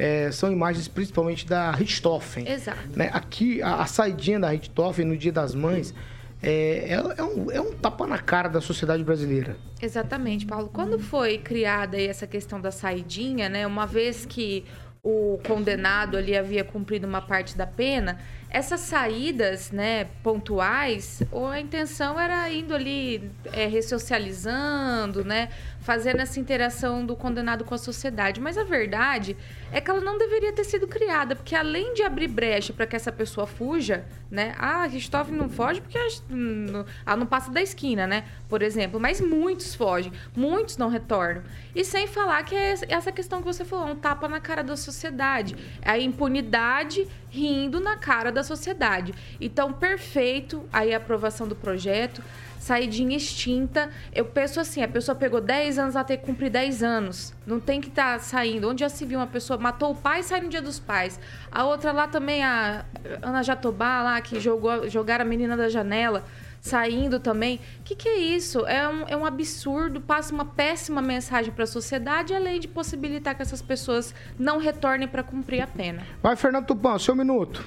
é, 0.02 0.32
são 0.32 0.50
imagens 0.50 0.88
principalmente 0.88 1.46
da 1.46 1.70
Richthofen. 1.70 2.48
Exato. 2.48 2.80
né? 2.96 3.08
Aqui, 3.12 3.62
a, 3.62 3.76
a 3.76 3.86
saidinha 3.86 4.40
da 4.40 4.48
Richthofen 4.50 5.04
no 5.04 5.16
Dia 5.16 5.30
das 5.30 5.54
Mães 5.54 5.94
é, 6.42 6.94
é, 6.94 7.22
um, 7.22 7.50
é 7.52 7.60
um 7.60 7.72
tapa 7.72 8.04
na 8.04 8.18
cara 8.18 8.48
da 8.48 8.60
sociedade 8.60 9.04
brasileira. 9.04 9.56
Exatamente, 9.80 10.44
Paulo. 10.44 10.68
Quando 10.72 10.98
foi 10.98 11.38
criada 11.38 12.00
essa 12.00 12.26
questão 12.26 12.60
da 12.60 12.72
saidinha, 12.72 13.48
né? 13.48 13.64
Uma 13.64 13.86
vez 13.86 14.26
que 14.26 14.64
o 15.04 15.38
condenado 15.46 16.16
ali 16.16 16.36
havia 16.36 16.62
cumprido 16.62 17.06
uma 17.06 17.20
parte 17.20 17.56
da 17.56 17.66
pena, 17.66 18.20
essas 18.48 18.80
saídas, 18.80 19.72
né, 19.72 20.04
pontuais, 20.22 21.22
ou 21.32 21.48
a 21.48 21.58
intenção 21.58 22.20
era 22.20 22.48
indo 22.50 22.74
ali 22.74 23.30
é, 23.52 23.66
ressocializando, 23.66 25.24
né, 25.24 25.48
fazendo 25.82 26.20
essa 26.20 26.40
interação 26.40 27.04
do 27.04 27.14
condenado 27.14 27.64
com 27.64 27.74
a 27.74 27.78
sociedade. 27.78 28.40
Mas 28.40 28.56
a 28.56 28.64
verdade 28.64 29.36
é 29.70 29.80
que 29.80 29.90
ela 29.90 30.00
não 30.00 30.16
deveria 30.16 30.52
ter 30.52 30.64
sido 30.64 30.86
criada, 30.86 31.36
porque 31.36 31.54
além 31.54 31.92
de 31.92 32.02
abrir 32.02 32.28
brecha 32.28 32.72
para 32.72 32.86
que 32.86 32.96
essa 32.96 33.12
pessoa 33.12 33.46
fuja, 33.46 34.04
né, 34.30 34.54
ah, 34.58 34.86
Richthofen 34.86 35.34
não 35.34 35.48
foge 35.48 35.80
porque 35.80 35.98
ela 35.98 37.16
não 37.16 37.26
passa 37.26 37.50
da 37.50 37.60
esquina, 37.60 38.06
né, 38.06 38.24
por 38.48 38.62
exemplo, 38.62 38.98
mas 38.98 39.20
muitos 39.20 39.74
fogem, 39.74 40.12
muitos 40.34 40.76
não 40.76 40.88
retornam. 40.88 41.42
E 41.74 41.84
sem 41.84 42.06
falar 42.06 42.42
que 42.44 42.54
é 42.54 42.74
essa 42.88 43.10
questão 43.10 43.40
que 43.40 43.46
você 43.46 43.64
falou, 43.64 43.88
um 43.88 43.96
tapa 43.96 44.28
na 44.28 44.40
cara 44.40 44.62
da 44.62 44.76
sociedade, 44.76 45.56
é 45.82 45.90
a 45.90 45.98
impunidade 45.98 47.06
rindo 47.28 47.80
na 47.80 47.96
cara 47.96 48.30
da 48.30 48.44
sociedade. 48.44 49.14
Então, 49.40 49.72
perfeito 49.72 50.68
aí 50.72 50.94
a 50.94 50.98
aprovação 50.98 51.48
do 51.48 51.56
projeto, 51.56 52.22
saidinha 52.62 53.16
extinta. 53.16 53.90
Eu 54.14 54.24
penso 54.24 54.60
assim, 54.60 54.82
a 54.82 54.88
pessoa 54.88 55.16
pegou 55.16 55.40
10 55.40 55.78
anos, 55.80 55.96
ela 55.96 56.04
tem 56.04 56.16
que 56.16 56.24
cumprir 56.24 56.48
10 56.48 56.82
anos. 56.82 57.34
Não 57.44 57.58
tem 57.58 57.80
que 57.80 57.88
estar 57.88 58.20
saindo. 58.20 58.68
Onde 58.68 58.80
já 58.80 58.88
se 58.88 59.04
viu 59.04 59.18
uma 59.18 59.26
pessoa 59.26 59.58
matou 59.58 59.90
o 59.90 59.96
pai 59.96 60.22
sai 60.22 60.40
no 60.40 60.48
dia 60.48 60.62
dos 60.62 60.78
pais. 60.78 61.18
A 61.50 61.64
outra 61.64 61.90
lá 61.90 62.06
também, 62.06 62.44
a 62.44 62.84
Ana 63.20 63.42
Jatobá 63.42 64.02
lá, 64.02 64.20
que 64.20 64.38
jogou, 64.38 64.88
jogaram 64.88 65.24
a 65.24 65.28
menina 65.28 65.56
da 65.56 65.68
janela, 65.68 66.24
saindo 66.60 67.18
também. 67.18 67.56
O 67.80 67.82
que, 67.82 67.96
que 67.96 68.08
é 68.08 68.18
isso? 68.18 68.64
É 68.64 68.88
um, 68.88 69.08
é 69.08 69.16
um 69.16 69.26
absurdo, 69.26 70.00
passa 70.00 70.32
uma 70.32 70.44
péssima 70.44 71.02
mensagem 71.02 71.52
para 71.52 71.64
a 71.64 71.66
sociedade, 71.66 72.32
além 72.32 72.60
de 72.60 72.68
possibilitar 72.68 73.34
que 73.34 73.42
essas 73.42 73.60
pessoas 73.60 74.14
não 74.38 74.58
retornem 74.58 75.08
para 75.08 75.24
cumprir 75.24 75.62
a 75.62 75.66
pena. 75.66 76.06
Vai, 76.22 76.36
Fernando 76.36 76.66
Tupan, 76.66 76.96
seu 77.00 77.16
minuto. 77.16 77.64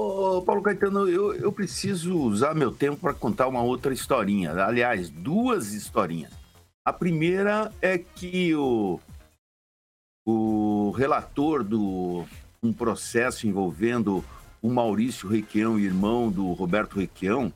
Ô, 0.00 0.40
Paulo 0.42 0.62
Caetano, 0.62 1.08
eu, 1.08 1.34
eu 1.34 1.52
preciso 1.52 2.16
usar 2.16 2.54
meu 2.54 2.72
tempo 2.72 2.96
para 3.00 3.12
contar 3.12 3.48
uma 3.48 3.62
outra 3.62 3.92
historinha. 3.92 4.52
Aliás, 4.52 5.10
duas 5.10 5.72
historinhas. 5.72 6.32
A 6.84 6.92
primeira 6.92 7.72
é 7.82 7.98
que 7.98 8.54
o, 8.54 9.00
o 10.24 10.90
relator 10.92 11.64
do 11.64 12.24
um 12.62 12.72
processo 12.72 13.48
envolvendo 13.48 14.24
o 14.62 14.70
Maurício 14.70 15.28
Requião, 15.28 15.78
irmão 15.78 16.30
do 16.30 16.52
Roberto 16.52 16.98
Requião, 17.00 17.52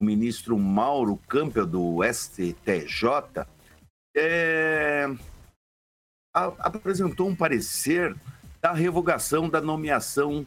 o 0.00 0.04
ministro 0.04 0.58
Mauro 0.58 1.16
Campbell 1.28 1.66
do 1.66 2.00
STJ, 2.04 3.46
é, 4.14 5.06
a- 6.34 6.52
apresentou 6.58 7.28
um 7.28 7.36
parecer 7.36 8.14
da 8.60 8.72
revogação 8.72 9.48
da 9.48 9.60
nomeação 9.60 10.44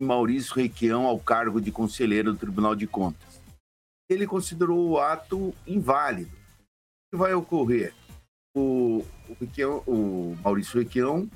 Maurício 0.00 0.54
Requião 0.54 1.06
ao 1.06 1.18
cargo 1.18 1.60
de 1.60 1.70
conselheiro 1.72 2.32
do 2.32 2.38
Tribunal 2.38 2.74
de 2.74 2.86
Contas. 2.86 3.40
Ele 4.08 4.26
considerou 4.26 4.90
o 4.90 4.98
ato 5.00 5.54
inválido. 5.66 6.30
O 6.30 7.10
que 7.12 7.16
vai 7.16 7.34
ocorrer? 7.34 7.94
O, 8.56 9.04
o, 9.28 9.36
Requião- 9.40 9.82
o 9.86 10.36
Maurício 10.42 10.78
Requião 10.78 11.28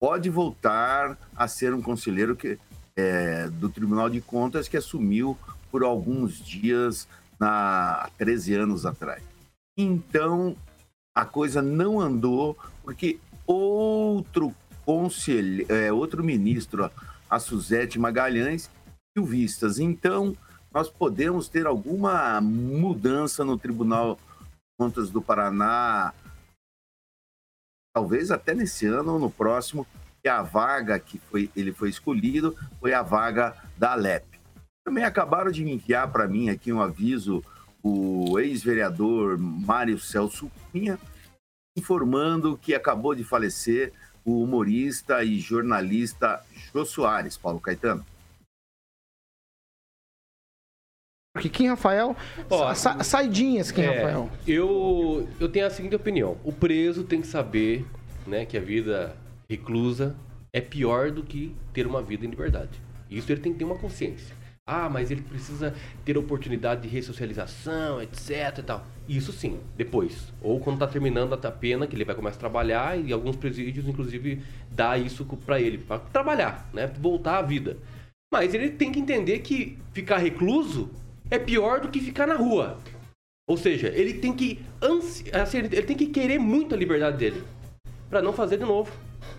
pode 0.00 0.28
voltar 0.30 1.18
a 1.34 1.48
ser 1.48 1.72
um 1.74 1.82
conselheiro 1.82 2.36
que, 2.36 2.58
é, 2.96 3.48
do 3.48 3.68
Tribunal 3.68 4.10
de 4.10 4.20
Contas 4.20 4.68
que 4.68 4.76
assumiu 4.76 5.36
por 5.70 5.82
alguns 5.82 6.38
dias 6.38 7.08
na, 7.40 8.02
há 8.02 8.10
13 8.18 8.54
anos 8.54 8.84
atrás. 8.86 9.22
Então, 9.76 10.56
a 11.14 11.24
coisa 11.24 11.62
não 11.62 12.00
andou 12.00 12.56
porque 12.82 13.18
outro 13.46 14.54
conselheiro, 14.84 15.72
é, 15.72 15.92
outro 15.92 16.22
ministro, 16.22 16.90
a 17.32 17.38
Suzete 17.38 17.98
Magalhães, 17.98 18.68
mil 19.16 19.24
vistas. 19.24 19.78
Então, 19.78 20.36
nós 20.70 20.90
podemos 20.90 21.48
ter 21.48 21.66
alguma 21.66 22.42
mudança 22.42 23.42
no 23.42 23.56
Tribunal 23.56 24.16
de 24.16 24.20
Contas 24.78 25.08
do 25.08 25.22
Paraná, 25.22 26.12
talvez 27.94 28.30
até 28.30 28.54
nesse 28.54 28.84
ano 28.84 29.14
ou 29.14 29.18
no 29.18 29.30
próximo, 29.30 29.86
que 30.22 30.28
a 30.28 30.42
vaga 30.42 31.00
que 31.00 31.18
foi, 31.18 31.50
ele 31.56 31.72
foi 31.72 31.88
escolhido 31.88 32.54
foi 32.78 32.92
a 32.92 33.00
vaga 33.00 33.56
da 33.78 33.92
Alep. 33.92 34.26
Também 34.84 35.04
acabaram 35.04 35.50
de 35.50 35.66
enviar 35.66 36.12
para 36.12 36.28
mim 36.28 36.50
aqui 36.50 36.70
um 36.70 36.82
aviso 36.82 37.42
o 37.82 38.38
ex-vereador 38.38 39.38
Mário 39.38 39.98
Celso 39.98 40.50
Cunha, 40.70 40.98
informando 41.78 42.58
que 42.58 42.74
acabou 42.74 43.14
de 43.14 43.24
falecer 43.24 43.90
o 44.24 44.42
humorista 44.42 45.22
e 45.24 45.38
jornalista 45.38 46.44
Jô 46.72 46.84
Soares, 46.84 47.36
Paulo 47.36 47.60
Caetano. 47.60 48.04
Kim 51.50 51.66
Rafael, 51.68 52.14
Ó, 52.50 52.74
sa 52.74 53.02
saidinhas, 53.02 53.72
Kim 53.72 53.82
É, 53.82 53.86
Rafael. 53.86 54.30
Eu, 54.46 55.26
eu 55.40 55.48
tenho 55.48 55.66
a 55.66 55.70
seguinte 55.70 55.96
opinião. 55.96 56.38
O 56.44 56.52
preso 56.52 57.04
tem 57.04 57.22
que 57.22 57.26
saber 57.26 57.86
né, 58.26 58.44
que 58.44 58.56
a 58.56 58.60
vida 58.60 59.16
reclusa 59.48 60.14
é 60.52 60.60
pior 60.60 61.10
do 61.10 61.22
que 61.22 61.56
ter 61.72 61.86
uma 61.86 62.02
vida 62.02 62.26
em 62.26 62.30
liberdade. 62.30 62.80
Isso 63.10 63.32
ele 63.32 63.40
tem 63.40 63.52
que 63.52 63.58
ter 63.58 63.64
uma 63.64 63.78
consciência. 63.78 64.36
Ah, 64.72 64.88
mas 64.88 65.10
ele 65.10 65.20
precisa 65.20 65.74
ter 66.04 66.16
oportunidade 66.16 66.82
de 66.82 66.88
ressocialização, 66.88 68.00
etc 68.00 68.58
e 68.58 68.62
tal. 68.62 68.86
Isso 69.08 69.32
sim, 69.32 69.58
depois. 69.76 70.32
Ou 70.40 70.58
quando 70.60 70.76
está 70.76 70.86
terminando 70.86 71.34
a 71.34 71.50
pena, 71.50 71.86
que 71.86 71.94
ele 71.94 72.04
vai 72.04 72.14
começar 72.14 72.36
a 72.36 72.40
trabalhar 72.40 72.98
e 72.98 73.12
alguns 73.12 73.36
presídios, 73.36 73.86
inclusive, 73.86 74.42
dá 74.70 74.96
isso 74.96 75.24
para 75.44 75.60
ele, 75.60 75.78
para 75.78 75.98
trabalhar, 75.98 76.68
né? 76.72 76.86
Voltar 76.98 77.38
à 77.38 77.42
vida. 77.42 77.76
Mas 78.32 78.54
ele 78.54 78.70
tem 78.70 78.90
que 78.90 78.98
entender 78.98 79.40
que 79.40 79.76
ficar 79.92 80.16
recluso 80.16 80.90
é 81.30 81.38
pior 81.38 81.80
do 81.80 81.88
que 81.88 82.00
ficar 82.00 82.26
na 82.26 82.34
rua. 82.34 82.78
Ou 83.46 83.56
seja, 83.56 83.88
ele 83.88 84.14
tem 84.14 84.32
que 84.32 84.64
ansi... 84.80 85.24
assim, 85.34 85.58
ele 85.58 85.82
tem 85.82 85.96
que 85.96 86.06
querer 86.06 86.38
muito 86.38 86.74
a 86.74 86.78
liberdade 86.78 87.18
dele 87.18 87.44
para 88.08 88.22
não 88.22 88.32
fazer 88.32 88.56
de 88.56 88.64
novo 88.64 88.90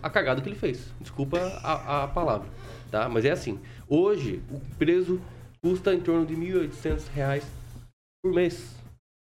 a 0.01 0.09
cagada 0.09 0.41
que 0.41 0.49
ele 0.49 0.55
fez. 0.55 0.91
Desculpa 0.99 1.39
a, 1.63 2.03
a 2.03 2.07
palavra, 2.07 2.47
tá? 2.93 3.09
Mas 3.09 3.25
é 3.25 3.31
assim. 3.31 3.59
Hoje 3.89 4.39
o 4.51 4.61
preso 4.77 5.19
custa 5.63 5.95
em 5.95 5.99
torno 5.99 6.27
de 6.27 6.35
1.800 6.35 7.07
reais 7.11 7.43
por 8.23 8.31
mês, 8.31 8.75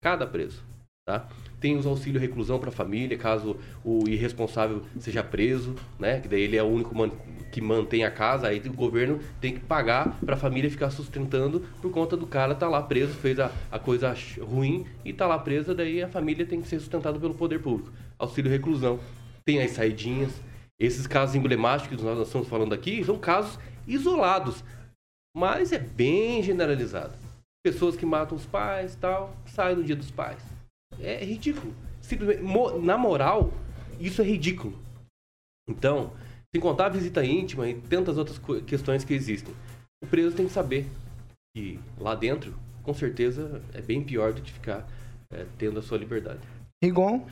cada 0.02 0.26
preso, 0.26 0.64
tá? 1.08 1.30
Tem 1.60 1.78
os 1.78 1.86
auxílio 1.86 2.20
reclusão 2.20 2.58
para 2.58 2.70
a 2.70 2.74
família, 2.74 3.16
caso 3.20 3.56
o 3.86 4.10
irresponsável 4.10 4.82
seja 5.00 5.24
preso, 5.24 5.76
né? 6.00 6.20
Que 6.20 6.28
daí 6.28 6.42
ele 6.42 6.58
é 6.58 6.64
o 6.64 6.68
único 6.68 6.96
man- 6.96 7.12
que 7.52 7.62
mantém 7.62 8.04
a 8.04 8.10
casa, 8.10 8.48
aí 8.48 8.60
o 8.66 8.74
governo 8.74 9.20
tem 9.40 9.54
que 9.54 9.60
pagar 9.60 10.18
para 10.26 10.34
a 10.34 10.38
família 10.40 10.72
ficar 10.72 10.90
sustentando 10.90 11.60
por 11.84 11.92
conta 11.92 12.18
do 12.18 12.26
cara 12.26 12.56
tá 12.56 12.68
lá 12.68 12.82
preso, 12.82 13.14
fez 13.14 13.40
a, 13.40 13.52
a 13.72 13.78
coisa 13.78 14.16
ruim 14.42 14.88
e 15.06 15.14
tá 15.14 15.28
lá 15.28 15.38
presa, 15.38 15.76
daí 15.76 16.02
a 16.02 16.08
família 16.08 16.48
tem 16.48 16.62
que 16.62 16.68
ser 16.68 16.80
sustentada 16.80 17.20
pelo 17.20 17.36
poder 17.36 17.60
público. 17.62 17.92
Auxílio 18.18 18.50
reclusão. 18.50 19.00
Tem 19.46 19.62
as 19.62 19.72
saidinhas. 19.72 20.32
Esses 20.82 21.06
casos 21.06 21.36
emblemáticos 21.36 21.96
que 21.96 22.04
nós 22.04 22.20
estamos 22.26 22.48
falando 22.48 22.74
aqui 22.74 23.04
são 23.04 23.20
casos 23.20 23.60
isolados, 23.86 24.64
mas 25.38 25.72
é 25.72 25.78
bem 25.78 26.42
generalizado. 26.42 27.14
Pessoas 27.64 27.96
que 27.96 28.04
matam 28.04 28.36
os 28.36 28.48
pais 28.48 28.96
tal, 28.96 29.32
saem 29.46 29.76
no 29.76 29.84
dia 29.84 29.96
dos 29.96 30.10
pais. 30.10 30.44
É 31.00 31.24
ridículo. 31.24 31.72
Simplesmente, 32.02 32.44
na 32.80 32.98
moral, 32.98 33.54
isso 34.00 34.24
é 34.24 34.26
ridículo. 34.26 34.76
Então, 35.70 36.14
sem 36.52 36.60
contar 36.60 36.88
a 36.88 36.90
visita 36.90 37.24
íntima 37.24 37.70
e 37.70 37.80
tantas 37.80 38.18
outras 38.18 38.42
questões 38.66 39.04
que 39.04 39.14
existem, 39.14 39.54
o 40.04 40.08
preso 40.08 40.36
tem 40.36 40.48
que 40.48 40.52
saber 40.52 40.88
que 41.56 41.80
lá 42.00 42.16
dentro, 42.16 42.58
com 42.82 42.94
certeza, 42.96 43.62
é 43.72 43.82
bem 43.82 44.04
pior 44.04 44.34
do 44.34 44.42
que 44.42 44.52
ficar 44.52 44.88
é, 45.32 45.46
tendo 45.60 45.78
a 45.78 45.84
sua 45.84 46.00
liberdade. 46.00 46.42
Rigon? 46.84 47.24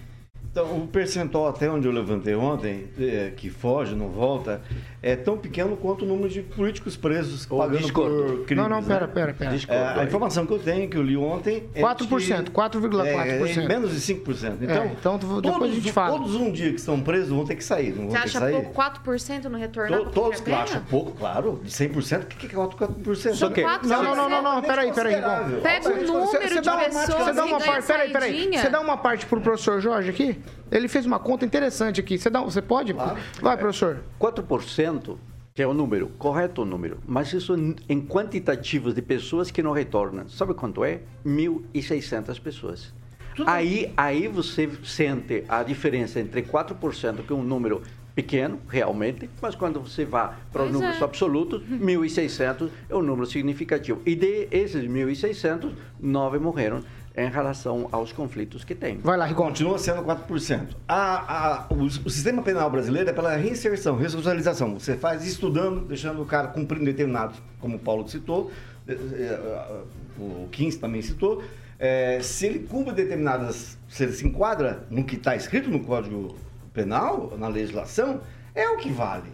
Então, 0.52 0.84
o 0.84 0.88
percentual 0.88 1.48
até 1.48 1.70
onde 1.70 1.88
eu 1.88 1.92
levantei 1.92 2.34
ontem, 2.34 2.88
é, 3.00 3.32
que 3.36 3.50
foge, 3.50 3.96
não 3.96 4.10
volta, 4.10 4.62
é 5.02 5.16
tão 5.16 5.38
pequeno 5.38 5.78
quanto 5.78 6.04
o 6.04 6.08
número 6.08 6.28
de 6.30 6.42
políticos 6.42 6.98
presos 6.98 7.46
pagando 7.46 7.92
por 7.94 8.44
crimes. 8.46 8.64
Não, 8.64 8.70
não, 8.70 8.84
pera, 8.84 9.08
né? 9.08 9.14
pera, 9.14 9.34
pera. 9.34 9.56
É, 9.68 10.00
a 10.02 10.04
informação 10.04 10.46
que 10.46 10.52
eu 10.54 10.60
tenho, 10.60 10.90
que 10.90 10.98
eu 10.98 11.02
li 11.02 11.16
ontem... 11.16 11.70
É 11.74 11.82
4%, 11.82 12.44
de- 12.44 12.52
4,4%. 12.52 13.06
É, 13.06 13.64
é 13.64 13.68
menos 13.68 13.92
de 13.92 14.14
5%. 14.14 14.58
Então, 14.62 14.84
É, 14.84 14.86
então 14.88 15.18
depois 15.18 15.42
todos, 15.42 15.64
a 15.64 15.68
gente 15.74 15.92
fala. 15.94 16.18
Todos 16.18 16.36
um 16.36 16.52
dia 16.52 16.70
que 16.72 16.80
estão 16.80 17.00
presos 17.00 17.30
vão 17.30 17.46
ter 17.46 17.56
que 17.56 17.64
sair, 17.64 17.92
não 17.96 18.10
vão 18.10 18.12
Você 18.12 18.16
ter 18.18 18.22
que 18.22 18.28
acha 18.28 18.40
sair. 18.40 18.52
pouco 18.54 18.74
4% 18.74 19.44
no? 19.46 19.60
To- 19.70 19.72
pra 19.72 20.12
Todos 20.12 20.42
que 20.42 20.52
acham 20.52 20.82
pouco, 20.90 21.12
claro, 21.14 21.62
de 21.64 21.72
100%, 21.72 22.24
o 22.24 22.26
que 22.28 22.48
que 22.48 22.56
é 22.56 22.60
4%? 22.60 23.34
Só 23.36 23.50
que- 23.50 23.62
Não, 23.64 24.04
não, 24.04 24.16
não, 24.16 24.30
não, 24.30 24.42
não, 24.42 24.62
peraí, 24.62 24.92
peraí, 24.92 25.16
Rigon. 25.16 25.62
Pega 25.62 25.90
o 25.90 25.96
número 25.96 26.26
Você 26.28 26.50
de 26.50 26.62
dá 26.62 26.76
uma- 26.76 26.84
pessoas 26.86 27.08
você 27.08 27.34
dá 27.34 27.44
que 27.44 27.50
uma 27.50 27.60
parte, 27.60 27.88
peraí, 27.88 28.12
peraí. 28.12 28.52
Você 28.58 28.70
dá 28.70 28.82
uma 28.82 28.98
parte 28.98 29.26
pro 29.26 29.40
professor 29.40 29.80
Jorge 29.80 30.10
aqui? 30.10 30.38
Ele 30.72 30.88
fez 30.88 31.04
uma 31.06 31.18
conta 31.18 31.44
interessante 31.46 32.00
aqui. 32.00 32.18
Você, 32.20 32.30
dá, 32.30 32.42
você 32.42 32.62
pode? 32.62 32.94
Vai, 33.42 33.58
professor. 33.58 34.02
4%, 34.20 34.89
que 35.54 35.62
é 35.64 35.68
o 35.68 35.74
número, 35.74 36.08
correto 36.18 36.62
o 36.62 36.66
número, 36.66 37.00
mas 37.06 37.34
isso 37.34 37.54
em- 37.90 38.02
quantitativos 38.02 38.94
de 38.94 39.02
pessoas 39.02 39.52
que 39.52 39.62
não 39.62 39.72
retornam. 39.74 40.30
Sabe 40.30 40.54
quanto 40.54 40.86
é? 40.86 41.02
1.600 41.26 42.40
pessoas. 42.40 42.94
Aí, 43.46 43.92
aí 43.96 44.28
você 44.28 44.70
sente 44.84 45.44
a 45.48 45.64
diferença 45.64 46.20
entre 46.20 46.42
4%, 46.44 47.24
que 47.26 47.32
é 47.34 47.36
um 47.36 47.44
número 47.44 47.82
pequeno, 48.16 48.60
realmente, 48.68 49.30
mas 49.42 49.56
quando 49.56 49.80
você 49.80 50.04
vai 50.04 50.34
para 50.52 50.64
os 50.64 50.72
números 50.72 51.00
é. 51.00 51.04
absolutos, 51.04 51.62
1.600 51.70 52.70
é 52.90 52.96
um 52.96 53.02
número 53.02 53.26
significativo. 53.26 54.02
E 54.06 54.14
de 54.16 54.48
esses 54.52 54.84
1.600, 54.84 55.72
9 56.00 56.40
morreram 56.40 56.84
em 57.24 57.30
relação 57.30 57.90
aos 57.92 58.12
conflitos 58.12 58.64
que 58.64 58.74
tem. 58.74 58.98
Vai 58.98 59.18
lá, 59.18 59.26
Rigon. 59.26 59.46
Continua 59.46 59.78
sendo 59.78 60.04
4%. 60.04 60.76
A, 60.88 61.66
a, 61.66 61.74
o, 61.74 61.84
o 61.84 62.10
sistema 62.10 62.42
penal 62.42 62.70
brasileiro 62.70 63.10
é 63.10 63.14
pela 63.14 63.36
reinserção, 63.36 63.98
ressocialização. 63.98 64.80
Você 64.80 64.96
faz 64.96 65.26
estudando, 65.26 65.82
deixando 65.86 66.22
o 66.22 66.26
cara 66.26 66.48
cumprindo 66.48 66.86
determinados, 66.86 67.42
como 67.60 67.76
o 67.76 67.80
Paulo 67.80 68.08
citou, 68.08 68.52
eh, 68.88 68.94
eh, 68.94 69.82
o 70.18 70.48
Kins 70.52 70.78
também 70.78 71.02
citou. 71.02 71.44
Eh, 71.78 72.20
se 72.22 72.46
ele 72.46 72.60
cumpre 72.60 72.94
determinadas, 72.94 73.78
se 73.88 74.04
ele 74.04 74.14
se 74.14 74.26
enquadra 74.26 74.86
no 74.90 75.04
que 75.04 75.16
está 75.16 75.36
escrito 75.36 75.70
no 75.70 75.80
Código 75.82 76.36
Penal, 76.74 77.34
na 77.38 77.48
legislação, 77.48 78.22
é 78.54 78.70
o 78.70 78.78
que 78.78 78.92
vale. 78.92 79.32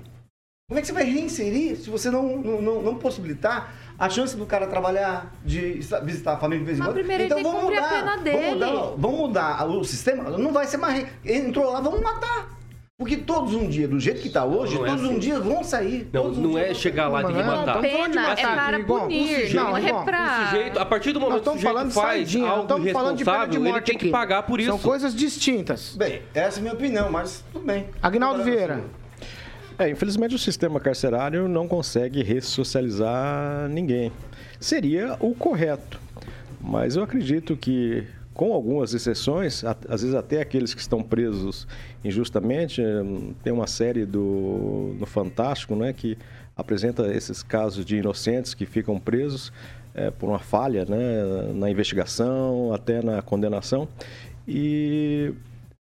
Como 0.67 0.79
é 0.79 0.81
que 0.81 0.87
você 0.87 0.93
vai 0.93 1.03
reinserir 1.03 1.77
se 1.77 1.91
você 1.91 2.09
não, 2.09 2.37
não, 2.37 2.59
não, 2.59 2.81
não 2.81 2.95
possibilitar 2.95 3.71
a 3.97 4.09
chance 4.09 4.35
do 4.35 4.45
cara 4.45 4.67
trabalhar, 4.67 5.33
de 5.43 5.79
visitar 6.03 6.33
a 6.33 6.37
família 6.37 6.59
de 6.59 6.65
vez 6.65 6.77
em 6.79 6.81
quando? 6.81 6.93
primeiro 6.93 7.23
ele 7.23 7.33
tem 7.33 7.43
que 7.43 7.49
vamos 7.49 7.63
mudar, 7.63 7.89
pena 7.89 8.11
Vamos 8.11 8.23
dele. 8.23 8.49
mudar, 8.53 8.71
vamos 8.97 9.19
mudar 9.19 9.65
o 9.69 9.83
sistema? 9.83 10.23
Não 10.37 10.51
vai 10.51 10.65
ser 10.67 10.77
mais. 10.77 11.05
Entrou 11.25 11.71
lá, 11.71 11.79
vamos 11.79 12.01
matar. 12.01 12.49
Porque 12.97 13.17
todos 13.17 13.53
um 13.53 13.67
dia, 13.67 13.89
do 13.89 13.99
jeito 13.99 14.21
que 14.21 14.29
está 14.29 14.45
hoje, 14.45 14.75
Não 14.75 14.85
é 14.85 14.89
todos 14.89 15.03
um 15.03 15.09
assim. 15.09 15.19
dia 15.19 15.37
vão 15.37 15.61
sair. 15.65 16.09
Não, 16.13 16.27
um 16.27 16.31
não 16.31 16.51
dia 16.51 16.67
é 16.69 16.73
chegar 16.73 17.09
lá 17.09 17.23
e 17.23 17.25
tem 17.25 17.35
que 17.35 17.43
Não, 17.43 17.57
matar. 17.57 17.75
não, 17.75 17.81
Pena 17.81 18.31
é 18.31 18.35
para 18.47 18.83
punir, 18.85 19.27
sujeito- 19.41 19.55
não 19.55 19.77
é 19.77 20.03
pra... 20.05 20.23
O 20.41 20.45
sujeito, 20.45 20.79
a 20.79 20.85
partir 20.85 21.11
do 21.11 21.19
momento 21.19 21.43
que 21.43 21.49
o 21.49 21.51
sujeito 21.53 21.87
de 21.87 21.93
faz 21.93 22.07
saidinha, 22.07 22.47
algo 22.49 22.77
irresponsável, 22.79 23.53
ele 23.61 23.69
morte 23.69 23.85
tem 23.87 23.97
que 23.97 24.05
aqui. 24.05 24.11
pagar 24.13 24.43
por 24.43 24.61
isso. 24.61 24.69
São 24.69 24.79
coisas 24.79 25.13
distintas. 25.13 25.93
Bem, 25.97 26.21
essa 26.33 26.57
é 26.57 26.59
a 26.59 26.61
minha 26.61 26.73
opinião, 26.73 27.11
mas 27.11 27.43
tudo 27.51 27.65
bem. 27.65 27.89
Agnaldo 28.01 28.43
Vieira. 28.45 28.81
É, 29.77 29.89
infelizmente 29.89 30.33
o 30.33 30.39
sistema 30.39 30.79
carcerário 30.79 31.49
não 31.49 31.67
consegue 31.67 32.23
ressocializar 32.23 33.67
ninguém. 33.67 34.11
Seria 34.59 35.17
o 35.19 35.35
correto. 35.35 35.99
Mas 36.61 36.95
eu 36.95 37.03
acredito 37.03 37.57
que, 37.57 38.07
com 38.33 38.53
algumas 38.53 38.93
exceções, 38.93 39.63
às 39.65 40.01
vezes 40.01 40.15
até 40.15 40.41
aqueles 40.41 40.73
que 40.73 40.79
estão 40.79 41.03
presos 41.03 41.67
injustamente, 42.03 42.81
eh, 42.81 43.03
tem 43.43 43.51
uma 43.51 43.67
série 43.67 44.05
do, 44.05 44.95
no 44.97 45.05
Fantástico, 45.05 45.75
né, 45.75 45.91
que 45.91 46.17
apresenta 46.55 47.13
esses 47.13 47.43
casos 47.43 47.85
de 47.85 47.97
inocentes 47.97 48.53
que 48.53 48.65
ficam 48.65 48.97
presos 48.97 49.51
eh, 49.93 50.09
por 50.09 50.29
uma 50.29 50.39
falha 50.39 50.85
né, 50.85 51.51
na 51.53 51.69
investigação, 51.69 52.73
até 52.73 53.01
na 53.01 53.21
condenação. 53.21 53.87
E 54.47 55.33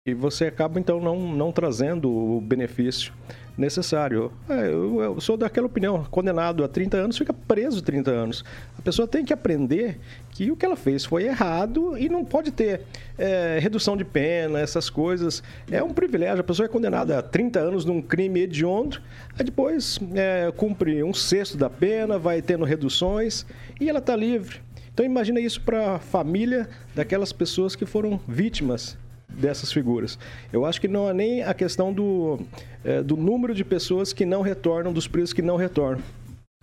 e 0.05 0.14
você 0.14 0.47
acaba 0.47 0.80
então 0.80 1.01
não, 1.01 1.32
não 1.32 1.53
trazendo 1.53 2.11
o 2.11 2.40
benefício 2.40 3.12
necessário. 3.57 4.33
É, 4.49 4.67
eu, 4.69 5.01
eu 5.01 5.21
sou 5.21 5.37
daquela 5.37 5.67
opinião, 5.67 6.05
condenado 6.11 6.65
a 6.65 6.69
30 6.69 6.97
anos, 6.97 7.19
fica 7.19 7.33
preso 7.33 7.83
30 7.83 8.11
anos. 8.11 8.45
A 8.79 8.83
pessoa 8.83 9.07
tem 9.07 9.25
que 9.25 9.33
aprender 9.33 9.99
que 10.31 10.51
o 10.51 10.57
que 10.57 10.65
ela 10.65 10.77
fez 10.77 11.05
foi 11.05 11.25
errado 11.25 11.97
e 11.97 12.09
não 12.09 12.25
pode 12.25 12.51
ter 12.51 12.83
é, 13.19 13.59
redução 13.61 13.97
de 13.97 14.05
pena, 14.05 14.59
essas 14.59 14.89
coisas. 14.89 15.43
É 15.71 15.83
um 15.83 15.93
privilégio. 15.93 16.41
A 16.41 16.45
pessoa 16.45 16.67
é 16.67 16.69
condenada 16.69 17.19
a 17.19 17.23
30 17.23 17.61
anos 17.61 17.85
num 17.85 18.01
crime 18.01 18.41
hediondo, 18.41 19.01
aí 19.39 19.45
depois 19.45 19.99
é, 20.15 20.53
cumpre 20.57 21.03
um 21.03 21.13
sexto 21.13 21.57
da 21.57 21.69
pena, 21.69 22.19
vai 22.19 22.41
tendo 22.41 22.65
reduções 22.65 23.47
e 23.81 23.89
ela 23.89 23.99
está 23.99 24.17
livre. 24.17 24.61
Então 24.93 25.07
imagina 25.07 25.41
isso 25.41 25.61
para 25.61 25.97
a 25.97 25.99
família 25.99 26.69
daquelas 26.95 27.33
pessoas 27.33 27.75
que 27.75 27.87
foram 27.87 28.21
vítimas 28.29 28.97
dessas 29.37 29.72
figuras. 29.72 30.18
Eu 30.53 30.64
acho 30.64 30.80
que 30.80 30.89
não 30.89 31.09
é 31.09 31.12
nem 31.12 31.43
a 31.43 31.55
questão 31.55 31.93
do, 31.93 32.41
eh, 32.85 33.03
do 33.03 33.16
número 33.16 33.55
de 33.55 33.64
pessoas 33.64 34.12
que 34.12 34.24
não 34.24 34.43
retornam, 34.43 34.93
dos 34.93 35.09
presos 35.09 35.33
que 35.33 35.43
não 35.43 35.57
retornam. 35.57 36.03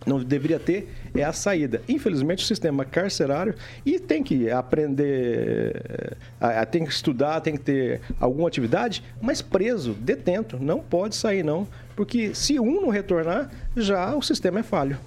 não 0.06 0.18
deveria 0.18 0.58
ter 0.58 0.88
é 1.14 1.22
a 1.22 1.32
saída. 1.32 1.82
Infelizmente, 1.86 2.42
o 2.42 2.46
sistema 2.46 2.86
carcerário 2.86 3.54
e 3.84 3.98
tem 3.98 4.22
que 4.22 4.50
aprender, 4.50 6.16
eh, 6.40 6.64
tem 6.64 6.84
que 6.84 6.92
estudar, 6.92 7.40
tem 7.42 7.54
que 7.54 7.62
ter 7.62 8.00
alguma 8.18 8.48
atividade, 8.48 9.04
mas 9.20 9.42
preso, 9.42 9.92
detento, 9.92 10.58
não 10.58 10.80
pode 10.80 11.14
sair 11.14 11.42
não, 11.42 11.68
porque 11.94 12.34
se 12.34 12.58
um 12.58 12.80
não 12.80 12.88
retornar, 12.88 13.50
já 13.76 14.14
o 14.16 14.22
sistema 14.22 14.60
é 14.60 14.62
falho. 14.62 14.98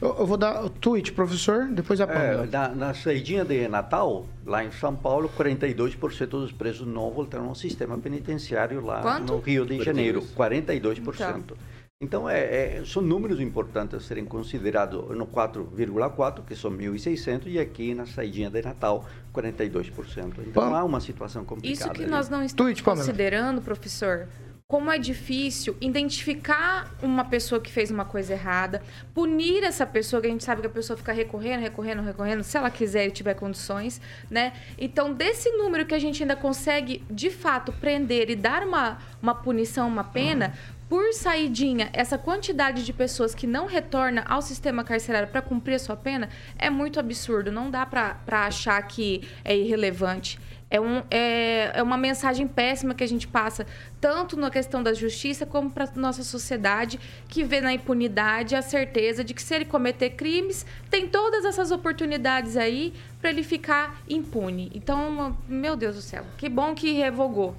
Eu, 0.00 0.14
eu 0.20 0.26
vou 0.26 0.36
dar 0.36 0.64
o 0.64 0.70
tweet, 0.70 1.12
professor, 1.12 1.66
depois 1.66 2.00
a 2.00 2.06
Pamela. 2.06 2.44
É, 2.44 2.46
na, 2.46 2.68
na 2.68 2.94
saidinha 2.94 3.44
de 3.44 3.66
Natal, 3.66 4.26
lá 4.46 4.64
em 4.64 4.70
São 4.70 4.94
Paulo, 4.94 5.28
42% 5.36 6.26
dos 6.26 6.52
presos 6.52 6.86
não 6.86 7.10
voltaram 7.10 7.48
ao 7.48 7.54
sistema 7.54 7.98
penitenciário 7.98 8.80
lá 8.84 9.02
Quanto? 9.02 9.32
no 9.32 9.38
Rio 9.40 9.66
de 9.66 9.82
Janeiro. 9.82 10.22
42%. 10.36 11.16
Tá. 11.16 11.54
Então, 12.00 12.30
é, 12.30 12.78
é- 12.78 12.82
são 12.86 13.02
números 13.02 13.40
importantes 13.40 13.96
a 13.96 14.00
serem 14.00 14.24
considerados 14.24 15.04
no 15.16 15.26
4,4%, 15.26 16.42
que 16.46 16.54
são 16.54 16.70
1.600, 16.70 17.46
e 17.48 17.58
aqui 17.58 17.92
na 17.92 18.06
saidinha 18.06 18.48
de 18.48 18.62
Natal, 18.62 19.04
42%. 19.34 20.34
Então, 20.46 20.52
Pam- 20.70 20.76
há 20.76 20.84
uma 20.84 21.00
situação 21.00 21.44
complicada. 21.44 21.72
Isso 21.72 21.90
que 21.92 22.02
ali. 22.02 22.10
nós 22.10 22.28
não 22.28 22.40
estamos 22.44 22.52
Tweet, 22.76 22.84
considerando, 22.84 23.60
professor, 23.60 24.28
como 24.70 24.90
é 24.90 24.98
difícil 24.98 25.74
identificar 25.80 26.94
uma 27.02 27.24
pessoa 27.24 27.58
que 27.58 27.72
fez 27.72 27.90
uma 27.90 28.04
coisa 28.04 28.34
errada, 28.34 28.82
punir 29.14 29.64
essa 29.64 29.86
pessoa, 29.86 30.20
que 30.20 30.28
a 30.28 30.30
gente 30.30 30.44
sabe 30.44 30.60
que 30.60 30.66
a 30.66 30.70
pessoa 30.70 30.94
fica 30.94 31.10
recorrendo, 31.10 31.62
recorrendo, 31.62 32.02
recorrendo, 32.02 32.44
se 32.44 32.54
ela 32.54 32.70
quiser 32.70 33.06
e 33.06 33.10
tiver 33.10 33.32
condições, 33.32 33.98
né? 34.30 34.52
Então, 34.76 35.14
desse 35.14 35.50
número 35.52 35.86
que 35.86 35.94
a 35.94 35.98
gente 35.98 36.22
ainda 36.22 36.36
consegue, 36.36 37.02
de 37.10 37.30
fato, 37.30 37.72
prender 37.72 38.28
e 38.28 38.36
dar 38.36 38.62
uma, 38.62 38.98
uma 39.22 39.34
punição, 39.34 39.88
uma 39.88 40.04
pena, 40.04 40.52
por 40.86 41.14
saidinha, 41.14 41.88
essa 41.94 42.18
quantidade 42.18 42.84
de 42.84 42.92
pessoas 42.92 43.34
que 43.34 43.46
não 43.46 43.64
retorna 43.64 44.22
ao 44.28 44.42
sistema 44.42 44.84
carcerário 44.84 45.28
para 45.28 45.40
cumprir 45.40 45.76
a 45.76 45.78
sua 45.78 45.96
pena 45.96 46.28
é 46.58 46.68
muito 46.68 47.00
absurdo. 47.00 47.50
Não 47.50 47.70
dá 47.70 47.86
para 47.86 48.18
achar 48.26 48.80
que 48.82 49.26
é 49.44 49.56
irrelevante. 49.56 50.38
É, 50.70 50.78
um, 50.80 51.02
é, 51.10 51.72
é 51.78 51.82
uma 51.82 51.96
mensagem 51.96 52.46
péssima 52.46 52.94
que 52.94 53.02
a 53.02 53.08
gente 53.08 53.26
passa, 53.26 53.66
tanto 54.00 54.36
na 54.36 54.50
questão 54.50 54.82
da 54.82 54.92
justiça, 54.92 55.46
como 55.46 55.70
para 55.70 55.88
nossa 55.96 56.22
sociedade, 56.22 57.00
que 57.26 57.42
vê 57.42 57.60
na 57.60 57.72
impunidade 57.72 58.54
a 58.54 58.60
certeza 58.60 59.24
de 59.24 59.32
que 59.32 59.42
se 59.42 59.54
ele 59.54 59.64
cometer 59.64 60.10
crimes, 60.10 60.66
tem 60.90 61.08
todas 61.08 61.44
essas 61.46 61.70
oportunidades 61.70 62.56
aí 62.56 62.92
para 63.20 63.30
ele 63.30 63.42
ficar 63.42 63.98
impune. 64.08 64.70
Então, 64.74 65.36
meu 65.48 65.74
Deus 65.74 65.96
do 65.96 66.02
céu, 66.02 66.24
que 66.36 66.48
bom 66.48 66.74
que 66.74 66.92
revogou. 66.92 67.56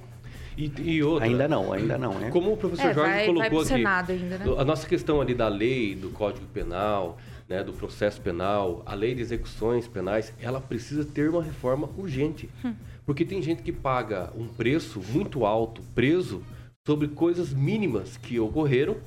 E, 0.56 0.70
e 0.80 1.02
outra, 1.02 1.26
Ainda 1.26 1.48
não, 1.48 1.72
ainda 1.72 1.96
não, 1.96 2.18
né? 2.18 2.30
Como 2.30 2.52
o 2.52 2.56
professor 2.56 2.90
É, 2.90 2.94
Jorge 2.94 3.10
vai- 3.10 3.16
vai 3.18 3.26
colocou 3.26 3.50
pro 3.50 3.58
aqui, 3.60 3.68
Senado 3.68 4.12
ainda, 4.12 4.38
né? 4.38 4.44
a 4.58 4.64
nossa 4.64 4.86
questão 4.86 5.20
ali 5.20 5.34
da 5.34 5.48
lei, 5.48 5.94
do 5.94 6.10
Código 6.10 6.46
Penal, 6.46 7.18
né, 7.48 7.64
do 7.64 7.72
processo 7.72 8.20
penal, 8.20 8.82
a 8.86 8.94
lei 8.94 9.14
de 9.14 9.20
execuções 9.22 9.88
penais, 9.88 10.32
ela 10.40 10.60
precisa 10.60 11.04
ter 11.04 11.28
uma 11.30 11.42
reforma 11.42 11.88
urgente. 11.98 12.48
Hum. 12.64 12.74
Porque 13.10 13.24
tem 13.24 13.42
gente 13.42 13.60
que 13.60 13.72
paga 13.72 14.30
um 14.36 14.46
preço 14.46 15.02
muito 15.12 15.44
alto, 15.44 15.82
preso, 15.96 16.44
sobre 16.86 17.08
coisas 17.08 17.52
mínimas 17.52 18.16
que 18.16 18.38
ocorreram 18.38 18.98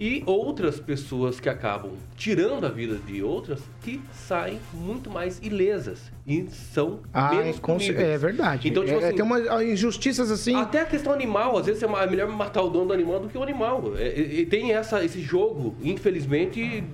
e 0.00 0.22
outras 0.24 0.78
pessoas 0.78 1.40
que 1.40 1.48
acabam 1.48 1.90
tirando 2.16 2.64
a 2.64 2.68
vida 2.68 2.96
de 3.04 3.24
outras 3.24 3.60
que 3.82 4.00
saem 4.12 4.60
muito 4.72 5.10
mais 5.10 5.40
ilesas 5.42 6.12
e 6.24 6.48
são 6.48 7.00
Ah, 7.12 7.34
menos 7.34 7.60
é, 7.88 8.12
é 8.12 8.18
verdade. 8.18 8.68
Então, 8.68 8.84
tipo 8.84 8.96
É- 8.96 9.02
é, 9.02 9.06
assim, 9.08 9.16
tem 9.16 9.24
umas 9.24 9.62
injustiças 9.64 10.30
assim. 10.30 10.54
até 10.54 10.82
a 10.82 10.86
questão 10.86 11.12
animal, 11.12 11.58
às 11.58 11.66
vezes 11.66 11.82
é 11.82 11.86
é 11.86 12.06
melhor 12.06 12.28
matar 12.28 12.62
o 12.62 12.70
dono 12.70 12.86
do 12.86 12.92
animal 12.92 13.18
do 13.18 13.28
que 13.28 13.36
o 13.36 13.42
animal. 13.42 13.94
É, 13.96 14.06
é, 14.06 14.42
é, 14.42 14.44
tem 14.44 14.72
essa, 14.72 15.04
esse 15.04 15.20
jogo, 15.20 15.74
infelizmente, 15.82 16.84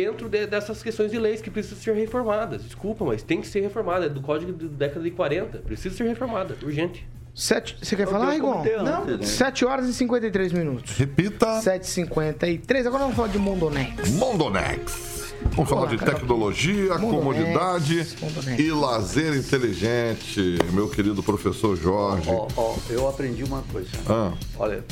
dentro 0.00 0.28
de- 0.28 0.46
dessas 0.46 0.82
questões 0.82 1.10
de 1.10 1.18
leis 1.18 1.40
que 1.40 1.50
precisam 1.50 1.78
ser 1.78 1.94
reformadas. 1.94 2.62
Desculpa, 2.62 3.02
mas 3.06 3.22
tem 3.22 3.40
que 3.40 3.46
ser 3.46 3.60
reformada. 3.62 4.04
É 4.04 4.08
do 4.10 4.20
código 4.20 4.52
da 4.52 4.66
década 4.86 5.02
de 5.02 5.10
40. 5.10 5.58
Precisa 5.58 5.96
ser 5.96 6.04
reformada, 6.04 6.54
urgente. 6.62 7.06
Sete, 7.34 7.76
você 7.82 7.96
quer 7.96 8.02
Eu 8.04 8.10
falar, 8.10 8.34
Igor? 8.36 8.52
comentei 8.52 8.76
Não. 8.76 9.02
antes, 9.02 9.18
né? 9.18 9.26
7 9.26 9.64
horas 9.64 9.88
e 9.88 9.94
53 9.94 10.52
minutos. 10.52 10.96
Repita. 10.98 11.60
7h53. 11.62 12.86
Agora 12.86 13.04
vamos 13.04 13.16
falar 13.16 13.28
de 13.28 13.38
Mondonex. 13.38 14.10
Mondonex. 14.12 15.16
Vamos 15.52 15.68
falar 15.70 15.86
de 15.86 15.96
Olá, 15.96 16.04
tecnologia, 16.04 16.98
Mondonex, 16.98 17.10
comodidade 17.10 18.06
Mondonex. 18.20 18.58
e 18.58 18.70
lazer 18.70 19.34
inteligente, 19.36 20.58
meu 20.72 20.88
querido 20.88 21.22
professor 21.22 21.76
Jorge. 21.76 22.28
Ó, 22.30 22.48
ó, 22.56 22.74
eu 22.90 23.06
aprendi 23.08 23.44
uma 23.44 23.62
coisa. 23.70 23.88
Ah. 24.08 24.32
Olha, 24.58 24.82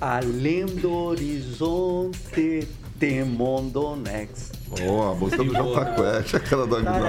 além 0.00 0.66
do 0.66 0.92
horizonte 0.92 2.68
tem 3.02 3.24
Mondonex. 3.24 4.52
Boa, 4.68 5.10
a 5.10 5.14
música 5.16 5.42
do 5.42 5.52
Jota 5.52 5.84
Quest, 5.86 6.34
aquela 6.36 6.68
da 6.68 6.76
Aguinaldo. 6.76 7.00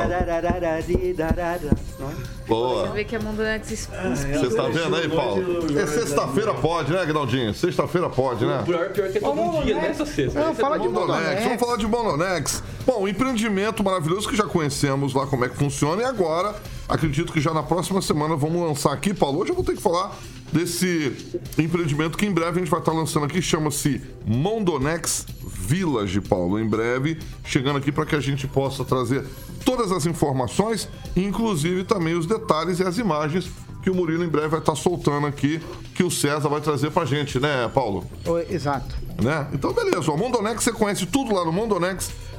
Não 1.99 2.09
é? 2.09 2.13
Você 2.13 2.47
Boa. 2.47 2.87
vê 2.89 3.03
que 3.03 3.15
a 3.15 3.19
Mondonex 3.19 3.67
Você 3.69 4.55
tá 4.55 4.69
vendo 4.69 4.95
aí, 4.95 5.07
Paulo? 5.07 5.79
É 5.79 5.85
sexta-feira 5.85 6.55
pode, 6.55 6.91
né, 6.91 6.99
Aguinaldinho? 6.99 7.53
Sexta-feira 7.53 8.09
pode, 8.09 8.43
né? 8.43 8.63
Pior, 8.65 8.89
pior 8.89 9.11
que 9.11 9.19
é 9.19 9.21
todo 9.21 9.63
dia 9.63 9.75
nessa 9.75 10.03
sexta. 10.03 10.39
Não, 10.39 10.49
é 10.49 10.55
fala 10.55 10.79
de. 10.79 10.89
Mondonex. 10.89 11.43
Vamos 11.43 11.59
falar 11.59 11.77
de 11.77 11.85
Mononex. 11.85 12.63
Bom, 12.87 13.03
um 13.03 13.07
empreendimento 13.07 13.83
maravilhoso 13.83 14.27
que 14.27 14.35
já 14.35 14.45
conhecemos 14.45 15.13
lá 15.13 15.27
como 15.27 15.45
é 15.45 15.49
que 15.49 15.55
funciona 15.55 16.01
e 16.01 16.05
agora 16.05 16.55
acredito 16.89 17.31
que 17.31 17.39
já 17.39 17.53
na 17.53 17.61
próxima 17.61 18.01
semana 18.01 18.35
vamos 18.35 18.59
lançar 18.59 18.93
aqui, 18.93 19.13
Paulo. 19.13 19.41
Hoje 19.41 19.51
eu 19.51 19.55
vou 19.55 19.63
ter 19.63 19.75
que 19.75 19.81
falar 19.81 20.17
desse 20.53 21.11
empreendimento 21.57 22.17
que 22.17 22.25
em 22.25 22.31
breve 22.31 22.57
a 22.57 22.63
gente 22.63 22.69
vai 22.69 22.79
estar 22.79 22.93
lançando 22.93 23.25
aqui, 23.25 23.41
chama-se 23.41 23.99
Mondonex 24.25 25.25
Village, 25.43 26.21
Paulo. 26.21 26.59
Em 26.59 26.67
breve, 26.67 27.17
chegando 27.43 27.77
aqui 27.77 27.91
para 27.91 28.05
que 28.05 28.15
a 28.15 28.19
gente 28.19 28.47
possa 28.47 28.85
trazer 28.85 29.25
todas 29.65 29.91
as 29.91 30.05
informações, 30.05 30.87
inclusive 31.15 31.83
também 31.83 32.13
os 32.13 32.27
detalhes 32.27 32.79
e 32.79 32.83
as 32.83 32.97
imagens 32.99 33.49
que 33.81 33.89
o 33.89 33.95
Murilo 33.95 34.23
em 34.23 34.29
breve 34.29 34.47
vai 34.47 34.59
estar 34.59 34.75
soltando 34.75 35.27
aqui, 35.27 35.59
que 35.93 36.03
o 36.03 36.11
César 36.11 36.47
vai 36.47 36.61
trazer 36.61 36.89
pra 36.91 37.03
gente, 37.03 37.37
né, 37.39 37.69
Paulo? 37.73 38.05
Oi, 38.25 38.47
Exato. 38.49 38.95
né? 39.21 39.47
Então, 39.51 39.73
beleza. 39.73 40.09
O 40.09 40.17
Mondonex, 40.17 40.63
você 40.63 40.71
conhece 40.71 41.05
tudo 41.05 41.35
lá 41.35 41.43
no 41.43 41.51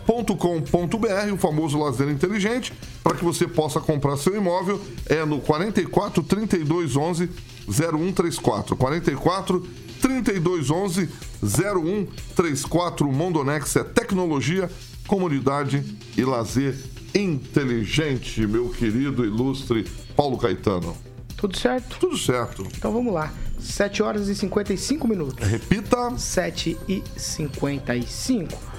mondonex.com.br, 0.06 1.32
o 1.32 1.36
famoso 1.36 1.78
lazer 1.78 2.08
inteligente, 2.08 2.72
para 3.02 3.16
que 3.16 3.24
você 3.24 3.46
possa 3.46 3.80
comprar 3.80 4.16
seu 4.16 4.36
imóvel. 4.36 4.80
É 5.06 5.24
no 5.24 5.40
44 5.40 6.22
32 6.22 6.96
11 6.96 7.30
0134. 7.68 8.76
44 8.76 9.66
32 10.00 10.70
11 10.70 11.08
0134. 11.42 13.10
Mondonex 13.10 13.76
é 13.76 13.84
tecnologia, 13.84 14.70
comunidade 15.06 15.84
e 16.16 16.24
lazer 16.24 16.76
inteligente, 17.14 18.44
meu 18.46 18.68
querido 18.70 19.24
ilustre 19.24 19.84
Paulo 20.16 20.36
Caetano. 20.36 20.96
Tudo 21.36 21.56
certo? 21.56 21.98
Tudo 21.98 22.16
certo. 22.16 22.66
Então 22.76 22.92
vamos 22.92 23.12
lá. 23.12 23.32
7 23.60 24.02
horas 24.02 24.28
e 24.28 24.34
55 24.34 25.06
minutos. 25.06 25.46
Repita. 25.46 26.16
7 26.16 26.76
e 26.88 27.02
55. 27.16 28.73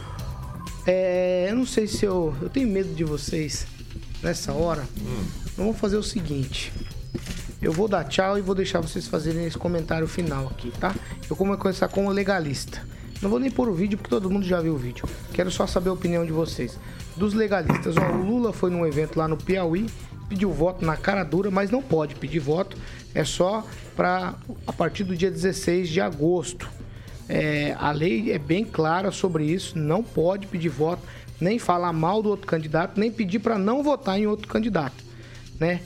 É, 0.85 1.47
eu 1.49 1.55
não 1.55 1.65
sei 1.65 1.87
se 1.87 2.05
eu. 2.05 2.35
Eu 2.41 2.49
tenho 2.49 2.67
medo 2.67 2.93
de 2.93 3.03
vocês 3.03 3.65
nessa 4.21 4.53
hora. 4.53 4.83
Então 5.53 5.65
vamos 5.65 5.79
fazer 5.79 5.97
o 5.97 6.03
seguinte. 6.03 6.71
Eu 7.61 7.71
vou 7.71 7.87
dar 7.87 8.03
tchau 8.03 8.37
e 8.37 8.41
vou 8.41 8.53
deixar 8.53 8.81
vocês 8.81 9.07
fazerem 9.07 9.45
esse 9.45 9.57
comentário 9.57 10.07
final 10.07 10.47
aqui, 10.47 10.71
tá? 10.71 10.93
Eu 11.29 11.35
vou 11.35 11.57
começar 11.57 11.87
como 11.87 12.09
legalista. 12.11 12.81
Não 13.21 13.29
vou 13.29 13.39
nem 13.39 13.49
pôr 13.49 13.69
o 13.69 13.73
vídeo 13.73 13.97
porque 13.97 14.09
todo 14.09 14.29
mundo 14.29 14.45
já 14.45 14.61
viu 14.61 14.73
o 14.73 14.77
vídeo. 14.77 15.07
Quero 15.33 15.49
só 15.49 15.65
saber 15.65 15.89
a 15.89 15.93
opinião 15.93 16.25
de 16.25 16.31
vocês. 16.31 16.77
Dos 17.15 17.33
legalistas, 17.33 17.95
ó, 17.97 18.11
o 18.11 18.23
Lula 18.23 18.51
foi 18.51 18.69
num 18.69 18.85
evento 18.85 19.17
lá 19.17 19.27
no 19.27 19.37
Piauí, 19.37 19.87
pediu 20.27 20.51
voto 20.51 20.85
na 20.85 20.97
cara 20.97 21.23
dura, 21.23 21.49
mas 21.49 21.71
não 21.71 21.81
pode 21.81 22.15
pedir 22.15 22.39
voto. 22.39 22.77
É 23.13 23.23
só 23.23 23.65
para 23.95 24.35
a 24.67 24.73
partir 24.73 25.05
do 25.05 25.15
dia 25.15 25.31
16 25.31 25.89
de 25.89 26.01
agosto. 26.01 26.69
É, 27.27 27.75
a 27.79 27.91
lei 27.91 28.31
é 28.31 28.37
bem 28.37 28.63
clara 28.63 29.11
sobre 29.11 29.45
isso. 29.45 29.77
Não 29.77 30.03
pode 30.03 30.47
pedir 30.47 30.69
voto, 30.69 31.01
nem 31.39 31.57
falar 31.59 31.91
mal 31.93 32.21
do 32.21 32.29
outro 32.29 32.47
candidato, 32.47 32.99
nem 32.99 33.11
pedir 33.11 33.39
para 33.39 33.57
não 33.57 33.81
votar 33.83 34.19
em 34.19 34.27
outro 34.27 34.47
candidato, 34.47 35.03
né? 35.59 35.81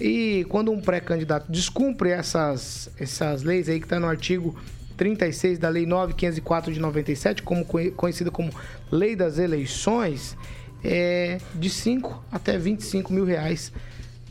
E 0.00 0.44
quando 0.48 0.72
um 0.72 0.80
pré-candidato 0.80 1.50
descumpre 1.50 2.10
essas, 2.10 2.90
essas 2.98 3.42
leis 3.42 3.68
aí 3.68 3.78
que 3.78 3.86
está 3.86 4.00
no 4.00 4.06
artigo 4.08 4.56
36 4.96 5.58
da 5.58 5.68
Lei 5.68 5.86
9504 5.86 6.72
de 6.72 6.80
97, 6.80 7.42
como 7.42 7.64
conhe- 7.64 7.90
conhecida 7.92 8.30
como 8.30 8.50
Lei 8.90 9.14
das 9.14 9.38
Eleições, 9.38 10.36
é 10.82 11.38
de 11.54 11.70
5 11.70 12.24
até 12.32 12.58
25 12.58 13.12
mil 13.12 13.24
reais 13.24 13.72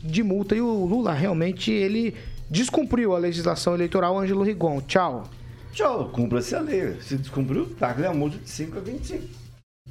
de 0.04 0.22
multa. 0.22 0.54
E 0.54 0.60
o 0.60 0.84
Lula 0.84 1.14
realmente 1.14 1.70
ele 1.70 2.14
descumpriu 2.50 3.14
a 3.14 3.18
legislação 3.18 3.74
eleitoral 3.74 4.18
Ângelo 4.18 4.42
Rigon. 4.42 4.80
Tchau. 4.82 5.24
Tchau, 5.72 6.10
cumpra-se 6.10 6.54
a 6.54 6.60
lei. 6.60 7.00
Se 7.00 7.16
descumpriu, 7.16 7.66
taca 7.78 8.08
a 8.08 8.14
multa 8.14 8.38
de 8.38 8.48
5 8.48 8.78
a 8.78 8.80
25. 8.80 9.24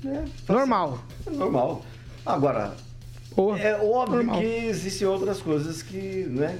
É, 0.06 0.24
Normal. 0.52 1.04
é 1.26 1.30
normal. 1.32 1.86
Agora, 2.26 2.76
Boa. 3.36 3.60
é 3.60 3.76
óbvio 3.76 4.18
Normal. 4.24 4.40
que 4.40 4.46
existem 4.46 5.08
outras 5.08 5.42
coisas 5.42 5.82
que, 5.82 6.26
né? 6.30 6.58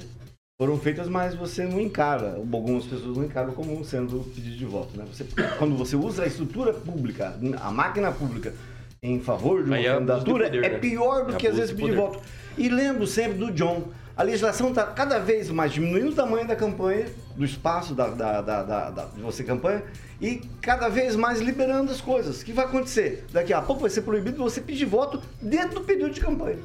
foram 0.60 0.78
feitas, 0.78 1.08
mas 1.08 1.34
você 1.34 1.64
não 1.64 1.80
encara, 1.80 2.36
algumas 2.36 2.84
pessoas 2.84 3.16
não 3.16 3.24
encaram 3.24 3.52
como 3.52 3.84
sendo 3.84 4.20
pedido 4.32 4.56
de 4.56 4.64
voto. 4.64 4.96
Né? 4.96 5.04
Você, 5.12 5.26
quando 5.58 5.76
você 5.76 5.96
usa 5.96 6.22
a 6.22 6.26
estrutura 6.26 6.72
pública, 6.72 7.36
a 7.60 7.70
máquina 7.72 8.12
pública, 8.12 8.54
em 9.02 9.18
favor 9.18 9.64
de 9.64 9.68
uma 9.68 9.76
Aí 9.76 9.86
é 9.86 9.92
candidatura, 9.94 10.44
poder, 10.44 10.64
é 10.64 10.68
né? 10.68 10.78
pior 10.78 11.26
do 11.26 11.34
É 11.34 11.36
que 11.36 11.48
às 11.48 11.56
vezes 11.56 11.74
de 11.74 11.82
pedir 11.82 11.96
voto. 11.96 12.20
E 12.56 12.68
lembro 12.68 13.08
sempre 13.08 13.38
do 13.38 13.50
John. 13.50 13.88
A 14.16 14.22
legislação 14.22 14.68
está 14.70 14.84
cada 14.86 15.18
vez 15.18 15.50
mais 15.50 15.72
diminuindo 15.72 16.10
o 16.10 16.14
tamanho 16.14 16.46
da 16.46 16.54
campanha, 16.54 17.06
do 17.34 17.44
espaço 17.44 17.94
da, 17.94 18.08
da, 18.08 18.40
da, 18.42 18.62
da- 18.62 18.90
da- 18.90 19.04
de 19.06 19.20
você 19.22 19.42
campanha, 19.42 19.82
e 20.20 20.36
cada 20.60 20.88
vez 20.88 21.16
mais 21.16 21.40
liberando 21.40 21.90
as 21.90 22.00
coisas. 22.00 22.40
O 22.40 22.44
que 22.44 22.52
vai 22.52 22.66
acontecer? 22.66 23.24
Daqui 23.32 23.52
a 23.52 23.62
pouco 23.62 23.80
vai 23.80 23.90
ser 23.90 24.02
proibido 24.02 24.42
você 24.42 24.60
pedir 24.60 24.84
voto 24.84 25.20
dentro 25.40 25.80
do 25.80 25.84
período 25.84 26.12
de 26.12 26.20
campanha. 26.20 26.58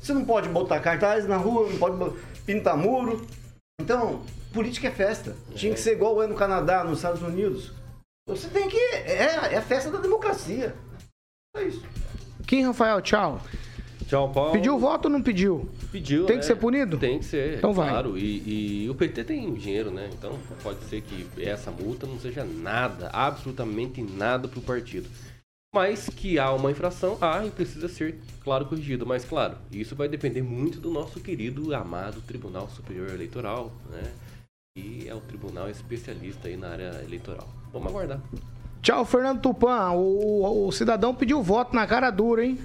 Você 0.00 0.12
não 0.12 0.24
pode 0.24 0.48
botar 0.48 0.80
cartaz 0.80 1.26
na 1.26 1.36
rua, 1.36 1.68
não 1.70 1.78
pode 1.78 2.16
pintar 2.44 2.76
muro. 2.76 3.24
Então, 3.80 4.22
política 4.52 4.88
é 4.88 4.90
festa. 4.90 5.34
Tinha 5.54 5.72
que 5.72 5.80
ser 5.80 5.92
igual 5.92 6.22
é 6.22 6.26
no 6.26 6.34
Canadá, 6.34 6.84
nos 6.84 6.98
Estados 6.98 7.22
Unidos. 7.22 7.72
Você 8.28 8.48
tem 8.48 8.68
que. 8.68 8.76
É, 8.76 9.52
é 9.52 9.56
a 9.56 9.62
festa 9.62 9.90
da 9.90 9.98
democracia. 9.98 10.74
É 11.56 11.62
isso. 11.62 11.82
Kim 12.46 12.62
Rafael, 12.64 13.00
tchau. 13.00 13.40
Tchau, 14.12 14.28
Paulo. 14.28 14.52
Pediu 14.52 14.78
voto 14.78 15.06
ou 15.06 15.10
não 15.10 15.22
pediu? 15.22 15.66
Pediu, 15.90 16.26
Tem 16.26 16.36
né? 16.36 16.40
que 16.40 16.46
ser 16.46 16.56
punido? 16.56 16.98
Tem 16.98 17.18
que 17.18 17.24
ser, 17.24 17.56
Então 17.56 17.72
vai. 17.72 17.88
claro. 17.88 18.18
E, 18.18 18.82
e 18.84 18.90
o 18.90 18.94
PT 18.94 19.24
tem 19.24 19.54
dinheiro, 19.54 19.90
né? 19.90 20.10
Então 20.12 20.38
pode 20.62 20.84
ser 20.84 21.00
que 21.00 21.26
essa 21.42 21.70
multa 21.70 22.06
não 22.06 22.18
seja 22.20 22.44
nada, 22.44 23.08
absolutamente 23.10 24.02
nada 24.02 24.46
para 24.48 24.58
o 24.58 24.62
partido. 24.62 25.08
Mas 25.74 26.10
que 26.10 26.38
há 26.38 26.52
uma 26.52 26.70
infração, 26.70 27.16
há 27.22 27.46
e 27.46 27.50
precisa 27.50 27.88
ser, 27.88 28.18
claro, 28.44 28.66
corrigido. 28.66 29.06
Mas, 29.06 29.24
claro, 29.24 29.56
isso 29.70 29.96
vai 29.96 30.08
depender 30.10 30.42
muito 30.42 30.78
do 30.78 30.90
nosso 30.90 31.18
querido, 31.18 31.74
amado 31.74 32.20
Tribunal 32.20 32.68
Superior 32.68 33.08
Eleitoral, 33.08 33.72
né? 33.90 34.02
E 34.76 35.08
é 35.08 35.14
o 35.14 35.20
tribunal 35.22 35.70
especialista 35.70 36.48
aí 36.48 36.56
na 36.58 36.68
área 36.68 37.00
eleitoral. 37.02 37.48
Vamos 37.72 37.88
aguardar. 37.88 38.20
Tchau, 38.82 39.06
Fernando 39.06 39.40
Tupan. 39.40 39.92
O, 39.92 40.42
o- 40.44 40.66
o 40.68 40.72
cidadão 40.72 41.14
pediu 41.14 41.42
voto 41.42 41.74
na 41.74 41.86
cara 41.86 42.10
dura, 42.10 42.44
hein? 42.44 42.58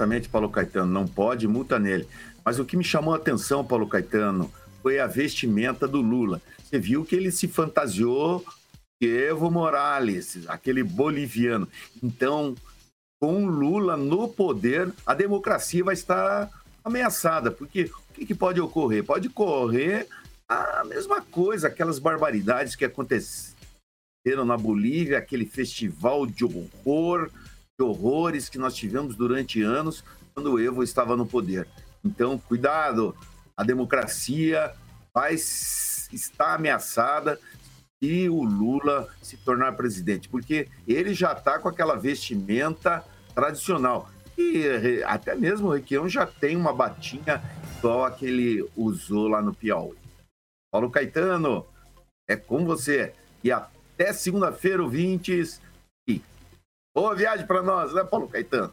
Exatamente, 0.00 0.30
Paulo 0.30 0.48
Caetano, 0.48 0.90
não 0.90 1.06
pode, 1.06 1.46
multa 1.46 1.78
nele. 1.78 2.08
Mas 2.42 2.58
o 2.58 2.64
que 2.64 2.74
me 2.74 2.82
chamou 2.82 3.12
a 3.12 3.18
atenção, 3.18 3.62
Paulo 3.62 3.86
Caetano, 3.86 4.50
foi 4.80 4.98
a 4.98 5.06
vestimenta 5.06 5.86
do 5.86 6.00
Lula. 6.00 6.40
Você 6.64 6.78
viu 6.78 7.04
que 7.04 7.14
ele 7.14 7.30
se 7.30 7.46
fantasiou 7.46 8.42
de 8.98 9.10
Evo 9.10 9.50
Morales, 9.50 10.38
aquele 10.48 10.82
boliviano. 10.82 11.68
Então, 12.02 12.54
com 13.20 13.46
Lula 13.46 13.94
no 13.94 14.26
poder, 14.26 14.90
a 15.04 15.12
democracia 15.12 15.84
vai 15.84 15.92
estar 15.92 16.48
ameaçada. 16.82 17.50
Porque 17.50 17.82
o 17.82 18.14
que, 18.14 18.24
que 18.24 18.34
pode 18.34 18.58
ocorrer? 18.58 19.04
Pode 19.04 19.28
ocorrer 19.28 20.08
a 20.48 20.82
mesma 20.82 21.20
coisa, 21.20 21.68
aquelas 21.68 21.98
barbaridades 21.98 22.74
que 22.74 22.86
aconteceram 22.86 24.46
na 24.46 24.56
Bolívia, 24.56 25.18
aquele 25.18 25.44
festival 25.44 26.24
de 26.24 26.42
horror, 26.42 27.30
horrores 27.82 28.48
que 28.48 28.58
nós 28.58 28.74
tivemos 28.74 29.16
durante 29.16 29.62
anos 29.62 30.04
quando 30.34 30.52
o 30.52 30.60
Evo 30.60 30.82
estava 30.82 31.16
no 31.16 31.26
poder. 31.26 31.68
Então, 32.04 32.38
cuidado, 32.38 33.14
a 33.56 33.62
democracia 33.62 34.72
vai 35.12 35.34
estar 35.34 36.54
ameaçada 36.54 37.38
se 38.02 38.28
o 38.28 38.42
Lula 38.42 39.08
se 39.20 39.36
tornar 39.36 39.72
presidente, 39.72 40.28
porque 40.28 40.68
ele 40.88 41.12
já 41.12 41.32
está 41.32 41.58
com 41.58 41.68
aquela 41.68 41.96
vestimenta 41.96 43.04
tradicional. 43.34 44.08
E 44.38 45.02
até 45.04 45.34
mesmo 45.34 45.68
o 45.68 45.72
Requião 45.74 46.08
já 46.08 46.26
tem 46.26 46.56
uma 46.56 46.72
batinha 46.72 47.42
igual 47.78 48.04
a 48.04 48.10
que 48.10 48.24
ele 48.24 48.66
usou 48.74 49.28
lá 49.28 49.42
no 49.42 49.54
Piauí. 49.54 49.98
Paulo 50.72 50.90
Caetano, 50.90 51.66
é 52.28 52.36
com 52.36 52.64
você. 52.64 53.12
E 53.42 53.50
até 53.50 54.12
segunda-feira, 54.12 54.82
ouvintes. 54.82 55.60
Boa 56.94 57.14
viagem 57.14 57.46
para 57.46 57.62
nós, 57.62 57.94
né, 57.94 58.02
Paulo 58.02 58.26
Caetano? 58.26 58.72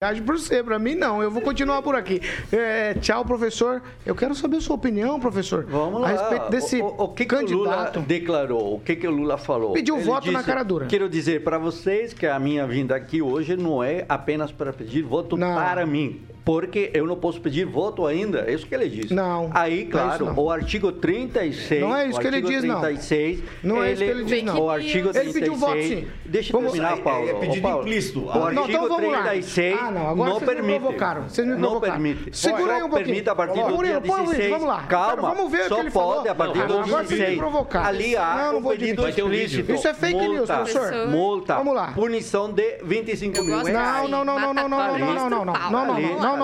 Viagem 0.00 0.22
por 0.22 0.38
você, 0.38 0.62
pra 0.62 0.78
mim 0.78 0.94
não. 0.94 1.22
Eu 1.22 1.30
vou 1.30 1.40
continuar 1.42 1.82
por 1.82 1.96
aqui. 1.96 2.20
É, 2.52 2.94
tchau, 2.94 3.24
professor. 3.24 3.82
Eu 4.04 4.14
quero 4.14 4.34
saber 4.34 4.58
a 4.58 4.60
sua 4.60 4.76
opinião, 4.76 5.18
professor. 5.18 5.64
Vamos 5.64 6.00
lá. 6.00 6.08
A 6.08 6.12
respeito 6.12 6.50
desse 6.50 6.80
o, 6.80 6.84
o, 6.84 7.04
o 7.04 7.08
que, 7.08 7.24
que 7.24 7.34
o 7.34 7.38
candidato. 7.38 7.96
Lula 7.96 8.06
declarou? 8.06 8.74
O 8.74 8.80
que, 8.80 8.94
que 8.94 9.08
o 9.08 9.10
Lula 9.10 9.38
falou? 9.38 9.72
Pediu 9.72 9.96
Ele 9.96 10.04
voto 10.04 10.30
na 10.30 10.42
cara 10.44 10.62
dura. 10.62 10.86
Quero 10.86 11.08
dizer 11.08 11.42
para 11.42 11.58
vocês 11.58 12.12
que 12.12 12.26
a 12.26 12.38
minha 12.38 12.66
vinda 12.66 12.94
aqui 12.94 13.22
hoje 13.22 13.56
não 13.56 13.82
é 13.82 14.04
apenas 14.08 14.52
para 14.52 14.72
pedir 14.72 15.02
voto 15.02 15.36
para 15.36 15.84
mim. 15.86 16.22
Porque 16.48 16.90
eu 16.94 17.06
não 17.06 17.14
posso 17.14 17.38
pedir 17.42 17.66
voto 17.66 18.06
ainda. 18.06 18.44
É 18.48 18.54
isso 18.54 18.66
que 18.66 18.74
ele 18.74 18.88
disse. 18.88 19.12
Não. 19.12 19.50
Aí, 19.52 19.80
não 19.84 19.88
é 20.00 20.02
claro, 20.02 20.24
não. 20.24 20.38
o 20.44 20.50
artigo 20.50 20.90
36. 20.90 21.82
Não 21.82 21.94
é 21.94 22.06
isso 22.08 22.18
que 22.18 22.26
ele 22.26 22.40
diz, 22.40 22.64
não. 22.64 22.80
36, 22.80 23.42
Não 23.62 23.84
é 23.84 23.92
isso 23.92 24.02
que 24.02 24.08
ele 24.08 24.24
diz, 24.24 24.42
não. 24.42 24.58
O 24.62 24.70
artigo 24.70 25.10
36. 25.12 25.26
Ele 25.26 25.34
pediu 25.34 25.54
voto, 25.56 25.82
sim. 25.82 26.08
Deixa 26.24 26.48
eu 26.48 26.52
Vamos- 26.58 26.72
terminar, 26.72 26.96
é- 26.96 27.00
Paulo. 27.02 27.28
é 27.28 27.34
pedido 27.34 27.58
Ô, 27.58 27.70
Paulo, 27.70 27.82
implícito. 27.86 28.20
O 28.20 28.24
Não, 28.34 28.44
artigo 28.46 28.66
então 28.70 28.88
vamos 28.88 29.12
lá. 29.12 29.22
36 29.24 29.78
Ah, 29.78 29.90
não, 29.90 30.08
agora 30.08 30.30
não 30.30 30.38
vocês 30.38 30.48
me 30.48 30.54
permite. 30.56 30.80
provocaram. 30.80 31.28
Vocês 31.28 31.46
me 31.46 31.52
não 31.52 31.60
provocaram. 31.60 31.92
permite. 31.92 32.36
Segura 32.38 32.72
aí 32.72 32.78
um 32.78 32.80
Só 32.84 32.88
pouquinho. 32.88 33.06
permite 33.06 33.28
a 33.28 33.34
partir 33.34 33.52
do 33.52 33.82
dia 33.84 34.00
põe 34.00 34.20
o 34.20 34.24
vídeo, 34.24 34.26
16. 34.32 34.50
vamos 34.50 34.68
lá. 34.68 34.82
Calma. 34.84 35.34
Vamos 35.34 35.52
ver 35.52 35.60
o 35.60 35.68
Só 35.68 35.74
que 35.74 35.80
ele 35.82 35.90
pode 35.90 36.06
falou. 36.14 36.30
a 36.30 36.34
partir 36.34 36.58
Não, 36.60 36.66
do 36.66 36.72
dia 36.72 36.82
vocês 36.94 37.10
me 37.10 37.16
16. 37.18 37.38
provocaram. 37.38 37.86
Ali 37.86 38.16
há 38.16 38.36
Não, 38.38 38.52
não 38.52 38.58
um 38.60 38.70
pedido 38.72 39.06
explícito. 39.06 39.72
Isso 39.74 39.86
é 39.86 39.92
fake 39.92 40.28
news, 40.28 40.46
professor. 40.48 41.08
Multa. 41.08 41.56
Vamos 41.56 41.74
lá. 41.74 41.92
Punição 41.92 42.50
de 42.50 42.78
25 42.82 43.42
mil 43.44 43.62
reais. 43.62 43.68
Não, 43.68 44.08
não, 44.08 44.24
não, 44.24 44.40
não, 44.40 44.54
não, 44.54 44.54
não, 44.54 44.68
não, 44.68 44.78
não, 44.78 44.98
não, 44.98 44.98
não, 44.98 44.98
não, 44.98 44.98
não, 44.98 45.28
não, 45.28 45.28
Ali, 45.28 45.28
não, 45.28 45.28
não, 45.28 45.38
não, 45.38 45.44
não, 45.44 45.58
não, 45.58 45.58
não. 45.58 45.58
Pau 45.58 45.88
que 45.88 45.88
bate 45.88 45.88
em 45.88 45.88
Chico, 45.88 45.88
bate 45.88 45.88
em 45.88 45.88
Francisco. 45.88 45.88
Pedido- 45.88 45.88
Eu 45.88 45.88
pe- 45.88 45.88
critiquei, 45.88 45.88
claro, 45.88 45.88
critiquei 45.88 45.88
pedido 45.88 45.88
motociata. 45.88 45.88
explícito. 45.88 45.88
Deixa 45.88 45.96
ele 45.98 46.08
Eu 46.08 46.16
mostrar 46.16 46.32
não- 46.32 46.37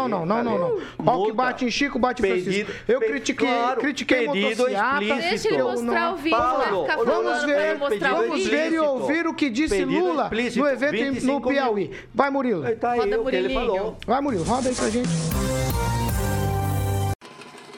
o 6.12 6.16
vídeo, 6.16 6.38
vai 6.38 6.40
Paulo, 6.40 6.82
ficar 6.82 6.96
vamos 6.96 7.06
falando, 7.06 7.24
Vamos 7.24 7.44
ver, 7.44 7.54
vai 7.54 7.76
mostrar 7.90 8.12
o 8.12 8.16
vamos 8.16 8.36
vídeo. 8.36 8.50
ver 8.50 8.72
e 8.72 8.78
ouvir 8.78 9.26
o 9.26 9.34
que 9.34 9.50
disse 9.50 9.84
Lula 9.84 10.30
no 10.56 10.66
evento 10.68 10.94
em- 10.96 11.04
no 11.06 11.12
25 11.12 11.40
mil. 11.40 11.40
Piauí. 11.58 11.90
Vai, 12.14 12.30
Murilo. 12.30 12.76
Tá 12.76 12.92
aí 12.92 12.98
Roda 13.00 13.20
o 13.20 13.24
que 13.26 13.36
ele 13.36 13.48
Murilinho. 13.48 13.60
falou. 13.76 13.98
Vai, 14.06 14.20
Murilo, 14.20 14.44
roda 14.44 14.68
aí 14.68 14.74
pra 14.74 14.90
gente. 14.90 15.08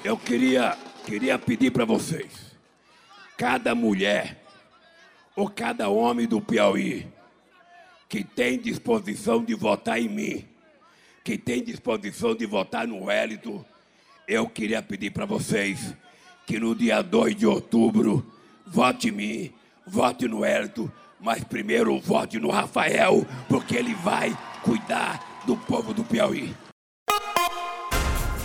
Eu 0.04 0.16
queria, 0.16 0.76
queria 1.04 1.38
pedir 1.38 1.70
para 1.72 1.84
vocês, 1.84 2.52
cada 3.36 3.74
mulher 3.74 4.36
ou 5.34 5.48
cada 5.50 5.88
homem 5.88 6.26
do 6.26 6.40
Piauí 6.40 7.06
que 8.08 8.22
tem 8.22 8.56
disposição 8.58 9.42
de 9.44 9.52
votar 9.54 10.00
em 10.00 10.08
mim, 10.08 10.44
que 11.26 11.36
tem 11.36 11.60
disposição 11.60 12.36
de 12.36 12.46
votar 12.46 12.86
no 12.86 13.06
Wellington, 13.06 13.64
eu 14.28 14.48
queria 14.48 14.80
pedir 14.80 15.10
para 15.10 15.26
vocês 15.26 15.92
que 16.46 16.56
no 16.56 16.72
dia 16.72 17.02
2 17.02 17.34
de 17.34 17.44
outubro 17.44 18.24
vote 18.64 19.08
em 19.08 19.10
mim, 19.10 19.52
vote 19.84 20.28
no 20.28 20.42
Wellington, 20.42 20.88
mas 21.20 21.42
primeiro 21.42 21.98
vote 21.98 22.38
no 22.38 22.48
Rafael, 22.48 23.26
porque 23.48 23.74
ele 23.74 23.92
vai 23.92 24.38
cuidar 24.62 25.42
do 25.44 25.56
povo 25.56 25.92
do 25.92 26.04
Piauí. 26.04 26.54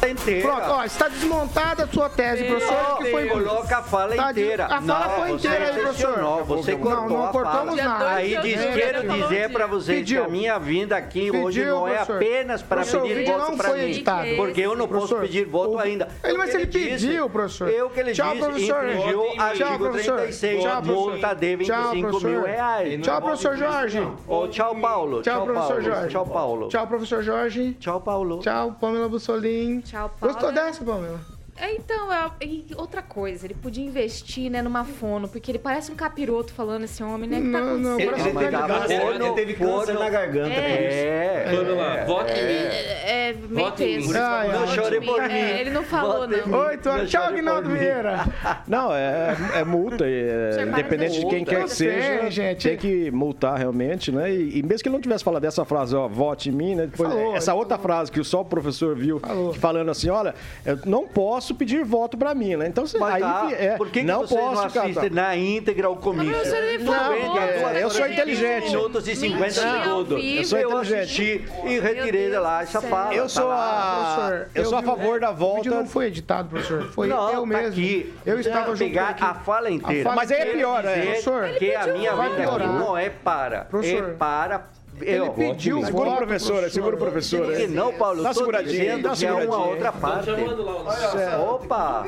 Inteira. 0.09 0.41
Pronto, 0.47 0.69
ó, 0.71 0.83
está 0.83 1.07
desmontada 1.07 1.83
a 1.83 1.87
sua 1.87 2.09
tese, 2.09 2.43
professor, 2.43 2.97
que 2.97 3.11
foi 3.11 3.27
Coloca 3.29 3.77
a 3.77 3.81
fala 3.83 4.15
Tá 4.15 4.31
de- 4.31 4.41
inteira. 4.41 4.65
A 4.65 4.81
fala 4.81 5.09
foi 5.09 5.31
inteira 5.31 5.57
aí, 5.57 5.71
professor. 5.79 5.89
excepcionou, 6.09 6.43
Você 6.43 6.75
cortou 6.75 7.01
Não, 7.01 7.09
não 7.09 7.25
a 7.25 7.27
cortamos 7.29 7.79
fala. 7.79 7.83
nada. 7.93 8.09
Aí 8.11 8.37
diz, 8.41 8.61
dois, 8.61 8.75
quero 8.75 9.07
dizer 9.09 9.49
para 9.51 9.67
vocês 9.67 9.99
Pediu. 9.99 10.21
que 10.23 10.27
a 10.27 10.31
minha 10.31 10.57
vinda 10.59 10.97
aqui 10.97 11.31
hoje 11.31 11.59
Pediu, 11.59 11.75
não 11.75 11.87
é 11.87 11.91
professor. 11.93 12.15
apenas 12.17 12.61
para 12.61 12.81
pedir 12.83 13.25
voto 13.25 13.39
não 13.51 13.57
para 13.57 13.69
foi 13.69 13.79
mim. 13.79 13.89
editado. 13.89 14.35
Porque 14.35 14.61
eu 14.61 14.75
não 14.75 14.87
posso 14.87 15.15
pedir 15.17 15.45
voto 15.45 15.75
o- 15.75 15.79
ainda. 15.79 16.07
Ele- 16.23 16.37
mas 16.37 16.53
ele 16.55 16.65
disse, 16.65 17.05
pediu, 17.07 17.29
professor. 17.29 17.69
Eu 17.69 17.89
que 17.89 17.99
ele 17.99 18.11
Tchau, 18.13 18.33
disse, 18.33 18.45
professor. 18.45 18.85
infringiu 18.89 19.25
artigo 19.39 19.65
Tchau, 19.69 19.77
professor. 19.79 20.17
36, 20.17 20.63
Tchau, 20.63 20.71
professor. 20.81 20.93
multa 21.11 21.33
de 21.33 21.55
25 21.55 21.81
Tchau, 21.81 21.93
mil 21.95 22.09
professor. 22.09 22.43
reais. 22.43 23.01
Tchau, 23.01 23.21
professor 23.21 23.55
Jorge. 23.57 24.07
Tchau, 24.51 24.75
Paulo. 24.75 25.21
Tchau, 25.21 25.45
professor. 25.45 25.81
Jorge. 25.83 26.07
Tchau, 26.09 26.25
Paulo. 26.25 26.67
Tchau, 26.69 26.87
professor 26.87 27.23
Jorge. 27.23 27.73
Tchau, 27.79 28.01
Paulo. 28.01 28.39
Tchau, 28.39 28.75
Pamela 28.79 29.07
Bussolim. 29.07 29.81
Tchau, 29.91 30.09
Paulo. 30.17 30.33
Gostou 30.33 30.53
dessa, 30.53 30.85
Pamela? 30.85 31.19
É, 31.61 31.73
então, 31.75 32.11
é- 32.11 32.31
e 32.43 32.65
outra 32.75 33.01
coisa, 33.03 33.45
ele 33.45 33.53
podia 33.53 33.85
investir, 33.85 34.49
né, 34.49 34.61
numa 34.63 34.83
fono, 34.83 35.27
porque 35.27 35.51
ele 35.51 35.59
parece 35.59 35.91
um 35.91 35.95
capiroto 35.95 36.51
falando 36.53 36.85
esse 36.85 37.03
homem, 37.03 37.29
né? 37.29 37.39
Que 37.39 37.51
tá 37.51 37.59
Não, 37.59 37.77
não, 37.77 37.95
um 37.97 37.99
Ele 37.99 38.11
candidato. 38.11 38.87
teve 38.87 38.93
Ele, 39.03 39.23
ele 39.25 39.33
teve 39.33 39.53
câncer 39.53 39.85
Fono- 39.93 39.99
na 39.99 40.09
garganta. 40.09 40.49
por 40.49 40.63
isso. 40.63 40.71
É. 40.71 42.05
Vote 42.07 42.31
em 42.31 42.43
mim. 42.43 42.49
É, 42.51 43.29
é 43.29 43.33
meio 43.33 43.65
Vote 43.65 43.83
em 43.83 43.97
texto. 43.97 44.15
Ai, 44.15 44.49
ai. 44.49 44.57
Não 44.57 44.67
chore 44.67 45.01
por 45.01 45.21
mim. 45.21 45.33
É, 45.33 45.61
ele 45.61 45.69
não 45.69 45.83
falou, 45.83 46.27
Vote 46.27 46.49
não. 46.49 46.59
Oi, 46.59 46.77
Tchau, 46.77 46.97
ele 46.97 47.07
Aguinaldo 47.31 47.61
por 47.63 47.71
mim. 47.73 47.77
Vieira. 47.79 48.25
Não, 48.67 48.93
é, 48.95 49.35
é 49.55 49.63
multa, 49.63 50.05
é, 50.07 50.63
independente 50.67 51.19
de 51.19 51.25
quem 51.27 51.45
quer 51.45 51.63
que 51.63 51.69
seja, 51.71 52.19
Tem, 52.21 52.31
gente. 52.31 52.67
tem 52.67 52.77
que 52.77 53.11
multar 53.11 53.57
realmente, 53.57 54.11
né? 54.11 54.31
E, 54.33 54.57
e 54.59 54.63
mesmo 54.63 54.81
que 54.83 54.89
ele 54.89 54.95
não 54.95 55.01
tivesse 55.01 55.23
falado 55.23 55.41
dessa 55.43 55.63
frase, 55.63 55.95
ó, 55.95 56.07
vote 56.07 56.49
em 56.49 56.51
mim, 56.53 56.75
né? 56.75 56.87
Depois, 56.87 57.09
Falou, 57.11 57.35
essa 57.35 57.51
ele 57.51 57.59
outra 57.59 57.77
frase 57.77 58.11
que 58.11 58.23
só 58.23 58.41
o 58.41 58.45
professor 58.45 58.95
viu, 58.95 59.21
falando 59.59 59.89
assim, 59.91 60.09
olha, 60.09 60.33
eu 60.65 60.79
não 60.85 61.07
posso 61.07 61.50
posso 61.51 61.55
pedir 61.55 61.83
voto 61.83 62.17
pra 62.17 62.33
mim, 62.33 62.55
né? 62.55 62.67
Então, 62.67 62.85
você, 62.85 62.97
Mas 62.97 63.15
aí 63.15 63.21
tá, 63.21 63.47
é, 63.51 63.77
por 63.77 63.89
que, 63.89 63.99
que 63.99 64.05
não 64.05 64.21
posso 64.21 64.35
não 64.35 64.59
assistem 64.61 65.09
na 65.09 65.35
íntegra 65.35 65.89
o 65.89 65.95
comício? 65.95 66.33
Você 66.35 66.61
nem 66.61 66.79
falou. 66.79 67.19
Não, 67.19 67.37
é, 67.37 67.83
eu 67.83 67.89
sou 67.89 68.07
inteligente. 68.07 68.65
minutos 68.67 69.07
e 69.07 69.15
50 69.15 69.43
Mentira, 69.45 69.67
ao 69.67 70.05
segundos. 70.05 70.25
Eu 70.25 70.45
sou 70.45 70.59
inteligente. 70.59 70.99
assisti 70.99 71.45
e 71.65 71.79
retirei 71.79 72.29
de 72.29 72.37
lá 72.37 72.63
essa 72.63 72.81
fala. 72.81 73.13
Eu 73.13 73.29
sou 73.29 73.51
a, 73.51 74.15
Professor, 74.15 74.49
eu 74.55 74.65
sou 74.65 74.77
a 74.77 74.83
favor 74.83 75.19
da 75.19 75.29
O 75.29 75.33
vídeo 75.33 75.47
volta. 75.47 75.69
não 75.69 75.85
foi 75.85 76.05
editado, 76.05 76.49
professor. 76.49 76.83
Foi 76.91 77.07
Não, 77.07 77.31
eu 77.31 77.41
tá 77.41 77.45
mesmo. 77.45 77.67
aqui. 77.67 78.13
Eu 78.25 78.39
estava 78.39 78.75
pegar 78.75 79.09
aqui. 79.09 79.23
a 79.23 79.33
fala 79.33 79.69
inteira. 79.69 80.11
Mas 80.15 80.31
aí 80.31 80.41
é 80.41 80.45
pior, 80.45 80.85
é. 80.85 80.93
Dizer 80.93 81.05
Professor, 81.05 81.49
que 81.57 81.75
a 81.75 81.87
minha 81.87 82.15
vida 82.15 82.67
não 82.67 82.97
é 82.97 83.09
para. 83.09 83.65
Professor, 83.65 84.09
é 84.09 84.13
para. 84.13 84.67
Ele 85.01 85.19
eu, 85.19 85.33
pediu 85.33 85.83
Segura 85.85 86.03
o 86.07 86.11
voto, 86.11 86.17
professor, 86.17 86.69
segura 86.69 86.95
o 86.95 86.99
professor. 86.99 87.53
Que 87.53 87.67
não, 87.67 87.93
Paulo, 87.93 88.23
Dá 88.23 88.33
seguradinha, 88.33 88.97
dizendo 88.97 89.09
dá 89.09 89.15
que 89.15 89.25
é 89.25 89.33
uma 89.33 89.65
outra 89.65 89.91
parte. 89.91 90.29
lá 90.29 91.37
o 91.41 91.55
Opa! 91.55 92.05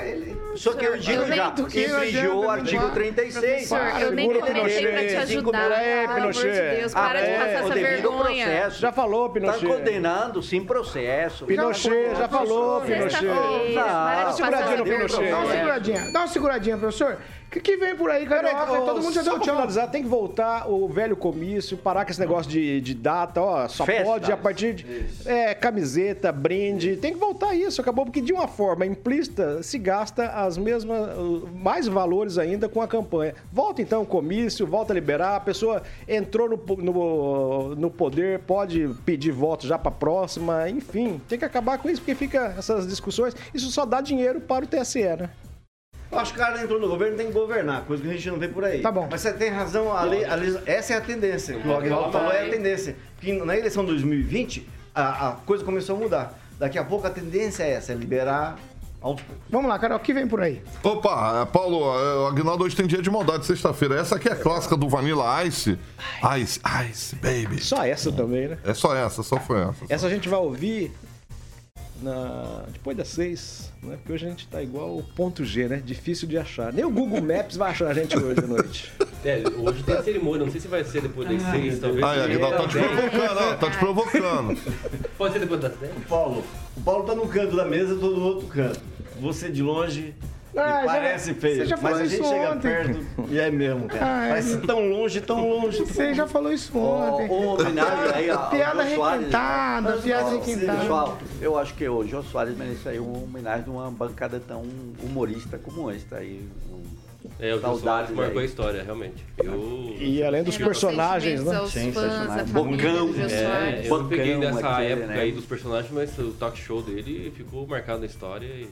Só 0.56 0.74
que 0.74 0.86
eu 0.86 0.98
digo 0.98 1.26
já, 1.26 1.54
infringiu 1.58 2.38
o 2.42 2.50
artigo 2.50 2.86
me 2.86 2.92
36. 2.92 3.70
Professor, 3.70 4.02
eu 4.02 4.12
nem 4.12 4.28
Segura 4.28 4.46
o 4.46 4.48
comentei 4.56 4.82
pra 4.88 5.00
te 5.02 5.08
Pinochet. 5.08 5.16
ajudar. 5.18 5.70
Pelo 5.70 5.74
amor 5.74 6.32
de 6.34 6.40
Pinochet. 6.42 6.76
Deus, 6.80 6.94
para 6.94 7.22
de 7.22 7.32
passar 7.32 7.46
o 7.46 7.50
essa 7.66 7.74
vergonha. 7.74 8.46
processo. 8.46 8.82
Já 8.82 8.92
falou, 8.92 9.28
Tá 9.28 9.34
Pinochet. 9.34 9.66
condenando 9.68 10.44
sem 10.44 10.64
processo. 10.64 11.46
Pinochet, 11.46 12.16
já 12.16 12.28
falou, 12.30 12.82
Pinochet. 12.82 13.26
Dá 13.74 14.22
uma 14.26 14.34
seguradinha 14.34 14.78
no 14.78 14.84
Pinochet. 14.84 15.30
Dá 15.30 15.38
uma 15.38 15.46
vergonha. 15.46 15.52
seguradinha. 15.58 16.12
Dá 16.14 16.20
uma 16.20 16.28
seguradinha, 16.28 16.78
professor. 16.78 17.18
O 17.54 17.62
que, 17.62 17.62
que 17.62 17.78
vem 17.78 17.96
por 17.96 18.10
aí, 18.10 18.28
Peraí, 18.28 18.56
ó, 18.56 18.84
Todo 18.84 19.00
mundo 19.00 19.14
já 19.14 19.22
deu 19.22 19.40
tchau. 19.40 19.56
finalizar, 19.56 19.92
tem 19.92 20.02
que 20.02 20.10
voltar 20.10 20.68
o 20.68 20.88
velho 20.88 21.16
comício, 21.16 21.78
parar 21.78 22.04
com 22.04 22.10
esse 22.10 22.20
negócio 22.20 22.52
de, 22.52 22.82
de 22.82 22.96
data, 22.96 23.40
ó, 23.40 23.68
só 23.68 23.86
pode 23.86 24.32
a 24.32 24.38
partir 24.38 24.74
de 24.74 25.06
é, 25.24 25.54
camiseta, 25.54 26.32
brinde, 26.32 26.98
tem 26.98 27.14
que 27.14 27.20
voltar 27.20 27.54
isso, 27.54 27.80
acabou, 27.80 28.06
porque 28.06 28.22
de 28.22 28.34
uma 28.34 28.48
forma 28.48 28.88
implícita 28.88 29.62
se 29.62 29.78
gasta 29.78 30.30
as 30.30 30.58
mesmas, 30.58 31.00
mais 31.54 31.88
valores 31.88 32.40
ainda 32.40 32.68
com 32.68 32.82
a 32.82 32.88
campanha. 32.88 33.36
Volta 33.52 33.84
então 33.84 34.02
o 34.02 34.06
comício, 34.06 34.66
volta 34.66 34.92
a 34.92 34.96
liberar, 34.96 35.36
a 35.36 35.40
pessoa 35.40 35.84
entrou 36.08 36.50
no, 36.50 36.76
no, 36.78 37.76
no 37.76 37.92
poder, 37.92 38.40
pode 38.40 38.90
pedir 39.06 39.32
voto 39.32 39.68
já 39.68 39.78
pra 39.78 39.92
próxima, 39.92 40.68
enfim, 40.72 41.22
tem 41.30 41.38
que 41.38 41.46
acabar 41.46 41.78
com 41.78 41.88
isso, 41.88 42.02
porque 42.02 42.16
fica 42.16 42.56
essas 42.58 42.88
discussões, 42.88 43.36
isso 43.54 43.70
só 43.70 43.86
dá 43.86 44.02
dinheiro 44.02 44.42
para 44.42 44.66
o 44.66 44.68
TSE, 44.68 45.04
né? 45.04 45.30
Eu 46.14 46.20
acho 46.20 46.34
que 46.34 46.40
o 46.40 46.44
cara 46.44 46.62
entrou 46.62 46.80
no 46.80 46.88
governo 46.88 47.18
tem 47.18 47.28
que 47.28 47.34
governar, 47.34 47.82
coisa 47.86 48.04
que 48.04 48.10
a 48.10 48.14
gente 48.14 48.30
não 48.30 48.38
vê 48.38 48.48
por 48.48 48.64
aí. 48.64 48.82
Tá 48.82 48.92
bom. 48.92 49.08
Mas 49.10 49.22
você 49.22 49.34
tem 49.34 49.50
razão, 49.50 49.92
a 49.92 50.04
lei, 50.04 50.24
a 50.26 50.36
lei- 50.36 50.60
essa 50.66 50.94
é 50.94 50.98
a 50.98 51.02
tendência. 51.02 51.58
O 51.58 51.62
que 51.62 51.68
o 51.68 51.76
Aguinaldo 51.76 52.12
falou 52.12 52.32
é 52.32 52.46
a 52.46 52.50
tendência. 52.50 52.96
Porque 53.16 53.34
na 53.34 53.58
eleição 53.58 53.84
de 53.84 53.92
2020, 53.92 54.70
a, 54.94 55.30
a 55.30 55.32
coisa 55.38 55.64
começou 55.64 55.96
a 55.96 56.00
mudar. 56.00 56.40
Daqui 56.60 56.78
a 56.78 56.84
pouco 56.84 57.08
a 57.08 57.10
tendência 57.10 57.64
é 57.64 57.72
essa, 57.72 57.92
é 57.92 57.96
liberar. 57.96 58.58
Vamos 59.50 59.68
lá, 59.68 59.78
carioca, 59.78 60.02
o 60.02 60.06
que 60.06 60.14
vem 60.14 60.26
por 60.26 60.40
aí? 60.40 60.62
Opa, 60.82 61.42
é, 61.42 61.46
Paulo, 61.52 61.78
o 62.24 62.28
Agnaldo 62.28 62.64
hoje 62.64 62.74
tem 62.74 62.88
dia 62.88 63.02
de 63.02 63.10
maldade, 63.12 63.46
sexta-feira. 63.46 64.00
Essa 64.00 64.16
aqui 64.16 64.30
é 64.30 64.32
a 64.32 64.36
clássica 64.36 64.78
do 64.78 64.88
Vanilla 64.88 65.44
Ice. 65.44 65.78
Ice, 66.40 66.62
Ice, 66.90 67.16
baby. 67.18 67.60
Só 67.62 67.84
essa 67.84 68.14
também, 68.14 68.48
né? 68.48 68.58
É 68.64 68.74
só 68.74 68.96
essa, 68.96 69.22
só 69.22 69.38
foi 69.42 69.60
essa. 69.60 69.86
Essa 69.90 70.08
a 70.08 70.10
gente 70.10 70.30
vai 70.30 70.40
ouvir 70.40 70.94
na... 72.04 72.64
depois 72.72 72.96
das 72.96 73.08
seis, 73.08 73.72
né? 73.82 73.96
Porque 73.96 74.14
hoje 74.14 74.26
a 74.26 74.30
gente 74.30 74.48
tá 74.48 74.62
igual 74.62 74.98
o 74.98 75.04
ponto 75.04 75.44
G, 75.44 75.68
né? 75.68 75.82
Difícil 75.84 76.28
de 76.28 76.38
achar. 76.38 76.72
Nem 76.72 76.86
o 76.86 76.90
Google 76.90 77.22
Maps 77.22 77.56
vai 77.56 77.72
achar 77.72 77.88
a 77.88 77.94
gente 77.94 78.18
hoje 78.18 78.40
à 78.40 78.48
noite. 78.48 78.92
É, 79.26 79.42
hoje 79.58 79.82
tem 79.84 80.04
cerimônia, 80.04 80.46
não 80.46 80.52
sei 80.52 80.60
se 80.60 80.68
vai 80.68 80.84
ser 80.84 81.02
depois 81.02 81.30
das 81.30 81.42
seis, 81.50 81.80
talvez. 81.80 82.04
Ai, 82.04 82.24
Agnaldo, 82.24 82.58
tá 82.58 82.68
te 82.68 82.78
provocando, 82.78 83.38
ó, 83.38 83.56
tá 83.56 83.72
te 83.72 83.78
provocando. 83.78 84.58
Pode 85.18 85.34
ser 85.34 85.40
depois 85.40 85.62
das 85.62 85.78
dez? 85.78 85.96
O 85.96 86.02
Paulo, 86.02 86.44
o 86.76 86.82
Paulo 86.82 87.06
tá 87.06 87.16
no 87.16 87.26
canto 87.30 87.56
da 87.56 87.64
mesa, 87.64 87.94
eu 87.94 88.00
tô 88.02 88.10
no 88.10 88.22
outro 88.22 88.48
canto. 88.48 88.82
Você 89.22 89.50
de 89.50 89.64
longe 89.64 90.14
Ah, 90.56 90.82
já- 90.82 90.86
parece 90.86 91.34
feio, 91.34 91.56
você 91.58 91.66
já 91.66 91.76
mas 91.78 91.82
falou 91.82 91.98
a 91.98 92.06
gente 92.06 92.14
isso 92.22 92.30
chega 92.30 92.52
ontem. 92.52 92.62
perto 92.62 93.06
e 93.30 93.40
é 93.40 93.50
mesmo, 93.52 93.88
cara. 93.88 94.06
Ah, 94.06 94.26
é. 94.26 94.30
Parece 94.30 94.58
tão 94.60 94.88
longe, 94.88 95.22
tão 95.22 95.50
longe. 95.50 95.80
Você 95.84 96.14
já 96.14 96.28
falou 96.28 96.52
isso 96.54 96.78
ontem. 96.78 97.30
ô, 97.30 97.54
homenagem 97.56 98.14
aí 98.14 98.30
ao 98.30 98.50
Piada 98.50 98.88
Jô 98.88 98.96
Soares. 98.96 99.20
requentada, 99.22 99.92
piada 99.98 100.26
Ó, 100.26 100.30
requentada. 100.40 100.80
Pessoal, 100.80 101.18
eu 101.42 101.58
acho 101.58 101.74
que 101.74 101.90
o 101.90 102.08
Jô 102.08 102.22
Soares 102.24 102.56
merece 102.58 102.88
aí 102.88 103.00
uma 103.00 103.18
homenagem 103.18 103.64
de 103.64 103.70
uma 103.72 103.90
bancada 103.90 104.40
tão 104.40 104.64
humorista 105.02 105.58
como 105.58 105.90
esta 105.90 106.18
aí. 106.18 106.48
É, 107.40 107.56
o 107.56 107.60
Saudades 107.62 107.82
Soares 107.84 108.10
marcou 108.12 108.42
a 108.42 108.46
história, 108.46 108.84
realmente. 108.84 109.26
Eu... 109.44 109.96
E 109.98 110.22
além 110.24 110.44
dos 110.44 110.60
É, 110.60 110.64
personagens, 110.64 111.44
né? 111.44 111.54
família 111.68 112.44
Bocão, 112.46 113.10
É, 113.30 113.82
eu 113.88 113.98
não 113.98 114.08
peguei 114.08 114.38
dessa 114.40 114.82
época 114.84 115.08
né? 115.08 115.20
aí 115.22 115.32
dos 115.32 115.46
personagens, 115.46 115.92
mas 115.92 116.18
o 116.20 116.32
talk 116.34 116.58
show 116.60 116.82
dele 116.82 117.34
ficou 117.36 117.66
marcado 117.66 118.02
na 118.02 118.06
história 118.06 118.46
e 118.46 118.68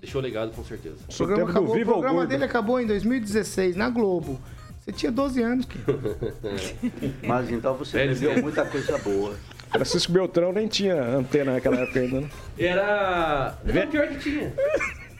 deixou 0.00 0.20
legado 0.20 0.52
com 0.52 0.64
certeza. 0.64 0.96
O 1.08 1.14
programa, 1.14 1.44
do 1.44 1.50
acabou, 1.50 1.70
o 1.70 1.74
Viva 1.74 1.90
o 1.90 1.94
programa 1.94 2.26
dele 2.26 2.44
acabou 2.44 2.80
em 2.80 2.86
2016, 2.86 3.76
na 3.76 3.88
Globo. 3.90 4.40
Você 4.80 4.92
tinha 4.92 5.12
12 5.12 5.42
anos, 5.42 5.66
que 5.66 5.78
Mas 7.26 7.50
então 7.50 7.74
você 7.74 7.98
Velho 7.98 8.14
viveu 8.14 8.30
tempo. 8.30 8.42
muita 8.42 8.64
coisa 8.64 8.98
boa. 8.98 9.34
Francisco 9.70 10.10
Beltrão 10.10 10.52
nem 10.52 10.66
tinha 10.66 11.00
antena 11.00 11.52
naquela 11.52 11.76
época 11.76 12.00
ainda, 12.00 12.22
né? 12.22 12.28
Era. 12.58 13.58
Não, 13.62 13.86
pior 13.86 14.08
que 14.08 14.18
tinha. 14.18 14.52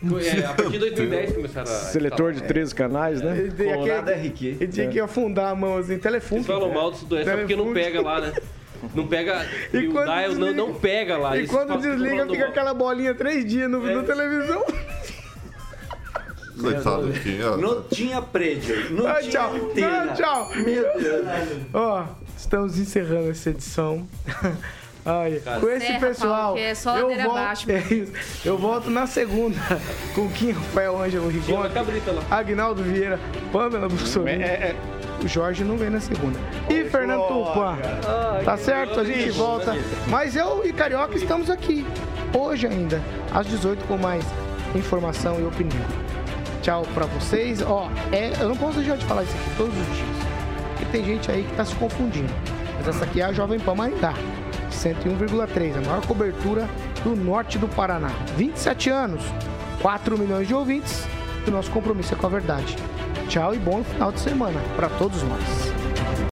Foi, 0.08 0.26
é, 0.26 0.44
a 0.44 0.54
partir 0.54 0.72
de 0.72 0.78
2010 0.78 1.34
começaram 1.34 1.70
a. 1.70 1.74
Seletor 1.74 2.32
de 2.32 2.42
13 2.42 2.74
canais, 2.74 3.20
né? 3.20 3.38
ele, 3.38 3.52
tinha 3.52 3.74
Colorado 3.74 4.06
que, 4.06 4.28
RQ. 4.28 4.46
ele 4.46 4.72
tinha 4.72 4.88
que 4.88 4.98
afundar 4.98 5.52
a 5.52 5.54
mãozinha. 5.54 5.98
Telefone. 5.98 6.38
Eles 6.40 6.46
falam 6.46 6.72
mal 6.72 6.90
disso 6.90 7.04
doença 7.04 7.36
porque 7.36 7.54
não 7.54 7.72
pega 7.72 8.00
lá, 8.00 8.20
né? 8.20 8.32
Não 8.94 9.06
pega. 9.06 9.46
E 9.72 9.86
o 9.88 9.92
quando 9.92 10.06
dial 10.06 10.34
não, 10.34 10.52
não 10.52 10.74
pega 10.74 11.16
lá. 11.18 11.36
E 11.36 11.46
quando 11.46 11.76
desliga, 11.78 12.26
fica 12.26 12.38
mal. 12.38 12.48
aquela 12.48 12.74
bolinha 12.74 13.14
três 13.14 13.44
dias 13.44 13.70
no, 13.70 13.86
É. 13.88 13.94
na 13.94 14.02
televisão. 14.02 14.64
Coitado 16.60 17.08
aqui, 17.08 17.38
ó. 17.42 17.56
Não 17.56 17.82
tinha 17.84 18.20
prédio, 18.20 18.90
não 18.92 19.06
Ah, 19.06 19.14
tinha 19.20 19.30
tchau. 19.30 19.54
antena. 19.54 20.02
Ah, 20.02 20.08
tchau. 20.14 20.50
Meu 20.56 20.98
Deus. 21.00 21.26
Ó, 21.72 22.04
estamos 22.36 22.78
encerrando 22.78 23.30
essa 23.30 23.50
edição. 23.50 24.06
Ai, 25.10 25.42
com 25.60 25.68
esse 25.68 25.98
pessoal, 25.98 26.54
Paulo, 26.54 26.58
é 26.58 26.70
eu, 26.70 27.24
volto, 27.24 27.70
é 27.70 27.94
isso. 27.94 28.12
eu 28.44 28.56
volto 28.56 28.90
na 28.90 29.08
segunda 29.08 29.58
com 30.14 30.28
Kim 30.30 30.52
Rafael 30.52 31.02
Ângelo 31.02 31.28
Rigon, 31.28 31.68
cabrita 31.70 32.12
lá. 32.12 32.22
Agnaldo 32.30 32.82
Vieira, 32.84 33.18
Pamela 33.52 33.88
Bussolini. 33.88 34.44
O 35.22 35.28
Jorge 35.28 35.64
não 35.64 35.76
vem 35.76 35.90
na 35.90 36.00
segunda. 36.00 36.38
E 36.68 36.84
Fernando 36.84 37.26
Tupan. 37.26 37.76
Tá 38.44 38.56
certo? 38.56 39.00
A 39.00 39.04
gente 39.04 39.30
volta. 39.32 39.76
Mas 40.06 40.36
eu 40.36 40.64
e 40.64 40.72
Carioca 40.72 41.16
estamos 41.16 41.50
aqui. 41.50 41.84
Hoje 42.32 42.66
ainda, 42.68 43.02
às 43.34 43.46
18 43.46 43.84
com 43.86 43.98
mais 43.98 44.24
informação 44.74 45.40
e 45.40 45.44
opinião. 45.44 45.84
Tchau 46.62 46.86
pra 46.94 47.06
vocês. 47.06 47.60
Ó, 47.62 47.90
é, 48.12 48.32
eu 48.40 48.48
não 48.48 48.56
posso 48.56 48.78
deixar 48.78 48.96
de 48.96 49.04
falar 49.04 49.24
isso 49.24 49.34
aqui 49.34 49.56
todos 49.56 49.74
os 49.76 49.86
dias. 49.86 50.08
Porque 50.70 50.84
tem 50.86 51.04
gente 51.04 51.30
aí 51.30 51.42
que 51.42 51.54
tá 51.54 51.64
se 51.64 51.74
confundindo. 51.74 52.32
Mas 52.78 52.88
essa 52.88 53.04
aqui 53.04 53.20
é 53.20 53.24
a 53.24 53.32
Jovem 53.32 53.58
Pan 53.58 53.74
Maringá. 53.74 54.14
101,3, 54.80 55.76
a 55.76 55.80
maior 55.82 56.06
cobertura 56.06 56.68
do 57.04 57.14
norte 57.14 57.58
do 57.58 57.68
Paraná. 57.68 58.10
27 58.36 58.88
anos, 58.88 59.22
4 59.82 60.18
milhões 60.18 60.48
de 60.48 60.54
ouvintes. 60.54 61.06
E 61.46 61.50
o 61.50 61.52
nosso 61.52 61.70
compromisso 61.70 62.14
é 62.14 62.16
com 62.16 62.26
a 62.26 62.30
verdade. 62.30 62.76
Tchau 63.28 63.54
e 63.54 63.58
bom 63.58 63.84
final 63.84 64.10
de 64.10 64.20
semana 64.20 64.60
para 64.76 64.88
todos 64.88 65.22
nós. 65.22 65.79